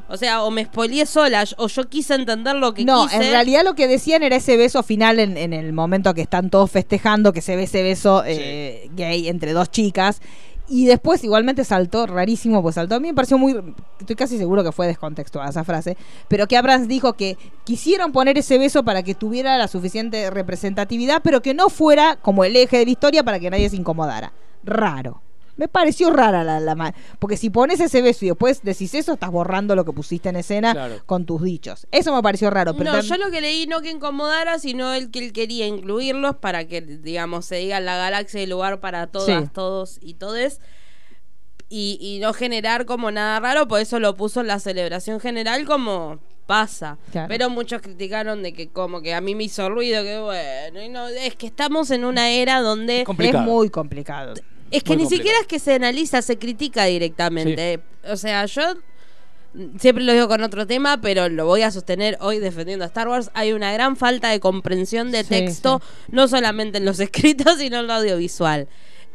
[0.09, 3.17] O sea, o me spoileé sola, o yo quise entender lo que No, quise.
[3.17, 6.49] en realidad lo que decían era ese beso final en, en el momento que están
[6.49, 10.21] todos festejando, que se ve ese beso eh, gay entre dos chicas.
[10.69, 12.95] Y después igualmente saltó, rarísimo, pues saltó.
[12.95, 13.53] A mí me pareció muy.
[13.99, 15.97] Estoy casi seguro que fue descontextuada esa frase.
[16.29, 21.21] Pero que Abrams dijo que quisieron poner ese beso para que tuviera la suficiente representatividad,
[21.21, 24.31] pero que no fuera como el eje de la historia para que nadie se incomodara.
[24.63, 25.21] Raro.
[25.55, 29.13] Me pareció rara la, la ma- Porque si pones ese beso y después decís eso,
[29.13, 30.95] estás borrando lo que pusiste en escena Claro.
[31.05, 31.85] con tus dichos.
[31.91, 32.75] Eso me pareció raro.
[32.75, 36.37] Pero no, yo lo que leí no que incomodara, sino el que él quería incluirlos
[36.37, 39.49] para que, digamos, se diga la galaxia hay lugar para todas, Sí.
[39.53, 40.59] todos y todes.
[41.69, 45.65] Y, y no generar como nada raro, por eso lo puso en la celebración general
[45.65, 46.97] como pasa.
[47.11, 47.27] Claro.
[47.29, 50.89] Pero muchos criticaron de que como que a mí me hizo ruido, que bueno, y
[50.89, 53.01] no, es que estamos en una era donde...
[53.01, 54.33] Es muy complicado.
[54.77, 55.09] Es que ni complicado.
[55.09, 57.81] siquiera es que se analiza, se critica directamente.
[58.09, 58.63] O sea, yo
[59.77, 63.07] siempre lo digo con otro tema, pero lo voy a sostener hoy defendiendo a Star
[63.07, 63.29] Wars.
[63.33, 67.79] Hay una gran falta de comprensión de Sí, texto, no solamente en los escritos, sino
[67.79, 68.67] en lo audiovisual.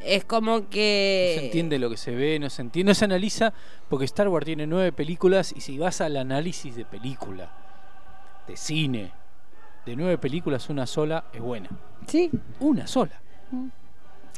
[0.05, 1.33] Es como que...
[1.35, 3.53] No se entiende lo que se ve, no se entiende, no se analiza,
[3.89, 7.51] porque Star Wars tiene nueve películas y si vas al análisis de película,
[8.47, 9.11] de cine,
[9.85, 11.69] de nueve películas, una sola es buena.
[12.07, 12.31] Sí.
[12.61, 13.21] Una sola.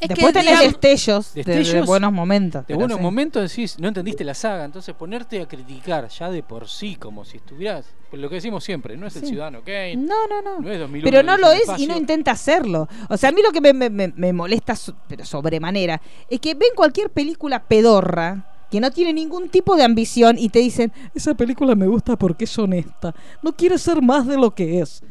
[0.01, 2.67] Es Después que, tenés digamos, destellos, de- De, Destellos buenos momentos.
[2.67, 3.03] De buenos sí.
[3.03, 7.25] momentos decís, no entendiste la saga, entonces ponerte a criticar ya de por sí, como
[7.25, 9.27] si estuvieras, lo que decimos siempre, no es el.
[9.27, 10.61] Ciudadano Kane, No, no, no.
[10.61, 11.05] no es 2001.
[11.05, 12.89] Pero no lo es y no intenta hacerlo.
[13.09, 16.41] O sea, a mí lo que me, me- me- me molesta, so- pero sobremanera, es
[16.41, 20.93] que ven cualquier película pedorra que no tiene ningún tipo de ambición y te dicen,
[21.15, 25.03] esa película me gusta porque es honesta, no quiere ser más de lo que es.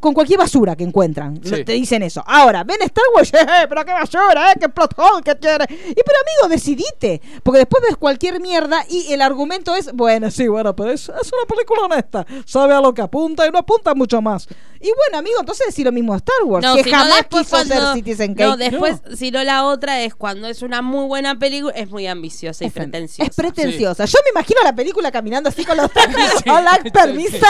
[0.00, 1.64] Con cualquier basura que encuentran, Sí.
[1.64, 2.24] te dicen eso.
[2.26, 5.64] Ahora, ven Star Wars, eh, pero qué basura, eh, qué plot hole que tiene.
[5.68, 7.20] Y pero amigo, decidite.
[7.42, 11.30] Porque después ves cualquier mierda y el argumento es, bueno, sí, bueno, pero es, es
[11.32, 12.26] una película honesta.
[12.46, 14.48] Sabe a lo que apunta y no apunta mucho más.
[14.80, 17.50] Y bueno, amigo, entonces decir lo mismo a Star Wars, No, que no, jamás quiso
[17.50, 18.50] cuando- ser Citizen Kane.
[18.50, 22.08] No, después, si no la otra es cuando es una muy buena película, es muy
[22.08, 23.30] ambiciosa y Es, pretenciosa.
[23.30, 24.04] es pretenciosa.
[24.06, 26.16] Yo me imagino la película caminando así con los tacos.
[26.50, 27.46] Hola, permisa.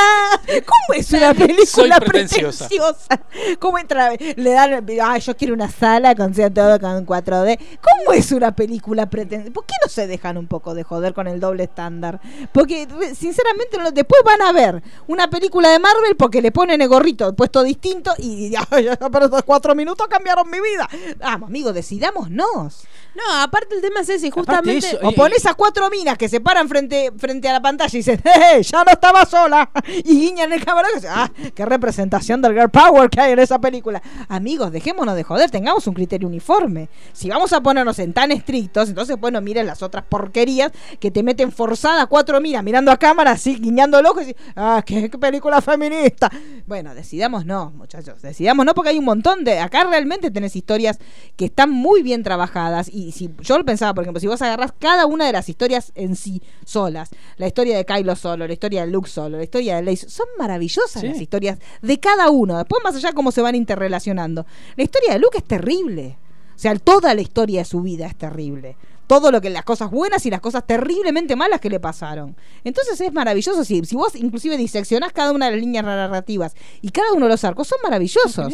[0.46, 1.88] ¿Cómo es una película Soy
[2.32, 2.68] pretenciosa.
[2.68, 3.56] pretenciosa?
[3.58, 4.10] ¿Cómo entra?
[4.36, 7.58] Le dan, ay, yo quiero una sala con todo con 4D.
[7.80, 9.52] ¿Cómo es una película pretenciosa?
[9.52, 12.20] ¿Por qué no se dejan un poco de joder con el doble estándar?
[12.52, 16.88] Porque, sinceramente, no- después van a ver una película de Marvel porque le ponen el
[16.88, 20.88] gorrito puesto distinto y, ay, pero estos cuatro minutos cambiaron mi vida.
[21.18, 22.84] Vamos, amigo, decidámonos.
[23.14, 24.86] No, aparte el tema es ese, justamente...
[24.88, 27.98] eso, O pones a cuatro minas que se paran frente, frente a la pantalla y
[27.98, 28.62] dicen, ¡eh!
[28.62, 29.70] Ya no estaba sola.
[30.04, 30.64] Y guiñan el
[30.94, 31.30] dicen, ¡ah!
[31.54, 34.02] ¡Qué representación del girl power que hay en esa película!
[34.28, 36.88] Amigos, dejémonos de joder, tengamos un criterio uniforme.
[37.12, 41.22] Si vamos a ponernos en tan estrictos, entonces, bueno, miren las otras porquerías que te
[41.22, 44.82] meten forzada cuatro minas mirando a cámara así, guiñando el ojo y ¡ah!
[44.84, 46.30] ¡Qué, qué película feminista!
[46.66, 48.22] Bueno, decidamos no, muchachos.
[48.22, 49.58] Decidamos no porque hay un montón de...
[49.58, 50.98] Acá realmente tenés historias
[51.36, 52.88] que están muy bien trabajadas.
[52.88, 55.92] Y si yo lo pensaba, por ejemplo, si vos agarrás cada una de las historias
[55.94, 59.76] en sí solas, la historia de Kylo solo, la historia de Luke solo, la historia
[59.76, 61.08] de Lace, son maravillosas Sí.
[61.08, 62.58] las historias de cada uno.
[62.58, 64.46] Después más allá cómo se van interrelacionando.
[64.76, 66.16] La historia de Luke es terrible.
[66.54, 68.76] O sea, toda la historia de su vida es terrible.
[69.08, 72.34] Todo lo que las cosas buenas y las cosas terriblemente malas que le pasaron.
[72.64, 76.90] Entonces es maravilloso si, si vos inclusive diseccionás cada una de las líneas narrativas y
[76.90, 78.32] cada uno de los arcos son maravillosos.
[78.32, 78.48] Son.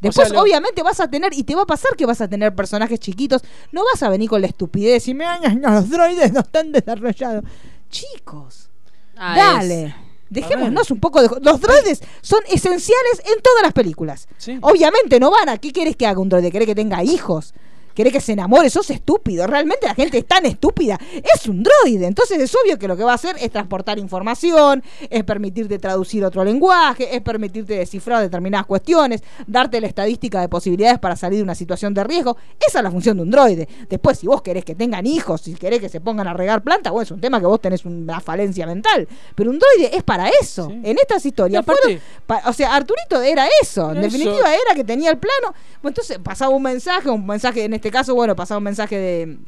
[0.00, 2.20] Después, O sea, lo- obviamente, vas a tener, y te va a pasar que vas
[2.22, 3.42] a tener personajes chiquitos.
[3.72, 5.26] No vas a venir con la estupidez y me
[5.60, 7.44] no, los droides no están desarrollados.
[7.90, 8.70] Chicos,
[9.16, 9.84] Ah, dale.
[9.86, 9.94] es-
[10.30, 11.28] Dejémonos un poco de.
[11.42, 14.28] Los droides son esenciales en todas las películas.
[14.38, 14.58] Sí.
[14.62, 15.58] Obviamente no van a.
[15.58, 16.50] ¿Qué querés que haga un droide?
[16.50, 17.52] ¿Querés que tenga hijos?
[17.94, 18.70] ¿Querés que se enamore?
[18.70, 19.46] Sos estúpido.
[19.46, 20.98] Realmente la gente es tan estúpida.
[21.34, 22.06] Es un droide.
[22.06, 26.24] Entonces es obvio que lo que va a hacer es transportar información, es permitirte traducir
[26.24, 31.42] otro lenguaje, es permitirte descifrar determinadas cuestiones, darte la estadística de posibilidades para salir de
[31.44, 32.36] una situación de riesgo.
[32.66, 33.68] Esa es la función de un droide.
[33.88, 36.92] Después, si vos querés que tengan hijos, si querés que se pongan a regar plantas,
[36.92, 39.08] bueno, es un tema que vos tenés una falencia mental.
[39.34, 40.68] Pero un droide es para eso.
[40.68, 40.80] Sí.
[40.84, 43.92] En estas historias fueron pa- o sea, Arturito era eso.
[43.92, 44.62] En definitiva, eso.
[44.66, 45.54] era que tenía el plano.
[45.82, 49.38] Bueno, entonces pasaba un mensaje, un mensaje, en este caso, bueno, pasaba un mensaje de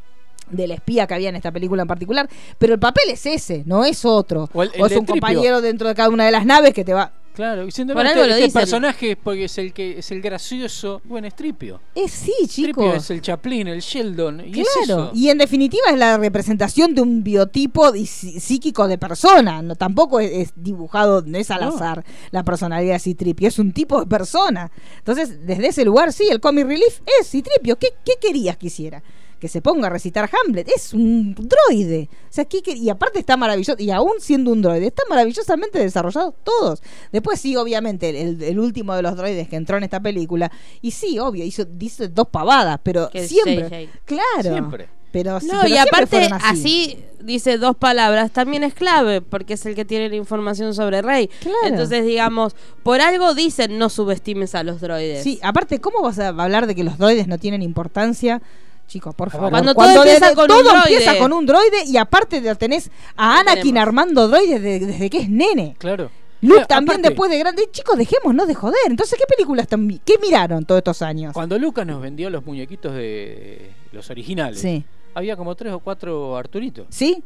[0.50, 2.28] del espía que había en esta película en particular,
[2.58, 4.50] pero el papel es ese, no es otro.
[4.52, 5.20] O el- el o es un Tripio.
[5.22, 7.12] compañero dentro de cada una de las naves que te va.
[7.34, 10.20] Claro, y siendo Por este, algo lo este personaje porque es el que es el
[10.20, 11.80] gracioso, bueno, es Tripio.
[11.94, 12.96] Es sí, Tripio chicos.
[12.96, 15.10] es el Chaplin, el Sheldon, y es Claro, eso.
[15.14, 20.30] y en definitiva es la representación de un biotipo psíquico de persona, no tampoco es,
[20.48, 21.68] es dibujado, no es al No.
[21.68, 24.70] azar la personalidad de Citripio, es un tipo de persona.
[24.98, 27.78] Entonces, desde ese lugar, sí, el comic relief es Citripio.
[27.78, 29.02] ¿Qué, qué querías que hiciera?
[29.42, 32.08] Que se ponga a recitar Hamlet, es un droide.
[32.12, 35.80] O sea, ¿qué quer- y aparte está maravilloso, y aún siendo un droide, están maravillosamente
[35.80, 36.80] desarrollados todos.
[37.10, 40.92] Después sí, obviamente, el, el último de los droides que entró en esta película, y
[40.92, 44.42] sí, obvio, hizo, dice dos pavadas, pero Que siempre, claro.
[44.42, 44.88] Siempre.
[45.10, 46.98] Pero sí, No, pero y aparte, fueron así.
[47.20, 51.28] dice dos palabras, también es clave, porque es el que tiene la información sobre Rey.
[51.40, 51.56] Claro.
[51.66, 52.54] Entonces, digamos,
[52.84, 55.24] por algo dicen no subestimes a los droides.
[55.24, 58.40] Sí, aparte, ¿cómo vas a hablar de que los droides no tienen importancia?
[58.92, 59.48] Chicos, por favor.
[59.48, 60.80] Cuando todo empieza de- con todo un droide.
[60.92, 63.82] empieza con un droide y aparte de- tenés a Anakin tenemos.
[63.88, 65.74] armando droides de- desde que es nene.
[65.78, 66.10] Claro.
[66.42, 67.68] Luke también aparte, después de grande.
[67.72, 68.76] Chicos, dejémonos de joder.
[68.88, 69.66] Entonces, ¿qué películas
[70.04, 71.32] ¿Qué miraron todos estos años?
[71.32, 74.84] Cuando Lucas nos vendió los muñequitos de los originales, Sí.
[75.14, 76.84] había como tres o cuatro Arturitos.
[76.90, 77.22] ¿Sí?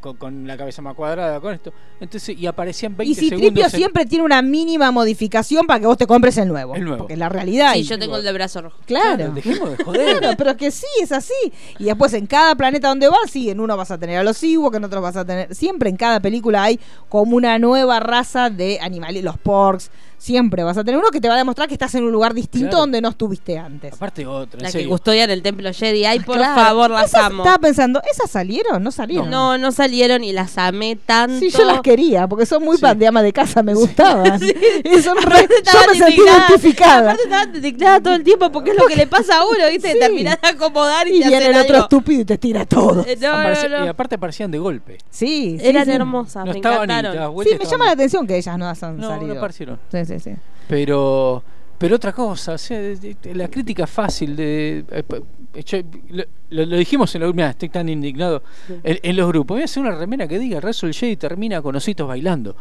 [0.00, 1.72] Con, con la cabeza más cuadrada, con esto.
[2.00, 3.48] Entonces, y aparecían 20 Y si segundos.
[3.52, 6.74] Tripio en- siempre tiene una mínima modificación para que vos te compres el nuevo.
[6.74, 6.98] El nuevo.
[7.00, 7.74] Porque es la realidad.
[7.74, 8.78] Sí, y- yo tengo el de brazo rojo.
[8.86, 9.30] Claro.
[9.32, 10.18] Dejemos de joder.
[10.20, 11.34] Claro, pero que sí, es así.
[11.78, 14.42] Y después en cada planeta donde vas, sí, en uno vas a tener a los
[14.42, 15.54] Ewoks, en otro vas a tener.
[15.54, 16.80] Siempre en cada película hay
[17.10, 19.90] como una nueva raza de animales, los porks.
[20.16, 22.34] Siempre vas a tener uno que te va a demostrar que estás en un lugar
[22.34, 22.80] distinto Claro.
[22.80, 23.92] donde no estuviste antes.
[23.94, 26.04] Aparte otra, La que custodian el templo Jedi.
[26.06, 26.60] Ay, por Claro.
[26.60, 27.44] favor, las amo.
[27.44, 28.82] Estaba pensando, ¿esas salieron?
[28.82, 29.30] ¿No salieron?
[29.30, 31.38] No, no salieron y las amé tanto.
[31.38, 32.82] Sí, yo las quería, porque son muy Sí.
[32.82, 34.40] pan de ama de casa, me gustaban.
[34.84, 37.12] Y son re- Aparte yo me sentí identificada.
[37.12, 39.92] Aparte estaban todo el tiempo porque es lo que le pasa a uno, ¿viste?
[39.92, 39.98] Sí.
[39.98, 41.84] Terminás de acomodar y, Y te viene el otro algo.
[41.84, 43.04] estúpido y te tira todo.
[43.06, 43.84] Eh, No, Aparece- no, no.
[43.84, 44.98] Y aparte aparecían de golpe.
[45.10, 45.92] Sí, sí, Eran sí.
[45.92, 47.16] hermosas, No me estaban ni encantaron.
[47.16, 49.36] dadas Sí, me llama la atención que ellas no han No, no salido.
[49.38, 49.78] aparecieron.
[49.90, 50.30] Sí, sí, sí.
[50.68, 51.42] Pero
[51.78, 52.80] pero otra cosa, o sea,
[53.34, 55.04] la crítica fácil de eh,
[55.64, 55.78] yo-
[56.50, 58.42] lo, dijimos en la mira, estoy tan indignado
[58.82, 59.54] en, en los grupos.
[59.56, 62.56] Voy a hacer una remera que diga Rezo el Jedi termina con ositos bailando.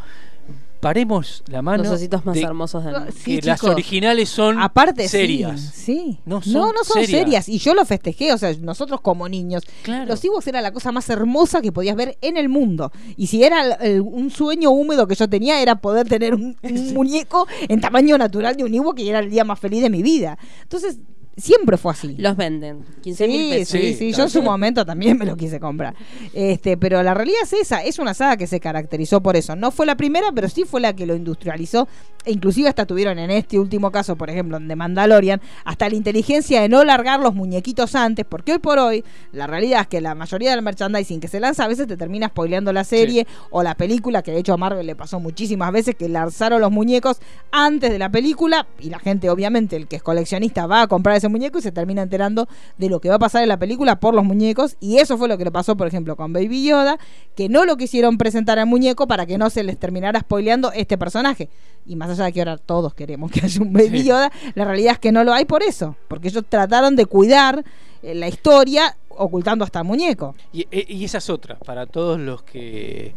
[0.80, 1.84] Paremos la mano.
[1.84, 3.12] Los ositos más de hermosos del mundo.
[3.12, 5.60] Sí, que las originales son Aparte, serias.
[5.60, 5.72] sí.
[5.74, 6.20] sí.
[6.26, 7.10] No No, son no, son serias.
[7.24, 7.50] serias.
[7.50, 9.64] Y yo lo festejé, o sea, nosotros como niños.
[9.82, 10.06] Claro.
[10.06, 12.92] Los Ewoks era la cosa más hermosa que podías ver en el mundo.
[13.16, 16.56] Y si era el- el- un sueño húmedo que yo tenía, era poder tener un,
[16.62, 16.62] un
[16.94, 20.04] muñeco en tamaño natural de un Ewok y era el día más feliz de mi
[20.04, 20.38] vida.
[20.62, 21.00] Entonces,
[21.38, 22.16] siempre fue así.
[22.18, 22.84] Los venden.
[23.02, 23.80] 15 Sí, mil pesos.
[23.80, 25.96] sí, Sí, yo en su momento también me lo quise comprar.
[26.34, 29.56] Este, pero la realidad es esa, es una saga que se caracterizó por eso.
[29.56, 31.88] No fue la primera, pero sí fue la que lo industrializó.
[32.26, 35.96] E inclusive hasta tuvieron en este último caso, por ejemplo, en The Mandalorian, hasta la
[35.96, 40.02] inteligencia de no largar los muñequitos antes, porque hoy por hoy la realidad es que
[40.02, 43.64] la mayoría del merchandising que se lanza a veces te termina spoileando la serie o
[43.64, 47.20] la película, que de hecho a Marvel le pasó muchísimas veces que lanzaron los muñecos
[47.52, 51.16] antes de la película y la gente obviamente el que es coleccionista va a comprar
[51.16, 52.48] ese muñeco y se termina enterando
[52.78, 55.28] de lo que va a pasar en la película por los muñecos y eso fue
[55.28, 56.98] lo que le pasó por ejemplo con Baby Yoda
[57.36, 60.98] que no lo quisieron presentar al muñeco para que no se les terminara spoileando este
[60.98, 61.50] personaje
[61.86, 64.04] y más allá de que ahora todos queremos que haya un Baby Sí.
[64.08, 67.64] Yoda la realidad es que no lo hay por eso porque ellos trataron de cuidar
[68.04, 72.20] eh, la historia ocultando hasta el muñeco Y, e- y esa es otra, para todos
[72.20, 73.16] los que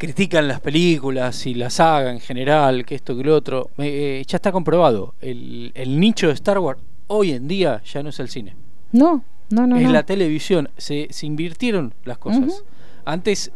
[0.00, 4.36] critican las películas y la saga en general, que esto que lo otro, eh, ya
[4.36, 5.14] está comprobado.
[5.20, 8.56] El, el nicho de Star Wars hoy en día ya no es el cine.
[8.92, 9.76] No, no, no.
[9.76, 9.92] es no.
[9.92, 10.70] la televisión.
[10.78, 12.64] Se, se invirtieron las cosas.
[13.04, 13.52] Antes,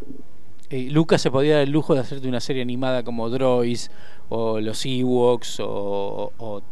[0.68, 3.90] eh, Lucas se podía dar el lujo de hacerte una serie animada como Droids,
[4.28, 6.62] o los Ewoks, o, o,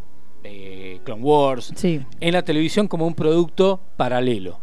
[0.44, 4.61] eh, Clone Wars, Sí, en la televisión como un producto paralelo.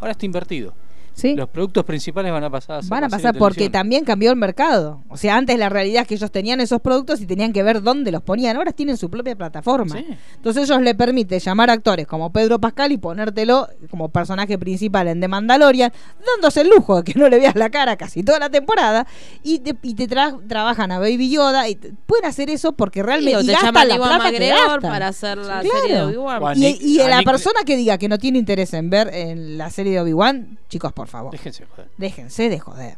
[0.00, 0.72] Ahora está invertido.
[1.16, 1.34] Sí.
[1.34, 3.72] Los productos principales van a pasar a ser Van a pasar porque televisión.
[3.72, 5.02] también cambió el mercado.
[5.08, 7.82] O sea, antes la realidad es que ellos tenían esos productos y tenían que ver
[7.82, 8.56] dónde los ponían.
[8.56, 9.96] Ahora tienen su propia plataforma.
[9.96, 10.06] Sí.
[10.36, 15.20] Entonces ellos le permite llamar actores como Pedro Pascal y ponértelo como personaje principal en
[15.20, 15.92] The Mandalorian,
[16.34, 19.06] dándose el lujo de que no le veas la cara casi toda la temporada
[19.42, 23.02] y te, y te tra- trabajan a Baby Yoda y te- pueden hacer eso porque
[23.02, 24.80] realmente y te gastan llaman la a plata que gastan.
[24.82, 25.80] para hacer la Claro.
[25.80, 26.42] serie de Obi-Wan.
[26.44, 29.08] A Y, y a la Nick- persona que diga que no tiene interés en ver
[29.14, 31.30] en la serie de Obi-Wan, chicos, por favor.
[31.30, 31.88] Déjense joder.
[31.98, 32.94] Déjense de joder.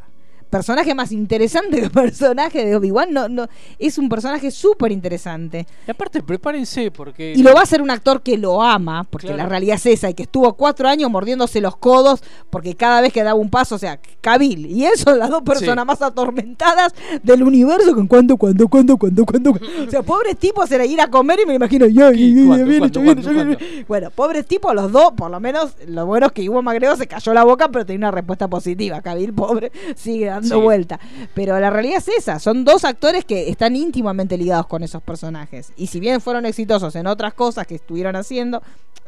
[0.50, 3.46] Personaje más interesante que el personaje de Obi-Wan no, no,
[3.78, 5.66] es un personaje súper interesante.
[5.86, 7.34] Y aparte, prepárense porque.
[7.36, 9.42] Y lo va a hacer un actor que lo ama, porque Claro.
[9.42, 13.12] la realidad es esa, y que estuvo cuatro años mordiéndose los codos, porque cada vez
[13.12, 15.86] que daba un paso, o sea, Cabil y él son las dos personas Sí.
[15.86, 19.50] más atormentadas del universo, con cuándo, cuándo, cuándo, cuándo, cuándo.
[19.86, 22.32] O sea, pobres tipos era ir a comer y me imagino, ya, ¿Qué?
[22.32, 23.56] ya, ya, ¿Cuándo, viene, cuándo, ya viene, cuándo, ya viene.
[23.56, 23.84] cuándo?
[23.88, 27.06] Bueno, pobres tipos, los dos, por lo menos, lo bueno es que Ivo Magreo se
[27.06, 29.00] cayó la boca, pero tenía una respuesta positiva.
[29.02, 30.62] Cabil, pobre, sigue dando Sí.
[30.62, 30.98] vuelta.
[31.34, 35.72] Pero la realidad es esa, son dos actores que están íntimamente ligados con esos personajes.
[35.76, 38.62] Y si bien fueron exitosos en otras cosas que estuvieron haciendo,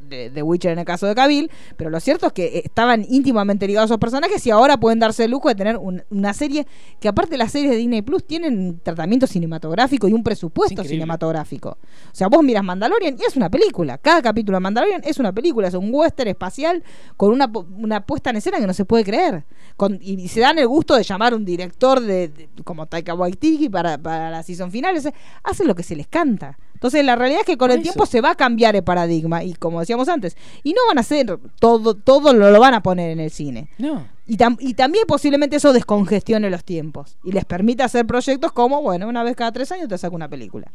[0.09, 3.05] de, de Witcher en el caso de Cabil, pero lo cierto es que eh, estaban
[3.09, 6.33] íntimamente ligados a esos personajes y ahora pueden darse el lujo de tener un- una
[6.33, 6.67] serie
[6.99, 11.71] que aparte las series de Disney Plus tienen un tratamiento cinematográfico y un presupuesto cinematográfico.
[11.71, 13.99] O sea, vos miras Mandalorian y es una película.
[13.99, 16.83] Cada capítulo de Mandalorian es una película, es un western espacial
[17.19, 17.49] con una,
[17.79, 19.45] una puesta en escena que no se puede creer.
[19.77, 23.69] Con, y, se dan el gusto de llamar un director de, de- como Taika Waititi
[23.69, 24.97] para, para la season final.
[24.97, 25.13] O sea,
[25.45, 26.59] hacen lo que se les canta.
[26.75, 27.83] Entonces, la realidad es que con el eso.
[27.83, 29.45] tiempo se va a cambiar el paradigma.
[29.45, 32.83] Y como decíamos antes, y no van a hacer todo, todo lo, lo van a
[32.83, 33.69] poner en el cine.
[33.79, 34.07] No.
[34.27, 38.81] Y, tam- y también posiblemente eso descongestione los tiempos y les permita hacer proyectos como,
[38.81, 40.71] bueno, una vez cada tres años te saco una película.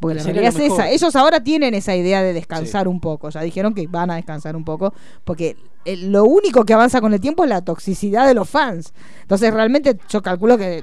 [0.00, 0.90] Porque la Sería realidad es esa.
[0.90, 2.88] Ellos ahora tienen esa idea de descansar Sí.
[2.88, 3.30] un poco.
[3.30, 4.92] Ya dijeron que van a descansar un poco.
[5.24, 8.92] Porque el- lo único que avanza con el tiempo es la toxicidad de los fans.
[9.22, 10.82] Entonces, realmente, yo calculo que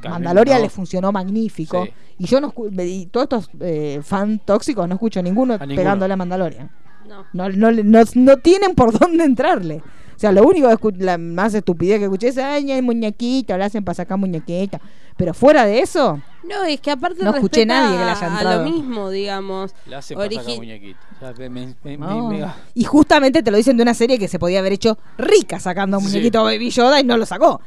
[0.00, 0.64] Carmen, Mandalorian no.
[0.64, 1.84] le funcionó magnífico.
[1.84, 1.92] Sí.
[2.18, 5.76] Y yo no escu- y todos estos eh, fan tóxicos no escucho ninguno, A ninguno.
[5.76, 6.70] pegándole a Mandalorian.
[7.08, 7.24] No.
[7.32, 9.82] No, no, no, no tienen por dónde entrarle.
[10.16, 13.64] O sea, lo único que la más estupidez que escuché es, ay, hay muñequito, le
[13.64, 14.80] hacen para sacar muñequita.
[15.16, 18.26] Pero fuera de eso, No, es que aparte No escuché respeta nadie que le haya
[18.26, 19.74] a- a lo mismo, digamos.
[19.86, 21.00] La hace pasar Origi- la muñequita.
[21.16, 22.28] O sea, me- me- me- no.
[22.28, 24.96] me- me- y justamente te lo dicen de una serie que se podía haber hecho
[25.18, 26.10] rica sacando un Sí.
[26.10, 27.60] muñequito Baby Yoda y no lo sacó.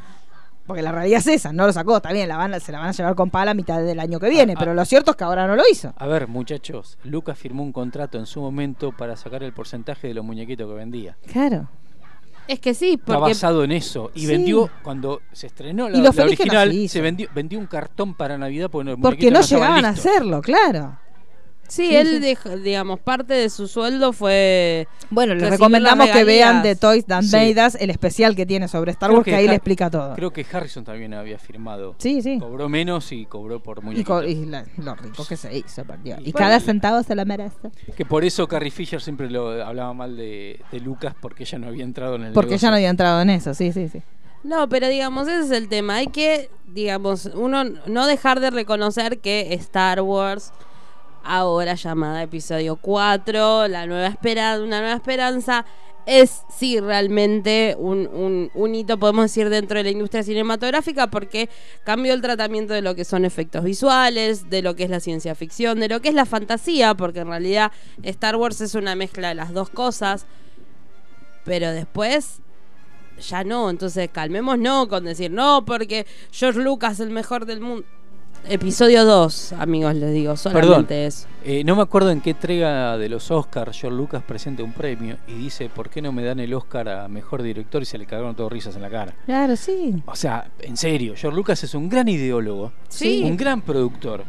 [0.65, 2.77] Porque la realidad es esa, no lo sacó, está bien, la van, a- se la
[2.79, 4.59] van a llevar con pala a mitad del año que viene, Ah, ah.
[4.59, 5.91] pero lo cierto es que ahora no lo hizo.
[5.97, 10.13] A ver, muchachos, Lucas firmó un contrato en su momento para sacar el porcentaje de
[10.13, 11.17] los muñequitos que vendía.
[11.31, 11.67] Claro.
[12.49, 14.09] Es que sí, Está porque basado en eso.
[14.15, 14.25] Y Sí.
[14.25, 16.93] vendió, cuando se estrenó la, Y lo la original, hizo.
[16.93, 20.97] se vendió, vendió un cartón para Navidad porque, no llegaban a hacerlo, claro.
[21.69, 22.19] Sí, Sí, él, sí.
[22.19, 24.87] deja- digamos, parte de su sueldo fue...
[25.09, 27.05] Bueno, les recomendamos que vean The regalías.
[27.05, 27.31] Toys.
[27.31, 30.13] Made Us, el especial que tiene sobre Star Creo Wars, que, ahí le explica todo.
[30.15, 31.95] Creo que Harrison también había firmado.
[31.99, 32.37] Sí, sí.
[32.39, 36.01] Cobró menos y cobró por Y, co- y la- lo rico que se hizo, por
[36.03, 36.19] Dios.
[36.23, 37.71] Y cada y- centavo se la merece.
[37.95, 41.67] Que por eso Carrie Fisher siempre lo hablaba mal de, de Lucas porque ella no
[41.67, 42.65] había entrado en el Porque negocio.
[42.67, 44.01] ya no había entrado en eso, sí, sí, sí.
[44.43, 45.95] No, pero digamos, ese es el tema.
[45.95, 50.53] Hay que, digamos, uno no dejar de reconocer que Star Wars,
[51.23, 55.65] ahora llamada episodio 4, la nueva esperanza, una nueva esperanza,
[56.05, 61.49] es sí realmente un, un, un hito, podemos decir, dentro de la industria cinematográfica, porque
[61.83, 65.35] cambió el tratamiento de lo que son efectos visuales, de lo que es la ciencia
[65.35, 67.71] ficción, de lo que es la fantasía, porque en realidad
[68.01, 70.25] Star Wars es una mezcla de las dos cosas.
[71.45, 72.41] Pero después
[73.19, 77.85] ya no, entonces calmémonos con decir no, porque George Lucas es el mejor del mundo.
[78.47, 81.27] Episodio 2, amigos, les digo, solamente eso.
[81.43, 85.17] Eh, no me acuerdo en qué entrega de los Oscars George Lucas presenta un premio
[85.27, 87.81] y dice, ¿por qué no me dan el Oscar a Mejor Director?
[87.81, 89.13] Y se le cagaron todos risas en la cara.
[89.25, 90.01] Claro, sí.
[90.05, 93.21] O sea, en serio, George Lucas es un gran ideólogo, Sí.
[93.23, 94.23] un gran productor.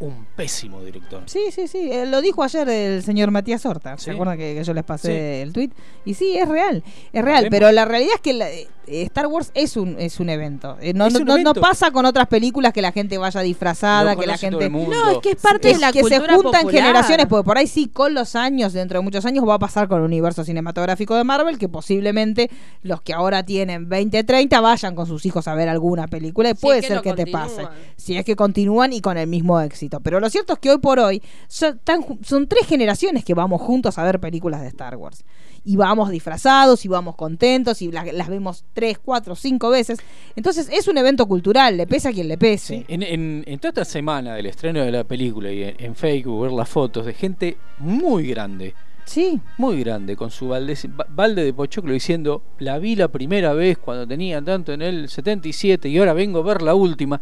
[0.00, 1.22] Un pésimo director.
[1.26, 1.90] Sí, sí, sí.
[1.92, 3.96] eh, lo dijo ayer el señor Matías Horta.
[3.98, 4.10] ¿Se Sí.
[4.10, 5.42] acuerdan que, que yo les pasé Sí.
[5.42, 5.70] el tweet?
[6.04, 6.82] Y sí, es real.
[7.12, 7.44] Es real.
[7.44, 7.50] Vemos.
[7.50, 10.76] Pero la realidad es que la- eh, Star Wars es un, es un evento.
[10.80, 14.16] Eh, no, Es no, un no- pasa con otras películas que la gente vaya disfrazada,
[14.16, 14.64] que la gente.
[14.64, 14.90] el mundo.
[14.96, 16.70] No, es que es parte Es de la que se juntan popular.
[16.72, 19.86] generaciones, porque por ahí sí, con los años, dentro de muchos años, va a pasar
[19.86, 22.50] con el universo cinematográfico de Marvel, que posiblemente
[22.82, 26.54] los que ahora tienen 20, 30 vayan con sus hijos a ver alguna película y
[26.54, 27.68] Si puede es que ser que te pase.
[27.96, 29.89] Si es que continúan y con el mismo éxito.
[29.98, 33.34] Pero lo cierto es que hoy por hoy son, tan ju- son tres generaciones que
[33.34, 35.24] vamos juntos a ver películas de Star Wars.
[35.64, 39.98] Y vamos disfrazados, y vamos contentos, y la- las vemos tres, cuatro, cinco veces.
[40.36, 42.78] Entonces es un evento cultural, le pese a quien le pese.
[42.78, 45.94] Sí, en, en- en toda esta semana del estreno de la película y en, en
[45.96, 48.74] Facebook ver las fotos de gente muy grande,
[49.06, 49.40] Sí.
[49.58, 53.76] muy grande, con su balde, ba- balde de pochoclo diciendo, la vi la primera vez
[53.76, 57.20] cuando tenía tanto en el 77 y ahora vengo a ver la última.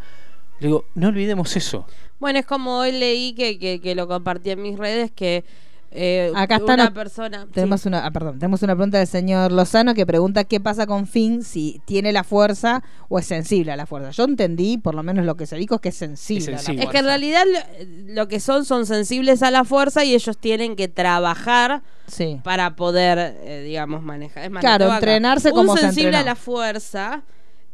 [0.59, 1.85] Le digo, no olvidemos eso.
[2.19, 5.45] Bueno, es como hoy leí que, que, que lo compartí en mis redes que
[5.91, 7.47] eh, Acá está una una- persona.
[7.51, 7.87] Tenemos sí.
[7.87, 11.43] una, ah, perdón, tenemos una pregunta del señor Lozano que pregunta qué pasa con Finn
[11.43, 14.11] si tiene la fuerza o es sensible a la fuerza.
[14.11, 16.57] Yo entendí, por lo menos lo que se dijo, es que es sensible.
[16.57, 16.83] Es a la.
[16.83, 20.37] Es que en realidad lo, lo que son son sensibles a la fuerza y ellos
[20.37, 22.39] tienen que trabajar Sí.
[22.43, 24.43] para poder, eh, digamos, manejar.
[24.43, 27.23] Es más, Claro, entrenarse Un como se sensible a la fuerza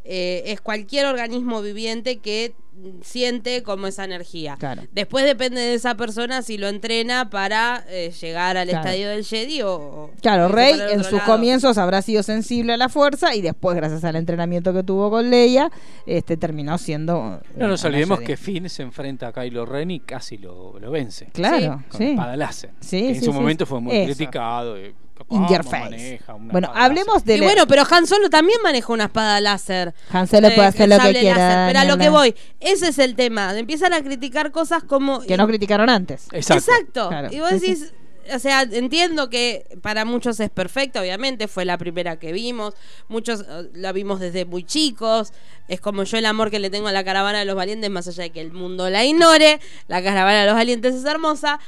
[0.06, 2.54] eh, es cualquier organismo viviente que
[3.02, 4.58] siente como esa energía.
[4.60, 4.84] Claro.
[4.92, 8.84] Después depende de esa persona si lo entrena para eh, llegar al Claro.
[8.86, 9.72] estadio del Jedi o...
[9.76, 11.26] o Claro, Rey en sus lado.
[11.26, 15.30] comienzos habrá sido sensible a la fuerza y después, gracias al entrenamiento que tuvo con
[15.30, 15.72] Leia,
[16.06, 17.42] este terminó siendo.
[17.56, 18.28] No nos olvidemos Jedi.
[18.28, 21.28] que Finn se enfrenta a Kylo Ren y casi lo, lo vence.
[21.34, 22.10] Claro, Con sí.
[22.10, 22.72] espada láser.
[22.82, 23.70] Sí, que en sí, su sí, momento sí.
[23.70, 24.06] fue muy Eso.
[24.16, 24.74] criticado.
[24.76, 24.94] de
[25.30, 26.20] In your face.
[26.40, 27.26] Bueno, hablemos láser.
[27.28, 29.94] de Y bueno, pero Han Solo también maneja una espada láser.
[30.12, 31.38] Han Solo puede Eh, hacer el lo que quiera.
[31.38, 31.68] láser.
[31.74, 33.58] Pero a lo que voy, ese es el tema.
[33.58, 35.22] Empiezan a criticar cosas como.
[35.22, 36.28] Que no criticaron antes.
[36.32, 36.72] Exacto.
[36.72, 37.10] Exacto.
[37.10, 37.68] Claro, Y vos sí, sí.
[37.68, 37.94] decís,
[38.34, 42.74] o sea, entiendo que para muchos es perfecta, obviamente, fue la primera que vimos,
[43.08, 45.32] muchos eh, la vimos desde muy chicos,
[45.68, 48.08] es como yo el amor que le tengo a la caravana de los valientes, más
[48.08, 51.60] allá de que el mundo la ignore, la caravana de los valientes es hermosa.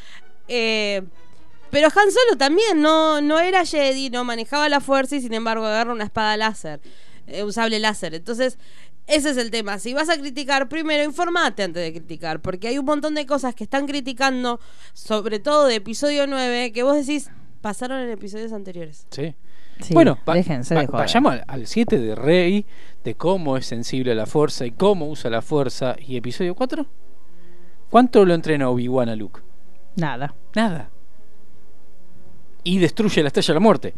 [0.48, 1.03] eh,
[1.72, 5.65] pero Han Solo también no, no era Jedi, no manejaba la fuerza y sin embargo
[5.65, 6.80] agarra una espada láser,
[7.27, 8.14] eh, un sable láser.
[8.15, 8.57] Entonces,
[9.07, 9.80] ese es el tema.
[9.80, 13.56] Si vas a criticar, primero informate antes de criticar, porque hay un montón de cosas
[13.56, 14.60] que están criticando,
[14.94, 17.30] sobre todo de episodio 9, que vos decís,
[17.61, 19.07] pasaron en episodios anteriores.
[19.11, 19.35] Sí.
[19.80, 21.02] Sí, bueno, va- déjense va- de joder.
[21.06, 22.65] vayamos al- al 7 de Rey,
[23.03, 25.95] de cómo es sensible a la fuerza y cómo usa la fuerza.
[25.99, 26.88] ¿Y episodio 4?
[27.91, 29.41] ¿Cuánto lo entrena Obi-Wan a Luke?
[29.95, 30.34] Nada.
[30.56, 30.89] Nada.
[32.68, 33.94] Y destruye la estrella de la muerte.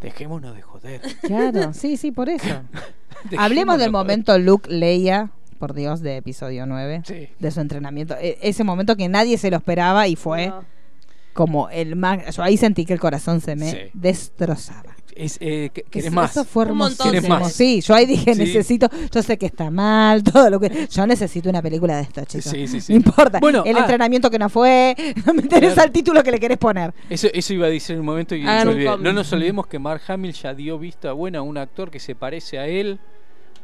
[0.00, 1.00] Dejémonos de joder.
[1.22, 2.46] Claro, sí, sí, por eso.
[3.38, 7.28] Hablemos de del momento Luke Leia, por Dios, de episodio 9, Sí.
[7.38, 8.14] de su entrenamiento.
[8.20, 10.64] E- ese momento que nadie se lo esperaba y fue No.
[11.32, 12.34] como el más...
[12.36, 13.78] Yo ahí sentí que el corazón se me Sí.
[13.92, 14.91] destrozaba.
[15.16, 16.30] Es, eh, ¿qué- ¿Querés Eso- más?
[16.32, 17.40] Eso fue Un montón ¿Querés hermosísimo.
[17.46, 17.52] más?
[17.52, 18.40] Sí, yo ahí dije, Sí.
[18.40, 20.86] necesito, yo sé que está mal, todo lo que...
[20.90, 22.44] Yo necesito una película de esto, chicos.
[22.50, 22.92] Sí, sí, sí.
[22.92, 23.38] No importa.
[23.40, 23.80] Bueno, el ah.
[23.80, 24.94] entrenamiento que no fue,
[25.26, 25.86] no me interesa Claro.
[25.88, 26.94] el título que le querés poner.
[27.10, 28.86] Eso, eso iba a decir en un momento y olvidé.
[28.86, 29.00] cómic.
[29.04, 32.14] No nos olvidemos que Mark Hamill ya dio vista buena a un actor que se
[32.14, 32.98] parece a él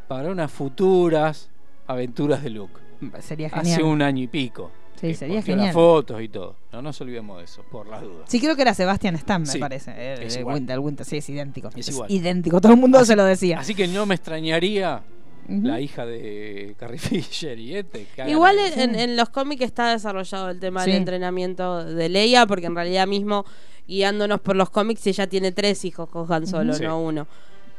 [0.07, 1.51] para unas futuras
[1.87, 2.75] aventuras de Luke.
[3.20, 3.73] Sería genial.
[3.75, 4.70] Hace un año y pico.
[5.01, 5.66] Sí, que sería genial.
[5.66, 6.57] las fotos y todo.
[6.73, 8.23] No nos olvidemos de eso, por las dudas.
[8.27, 9.91] Sí, creo que era Sebastian Stan, me Sí, parece.
[10.15, 10.57] El, es el igual.
[10.57, 11.70] Winter, el Winter, sí, es idéntico.
[11.77, 12.11] Es igual.
[12.11, 13.61] idéntico, todo el mundo Así- se lo decía.
[13.61, 15.03] Así que no me extrañaría
[15.49, 18.07] la hija de Carrie Fisher y este.
[18.27, 20.91] Igual en, en los cómics está desarrollado el tema Sí.
[20.91, 23.45] del entrenamiento de Leia, porque en realidad mismo,
[23.87, 27.27] guiándonos por los cómics, ella tiene tres hijos con Han Solo, no uno.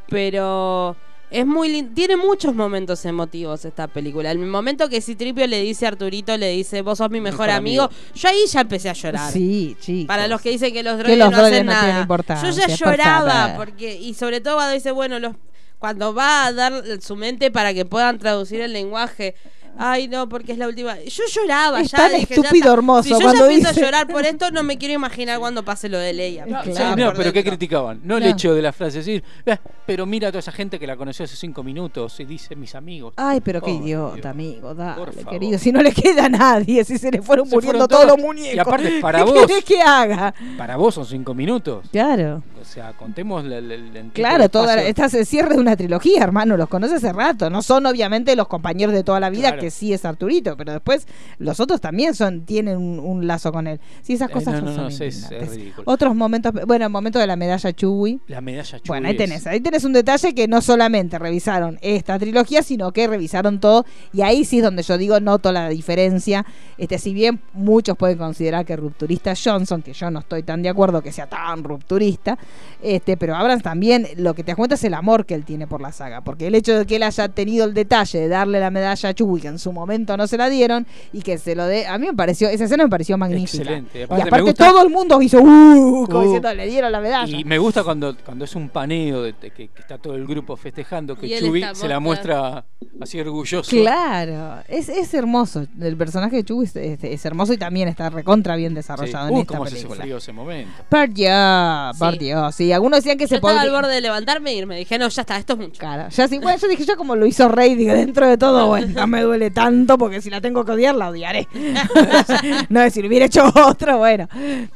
[0.08, 0.96] Pero
[1.31, 4.31] es muy tiene muchos momentos emotivos esta película.
[4.31, 7.49] El momento que Citripio le dice a Arturito, le dice, vos sos mi mejor, Mejor
[7.51, 7.84] amigo.
[7.84, 8.01] amigo.
[8.15, 9.31] yo ahí ya empecé a llorar.
[9.31, 10.07] Sí, chicos.
[10.07, 12.41] Para los que dicen que los Que droides los no hacen no nada.
[12.41, 15.35] Yo ya lloraba porque y sobre todo cuando dice, bueno, los
[15.77, 19.35] cuando va a dar su mente para que puedan traducir el lenguaje.
[19.78, 20.98] Ay, no, porque es la última.
[21.00, 21.98] Yo lloraba Es ya.
[22.00, 22.74] tan dije, ya estúpido está.
[22.74, 25.40] hermoso Si yo cuando ya empiezo dice- a llorar por esto, no me quiero imaginar
[25.40, 26.46] cuando pase lo de Leia.
[26.46, 26.96] No, Sí, claro.
[27.06, 28.02] no, pero ¿qué criticaban?
[28.04, 30.86] No el hecho de la frase decir, "Eh, pero mira a toda esa gente que
[30.88, 33.14] la conoció hace cinco minutos y dice mis amigos.
[33.18, 34.26] Ay, pero qué idiota, Dios.
[34.26, 35.30] amigo, dale, Por favor.
[35.32, 35.58] querido.
[35.60, 38.18] Si no le queda a nadie, si se le fueron Se muriendo fueron todos todos.
[38.18, 38.56] los muñecos.
[38.56, 39.46] Y aparte, para ¿Qué vos.
[39.48, 40.34] querés que haga?
[40.58, 41.86] Para vos son cinco minutos.
[41.91, 42.44] Claro.
[42.62, 45.76] O sea, contemos la- la- la- el Claro, toda esta es el cierre de una
[45.76, 47.50] trilogía, hermano, los conoce hace rato.
[47.50, 49.59] No son obviamente los compañeros de toda la vida Claro.
[49.60, 49.65] Claro.
[49.65, 51.07] que sí es Arturito, pero después
[51.38, 53.80] los otros también son tienen un, un lazo con él.
[54.02, 55.84] Sí, esas Eh, cosas no, no, son no, es- ridículo.
[55.86, 58.19] Otros momentos, bueno, el momento de la medalla Chewie.
[58.27, 62.18] La medalla Chewie Bueno, ahí tenés, ahí tenés un detalle que no solamente revisaron esta
[62.19, 63.86] trilogía, sino que revisaron todo.
[64.14, 66.45] Y ahí sí es donde yo digo, noto la diferencia.
[66.77, 70.69] Este, si bien muchos pueden considerar que rupturista Johnson, que yo no estoy tan de
[70.69, 72.38] acuerdo que sea tan rupturista,
[72.81, 75.68] este, pero Abrams también lo que te das cuenta es el amor que él tiene
[75.68, 76.22] por la saga.
[76.22, 79.14] Porque el hecho de que él haya tenido el detalle de darle la medalla a
[79.14, 81.97] Chewie, que en su momento no se la dieron, y que se lo dé, a
[81.97, 83.63] mí me pareció, esa escena me pareció magnífica.
[83.63, 83.99] Excelente.
[83.99, 86.23] Y Aparte, me aparte gusta- todo el mundo hizo, uh, como Uh.
[86.23, 87.38] diciendo, le dieron la medalla.
[87.38, 90.26] Y me gusta cuando, cuando es un paneo de, de que, que está todo el
[90.27, 92.65] grupo festejando, que Y Chubby se la muestra
[93.01, 93.69] así orgulloso.
[93.69, 95.65] Claro, es, es hermoso.
[95.81, 98.76] El personaje de Chewie es, es- es hermoso y también está recontra bien Sí.
[98.76, 99.95] desarrollado en Uh, esta cómo se película.
[99.97, 100.71] sufrió ese momento.
[101.13, 102.71] Dios, por Sí.
[102.71, 104.77] Algunos decían que Yo se estaba al borde de levantarme e irme.
[104.77, 105.80] Dije, no, ya está, esto es mucho.
[105.80, 108.67] Claro, ya sí, bueno, yo dije yo como lo hizo Rey, digo, dentro de todo,
[108.67, 111.48] bueno, no me duele tanto porque si la tengo que odiar, la odiaré.
[112.70, 114.28] no, lo hubiera hecho otro, bueno.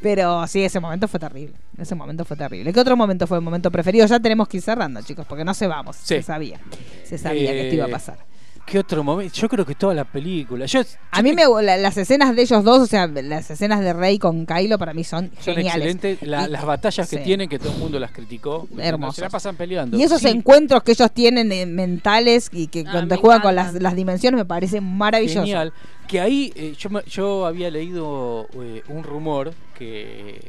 [0.01, 1.55] Pero sí, ese momento fue terrible.
[1.77, 2.71] Ese momento fue terrible.
[2.71, 4.05] ¿Qué otro momento fue el momento preferido?
[4.05, 5.95] Ya tenemos que ir cerrando, chicos, porque no se vamos.
[5.97, 6.15] Sí.
[6.15, 6.59] Se sabía.
[7.03, 8.17] Se sabía que esto iba a Eh, pasar.
[8.65, 9.33] ¿Qué otro momento?
[9.35, 10.65] Yo creo que toda la película.
[10.65, 10.81] Yo,
[11.11, 14.17] A mí me, la- las escenas de ellos dos, o sea, las escenas de Rey
[14.17, 15.95] con Kylo para mí son, son geniales.
[15.95, 16.27] excelentes.
[16.27, 17.23] La- Y- las batallas que sí.
[17.23, 18.67] tienen, que todo el mundo las criticó.
[18.77, 19.15] Hermosas.
[19.15, 19.97] Se la pasan peleando.
[19.97, 23.53] Y esos Sí, encuentros que ellos tienen eh, mentales y que Ah, cuando juegan con
[23.53, 25.41] las, dimensiones me parecen maravillosos.
[25.43, 25.73] Genial.
[26.07, 30.39] Que ahí eh, yo, me- yo había leído eh, un rumor que,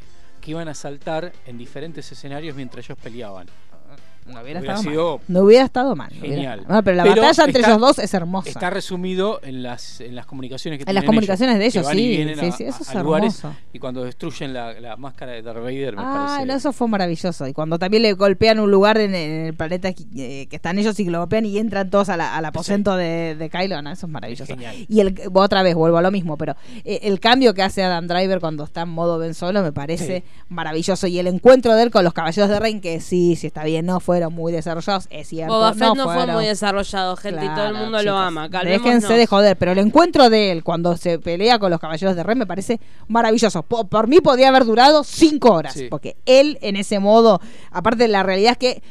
[0.41, 3.47] que iban a saltar en diferentes escenarios mientras ellos peleaban.
[4.25, 5.25] No hubiera, Hubiera estado sido mal.
[5.27, 6.09] No hubiera estado mal.
[6.13, 6.59] no hubiera Genial.
[6.61, 6.83] estado mal.
[6.83, 8.49] pero la Pero batalla entre está- ellos dos es hermosa.
[8.49, 12.21] Está resumido en las, en las comunicaciones que En las comunicaciones de que ellos, sí,
[12.21, 13.53] a- eso a- es a hermoso.
[13.71, 16.87] y cuando destruyen la, la máscara de Darth Vader me Ah, parece no, eso fue
[16.87, 17.47] maravilloso.
[17.47, 20.99] Y cuando también le golpean un lugar en, en el planeta eh, que están ellos
[20.99, 24.07] y lo golpean y entran todos a la- al aposento de, de Kylo, no, eso
[24.07, 24.51] es maravilloso.
[24.51, 24.75] Genial.
[24.89, 28.07] Y el, otra vez, vuelvo a lo mismo, pero eh, el cambio que hace Adam
[28.07, 31.07] Driver cuando está en modo Ben Solo me parece maravilloso.
[31.07, 33.85] Y el encuentro de él con los caballeros de Rein, que sí, sí está bien,
[33.85, 35.53] no fueron muy desarrollados, es cierto.
[35.53, 36.35] Boba Fett no, fue fueron.
[36.35, 38.49] muy desarrollado, gente, y todo el mundo lo ama.
[38.49, 38.83] Calmémonos.
[38.85, 42.23] Déjense de joder, pero el encuentro de él cuando se pelea con los caballeros de
[42.23, 43.63] Ren me parece maravilloso.
[43.63, 45.87] Po- Por, mí podría haber durado cinco horas, Sí.
[45.89, 48.83] porque él en ese modo, aparte la realidad es que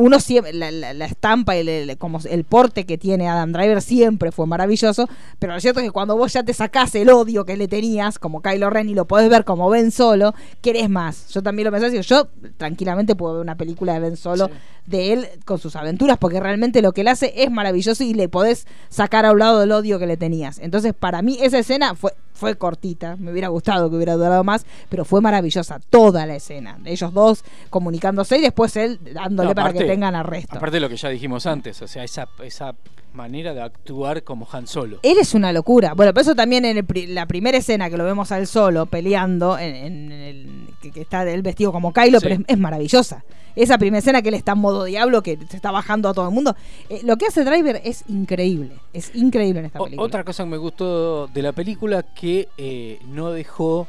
[0.00, 3.52] uno siempre, la, la- la estampa y el, el- como el porte que tiene Adam
[3.52, 5.08] Driver siempre fue maravilloso,
[5.38, 8.18] pero lo cierto es que cuando vos ya te sacás el odio que le tenías,
[8.18, 11.28] como Kylo Ren, y lo podés ver como Ben Solo, querés más.
[11.28, 14.52] Yo también lo pensé yo tranquilamente puedo ver una película de Ben Solo Sí.
[14.86, 18.28] de él con sus aventuras, porque realmente lo que él hace es maravilloso y le
[18.28, 20.58] podés sacar a un lado del odio que le tenías.
[20.58, 24.64] Entonces, para mí, esa escena fue, fue cortita, me hubiera gustado que hubiera durado más,
[24.88, 26.78] pero fue maravillosa toda la escena.
[26.86, 30.56] Ellos dos comunicándose y después él dándole No, para que tengan arresto.
[30.56, 32.74] Aparte de lo que ya dijimos antes, o sea, esa, esa
[33.12, 35.00] manera de actuar como Han Solo.
[35.02, 35.92] Él es una locura.
[35.94, 39.58] Bueno, por eso también en el la primera escena que lo vemos al solo peleando,
[39.58, 42.26] en, en el, que, que está él vestido como Kylo, Sí.
[42.26, 43.24] pero es, es maravillosa.
[43.56, 46.28] Esa primera escena que él está en modo diablo, que se está bajando a todo
[46.28, 46.54] el mundo.
[46.88, 48.72] Eh, lo que hace Driver es increíble.
[48.92, 50.06] Es increíble en esta O- película.
[50.06, 53.86] otra cosa que me gustó de la película que eh, no dejó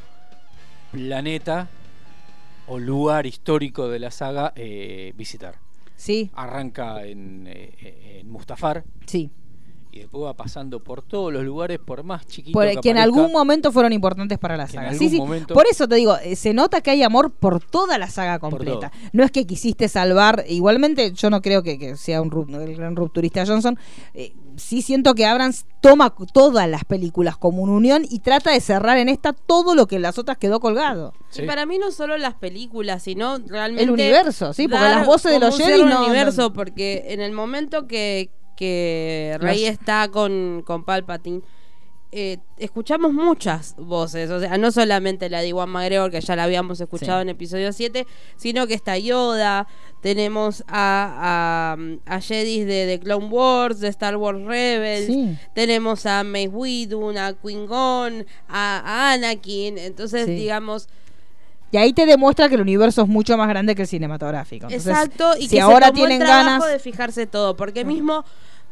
[0.92, 1.70] planeta
[2.68, 5.56] o lugar histórico de la saga eh, visitar.
[5.96, 9.30] Sí, Arranca en, en Mustafar sí.
[9.94, 13.32] Y después va pasando por todos los lugares, por más chiquitos que, que en algún
[13.32, 14.90] momento fueron importantes para la saga.
[14.90, 15.18] algún Sí, sí.
[15.18, 18.40] momento- Por eso te digo, eh, se nota que hay amor por toda la saga
[18.40, 18.92] completa.
[19.12, 22.96] No es que quisiste salvar, igualmente yo no creo que, que sea un el gran
[22.96, 23.78] rupturista Johnson.
[24.14, 28.60] eh, sí siento que Abrams toma todas las películas como una unión y trata de
[28.60, 31.14] cerrar en esta todo lo que en las otras quedó colgado.
[31.30, 31.44] Sí.
[31.44, 33.84] Y para mí no solo las películas, sino realmente...
[33.84, 37.22] El universo, sí, porque las voces de los Jedi al no- universo, no- porque en
[37.22, 38.30] el momento que,
[38.66, 41.42] que Rey Los- está con, con Palpatine,
[42.12, 46.44] eh, escuchamos muchas voces, o sea, no solamente la de Iwan McGregor, que ya la
[46.44, 47.22] habíamos escuchado Sí.
[47.24, 48.06] en episodio 7,
[48.36, 49.66] sino que está Yoda,
[50.02, 51.76] tenemos a,
[52.06, 55.36] a, a Jedis de, de Clone Wars, de Star Wars Rebels, Sí.
[55.56, 60.34] tenemos a Mace Windu, a Qui-Gon, a, a Anakin, entonces Sí.
[60.36, 60.88] digamos...
[61.74, 64.66] Y ahí te demuestra que el universo es mucho más grande que el cinematográfico.
[64.66, 66.70] Entonces, Exacto, y si que ahora se tomó tienen el trabajo ganas.
[66.74, 68.26] de fijarse todo, porque mismo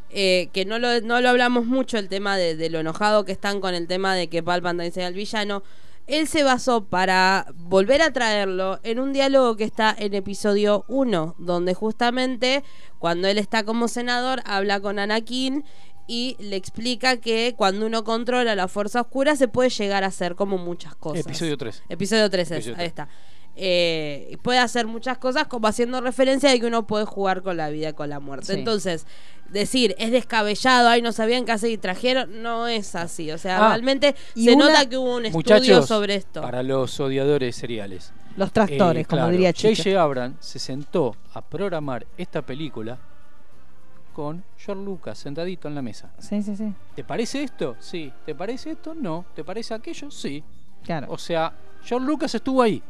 [0.09, 3.31] eh, que no lo, no lo hablamos mucho el tema de, de lo enojado que
[3.31, 5.63] están con el tema de que Palpatine sea el villano.
[6.07, 11.35] Él se basó para volver a traerlo en un diálogo que está en episodio 1,
[11.37, 12.63] donde justamente
[12.97, 15.63] cuando él está como senador habla con Anakin
[16.07, 20.33] y le explica que cuando uno controla la fuerza oscura se puede llegar a hacer
[20.33, 21.23] como muchas cosas.
[21.23, 21.83] Episodio 3.
[21.89, 22.87] Episodio 13, Episodio ahí 3.
[22.87, 23.09] está.
[23.61, 27.69] Eh, puede hacer muchas cosas como haciendo referencia de que uno puede jugar con la
[27.69, 28.53] vida y con la muerte.
[28.53, 28.59] Sí.
[28.59, 29.05] Entonces,
[29.49, 33.31] decir es descabellado, ay, no sabían qué hacer y trajeron, no es así.
[33.31, 36.41] O sea, Ah, realmente y se una- nota que hubo un estudio Muchachos, sobre esto.
[36.41, 38.13] para los odiadores seriales.
[38.37, 39.83] Los tractores, Eh, como claro, diría Chicho.
[39.83, 40.01] J.J.
[40.01, 42.97] Abrams se sentó a programar esta película
[44.13, 46.11] con George Lucas sentadito en la mesa.
[46.19, 46.73] Sí, sí, sí.
[46.95, 47.75] ¿Te parece esto?
[47.79, 48.11] Sí.
[48.25, 48.93] ¿Te parece esto?
[48.93, 49.25] No.
[49.35, 50.11] ¿Te parece aquello?
[50.11, 50.43] Sí.
[50.83, 51.07] Claro.
[51.09, 51.53] O sea,
[51.83, 52.81] George Lucas estuvo ahí.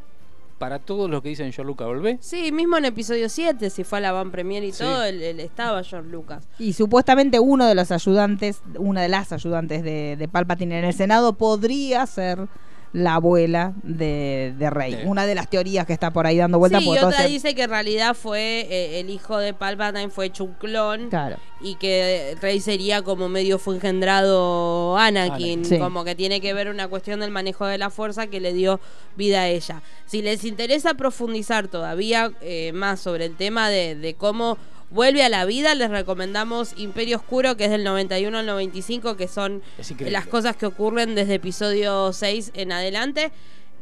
[0.60, 2.18] Para todos los que dicen George Lucas, volvé.
[2.22, 4.84] Sí, mismo en episodio 7, si fue a la Van Premier y Sí.
[4.84, 6.48] todo, él, él estaba George Lucas.
[6.60, 10.94] Y supuestamente uno de los ayudantes, una de las ayudantes de, de Palpatine en el
[10.94, 12.48] Senado podría ser
[12.92, 14.94] la abuela de, de Rey.
[14.94, 15.00] Sí.
[15.06, 16.82] Una de las teorías que está por ahí dando vueltas.
[16.82, 20.26] sí, y otra se- dice que en realidad fue eh, el hijo de Palpatine fue
[20.26, 21.38] hecho un clon Claro.
[21.62, 25.66] y que Rey sería como medio fue engendrado Anakin, Anakin.
[25.66, 25.78] Sí.
[25.80, 28.80] como que tiene que ver una cuestión del manejo de la fuerza que le dio
[29.16, 29.82] vida a ella.
[30.06, 34.58] Si les interesa profundizar todavía eh, más sobre el tema de, de cómo
[34.90, 39.28] vuelve a la vida, les recomendamos Imperio Oscuro, que es del 91 al 95, que
[39.28, 39.62] son
[40.00, 43.32] las cosas que ocurren desde episodio 6 en adelante.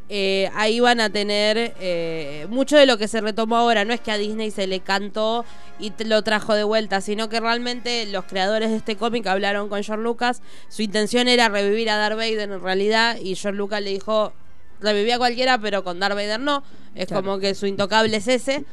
[0.10, 3.84] Eh, ahí van a tener eh, mucho de lo que se retomó ahora.
[3.84, 5.44] No es que a Disney se le cantó
[5.80, 9.84] y lo trajo de vuelta, sino que realmente los creadores de este cómic hablaron con
[9.84, 10.42] George Lucas.
[10.70, 14.32] Su intención era revivir a Darth Vader en realidad y George Lucas le dijo,
[14.80, 16.64] revivía a cualquiera, pero con Darth Vader no.
[16.96, 17.24] Es Claro.
[17.24, 18.64] como que su intocable es ese.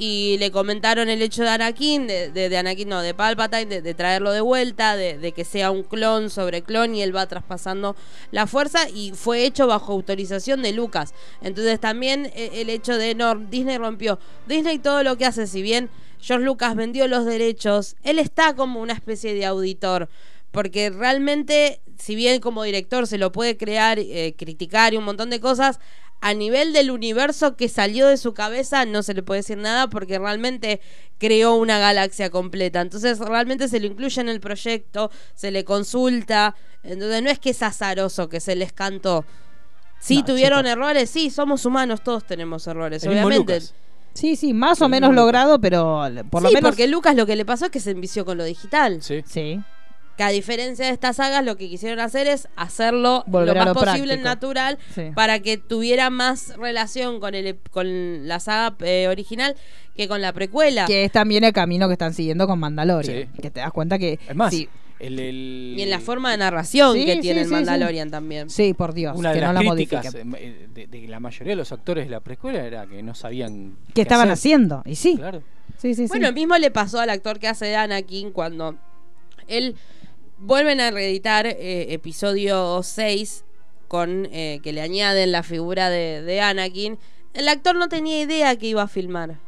[0.00, 3.94] Y le comentaron el hecho de Anakin, de, de, Anakin, no, de Palpatine, de, de
[3.94, 7.96] traerlo de vuelta, de, de que sea un clon sobre clon y él va traspasando
[8.30, 11.14] la fuerza y fue hecho bajo autorización de Lucas.
[11.42, 14.20] Entonces también eh, el hecho de no, Disney rompió.
[14.46, 18.80] Disney todo lo que hace, si bien George Lucas vendió los derechos, él está como
[18.80, 20.08] una especie de auditor.
[20.50, 25.30] Porque realmente, si bien como director se lo puede crear, eh, criticar y un montón
[25.30, 25.78] de cosas,
[26.20, 29.88] a nivel del universo que salió de su cabeza no se le puede decir nada
[29.88, 30.80] porque realmente
[31.18, 32.80] creó una galaxia completa.
[32.80, 36.54] Entonces realmente se lo incluye en el proyecto, se le consulta.
[36.82, 39.24] Entonces no es que es azaroso que se les cantó.
[40.00, 43.60] Sí, No, tuvieron errores, sí, somos humanos, todos tenemos errores, El obviamente.
[44.14, 46.70] Sí, sí, más o menos logrado, pero por lo sí, menos.
[46.70, 49.02] porque Lucas lo que le pasó es que se envició con lo digital.
[49.02, 49.22] Sí.
[49.26, 49.60] Sí.
[50.18, 53.66] Que a diferencia de estas sagas, lo que quisieron hacer es hacerlo Volver lo más
[53.68, 54.24] lo posible práctico.
[54.28, 55.02] natural Sí.
[55.14, 59.54] para que tuviera más relación con el con la saga eh, original
[59.96, 60.86] que con la precuela.
[60.86, 63.28] Que es también el camino que están siguiendo con Mandalorian.
[63.32, 63.40] Sí.
[63.40, 64.18] Que te das cuenta que.
[64.28, 64.68] Es más, Sí,
[64.98, 68.10] el, el- Y en la forma de narración Sí, que sí, tiene el sí, Mandalorian
[68.10, 68.50] también.
[68.50, 69.16] sí, por Dios.
[69.16, 72.10] una de no las la críticas eh, de, de la mayoría de los actores de
[72.10, 74.32] la precuela era que no sabían ¿Qué qué estaban hacer.
[74.32, 74.82] haciendo?
[74.84, 75.16] Y sí.
[75.16, 75.42] Claro.
[75.76, 76.08] Sí, sí, sí.
[76.08, 78.76] Bueno, mismo le pasó al actor que hace de Anakin cuando
[79.46, 79.76] él
[80.38, 83.44] vuelven a reeditar eh, episodio 6
[83.88, 86.98] con eh, que le añaden la figura de, de Anakin.
[87.34, 89.38] El actor no tenía idea que iba a filmar.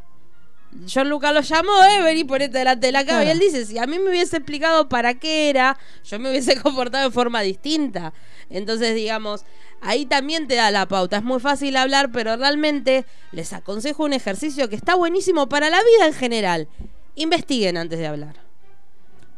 [0.93, 3.25] John Lucas lo llamó, eh, vení ponete delante de la cámara.
[3.25, 6.57] Y él dice, si a mí me hubiese explicado para qué era, yo me hubiese
[6.63, 8.13] comportado de forma distinta.
[8.51, 9.45] Entonces, digamos,
[9.81, 11.19] ahí también te da la pauta.
[11.19, 15.79] Es muy fácil hablar, pero realmente les aconsejo un ejercicio que está buenísimo para la
[15.79, 16.69] vida en general.
[17.17, 18.37] Investiguen antes de hablar.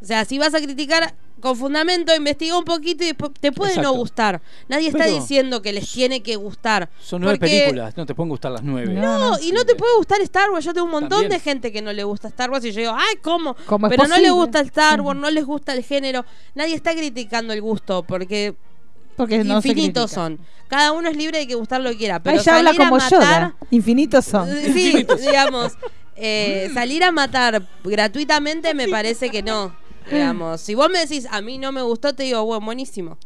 [0.03, 3.77] O sea, si vas a criticar con fundamento, investiga un poquito y después te puede
[3.83, 4.41] no gustar.
[4.69, 6.89] Nadie está Pero- diciendo que les tiene que gustar.
[7.03, 8.95] Son nueve Porque- películas, no te pueden gustar las nueve.
[8.95, 10.65] No, y no te puede gustar Star Wars.
[10.65, 11.31] Yo tengo un montón También.
[11.33, 13.57] de gente que no le gusta Star Wars y yo digo, ay, ¿cómo?
[13.67, 16.25] ¿Cómo es Pero no le gusta Star Wars, no les gusta el género.
[16.55, 18.55] Nadie está criticando el gusto porque
[19.17, 20.39] Porque no infinitos son.
[20.69, 22.23] Cada uno es libre de que gustar lo que quiera.
[22.23, 23.57] Pero ya habla como matar, Yoda.
[23.71, 24.49] Infinitos son.
[24.73, 25.73] Sí, digamos,
[26.17, 29.75] eh, salir a matar gratuitamente me parece que no.
[30.11, 33.19] Digamos, si vos me decís, a mí no me gustó, te digo, bueno, buenísimo.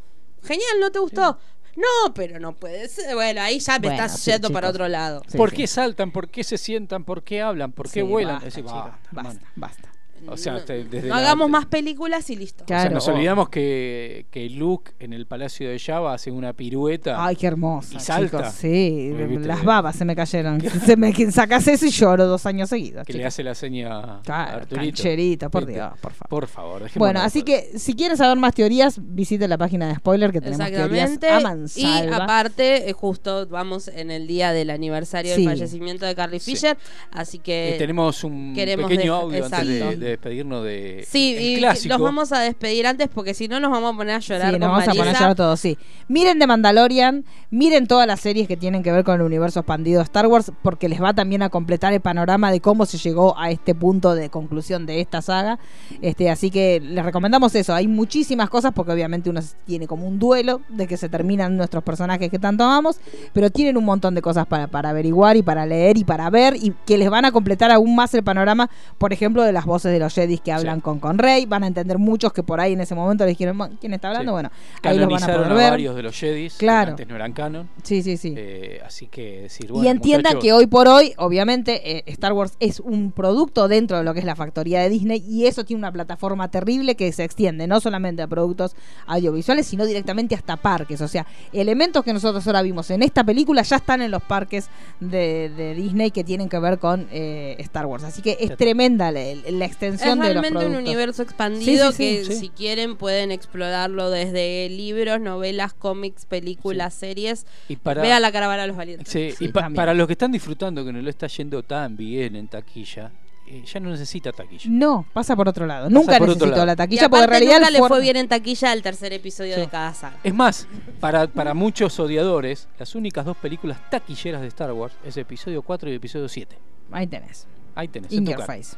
[0.42, 1.38] Genial, ¿no te gustó?
[1.76, 3.14] No, pero no puede ser.
[3.14, 5.22] Bueno, ahí ya me Bueno, estás sí, yendo para otro lado.
[5.28, 5.56] Sí, ¿Por sí.
[5.56, 6.10] qué saltan?
[6.10, 7.04] ¿Por qué se sientan?
[7.04, 7.72] ¿Por qué hablan?
[7.72, 8.34] ¿por qué Sí, vuelan?
[8.36, 9.40] basta, Decís, chicos, basta, basta, hermano.
[9.56, 9.92] basta.
[10.28, 12.64] O sea, No- te- desde no la- hagamos más películas y listo.
[12.64, 12.94] O sea, Claro.
[12.94, 17.24] nos olvidamos que, que Luke en el Palacio de Java hace una pirueta.
[17.24, 17.96] Ay, qué hermosa.
[17.96, 18.38] Y salta.
[18.38, 20.60] chicos, Sí, las babas se me cayeron.
[20.86, 23.04] se me sacas eso y lloro dos años seguidos.
[23.06, 23.20] que chicos.
[23.20, 24.76] le hace la seña a Claro, Arturito.
[24.96, 26.28] cancherito, por Dios, por favor.
[26.28, 30.32] Por favor, Bueno, así que si quieren saber más teorías, visite la página de spoiler
[30.32, 31.84] que tenemos teorías Exactamente.
[31.84, 35.42] a Y aparte, eh, justo vamos en el día del aniversario Sí.
[35.44, 36.52] del fallecimiento de Carrie Sí.
[36.52, 36.76] Fisher.
[37.10, 37.74] Así que.
[37.76, 41.94] Eh, tenemos un pequeño audio antes de despedirnos de Sí, el y clásico.
[41.94, 44.52] los vamos a despedir antes porque si no nos vamos a poner a llorar Sí,
[44.52, 45.78] con nos vamos a poner a llorar todos, sí.
[46.08, 49.98] Miren The Mandalorian, miren todas las series que tienen que ver con el universo expandido
[49.98, 53.38] de Star Wars, porque les va también a completar el panorama de cómo se llegó
[53.38, 55.58] a este punto de conclusión de esta saga.
[56.02, 57.74] Este, así que les recomendamos eso.
[57.74, 61.82] Hay muchísimas cosas, porque obviamente uno tiene como un duelo de que se terminan nuestros
[61.84, 62.98] personajes que tanto amamos,
[63.32, 66.56] pero tienen un montón de cosas para, para averiguar y para leer y para ver,
[66.56, 69.92] y que les van a completar aún más el panorama, por ejemplo, de las voces
[69.92, 71.46] de los Jedis que hablan con, con Rey.
[71.46, 74.08] Van a entender muchos que por ahí en ese momento les dijeron, "Ma, ¿quién está
[74.08, 74.30] hablando?
[74.30, 74.34] Sí.
[74.34, 74.50] Bueno,
[74.82, 75.70] ahí los van a poder a ver.
[75.70, 76.86] varios de los Jedis Claro.
[76.86, 77.68] que antes no eran canon.
[77.82, 78.34] Sí, sí, sí.
[78.36, 82.32] Eh, así que decir, y bueno, entiendan muchachos, que hoy por hoy, obviamente, eh, Star
[82.32, 85.64] Wars es un producto dentro de lo que es la factoría de Disney y eso
[85.64, 88.74] tiene una plataforma terrible que se extiende no solamente a productos
[89.06, 91.00] audiovisuales, sino directamente hasta parques.
[91.00, 94.68] O sea, elementos que nosotros ahora vimos en esta película ya están en los parques
[95.00, 98.04] de, de Disney que tienen que ver con eh, Star Wars.
[98.04, 99.20] Así que es tremenda la,
[99.50, 102.40] la extensión Es de los realmente un universo expandido Sí, sí, sí, que sí.
[102.40, 107.46] si quieren pueden explorarlo desde libros, novelas, cómics, películas, series.
[107.68, 109.08] Y para- Vea la caravana de los valientes.
[109.08, 112.36] Sí, y pa- para los que están disfrutando que no lo está yendo tan bien
[112.36, 113.10] en taquilla,
[113.48, 114.64] eh, ya no necesita taquilla.
[114.68, 115.84] No, pasa por otro lado.
[115.84, 116.66] Pasa Nunca por necesitó lado.
[116.66, 119.56] la Y taquilla porque en realidad nunca le fue bien en taquilla el tercer episodio
[119.56, 120.16] de cada saga.
[120.24, 120.66] Es más,
[120.98, 125.88] para, para muchos odiadores, las únicas dos películas taquilleras de Star Wars es episodio 4
[125.90, 126.58] y episodio 7.
[126.90, 127.46] Ahí tenés.
[127.76, 128.10] Ahí tenés.
[128.12, 128.74] In your face.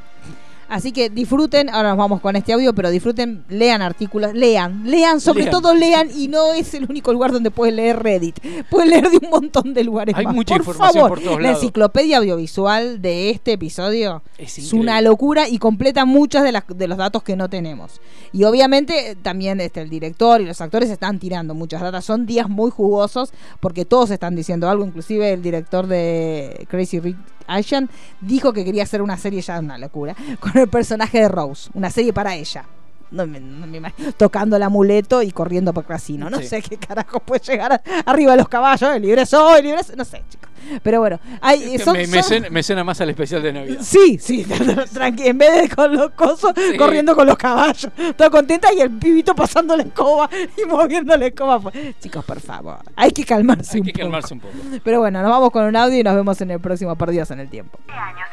[0.69, 5.21] Así que disfruten, ahora nos vamos con este audio, pero disfruten, lean artículos, lean, lean,
[5.21, 5.51] sobre Lean.
[5.51, 8.39] todo lean, y no es el único lugar donde puedes leer Reddit,
[8.69, 10.35] puedes leer de un montón de lugares Hay más.
[10.35, 11.63] mucha por información favor, por todos la lados.
[11.63, 16.99] enciclopedia audiovisual de este episodio Es una locura y completa muchos de, las- de los
[16.99, 18.01] datos que no tenemos.
[18.33, 22.49] Y obviamente también este, el director y los actores están tirando muchas datas, son días
[22.51, 27.17] muy jugosos porque todos están diciendo algo, inclusive el director de Crazy Rich
[27.49, 31.71] Asian dijo que quería hacer una serie ya una locura con el personaje de Rose,
[31.75, 32.65] una serie para ella.
[33.11, 36.29] No me, no me imagino, tocando el amuleto y corriendo por casino.
[36.29, 36.47] No Sí.
[36.49, 39.97] sé qué carajo puede llegar a- arriba de los caballos, el libre soy, libre soy,
[39.97, 40.49] no sé, chicos.
[40.83, 43.79] Pero bueno, hay, son- me, me son- suena, me suena más al especial de Navidad.
[43.81, 44.45] Sí, sí,
[44.93, 47.91] tranqui, en vez de con los cosos, corriendo con los caballos.
[48.17, 50.29] Toda contenta y el pibito pasando la escoba
[50.63, 51.73] y moviendo la escoba.
[52.01, 54.03] Chicos, por favor, hay que calmarse Hay un que poco.
[54.03, 54.55] calmarse un poco.
[54.85, 57.41] Pero bueno, nos vamos con un audio y nos vemos en el próximo Perdidos en
[57.41, 57.79] el Tiempo.
[57.89, 58.29] años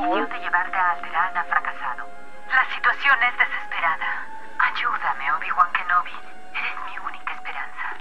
[0.00, 2.06] permitiendo llevarte a Alderaan ha fracasado.
[2.48, 4.26] La situación es desesperada.
[4.58, 6.12] Ayúdame, Obi-Wan Kenobi.
[6.52, 7.96] Eres mi única esperanza.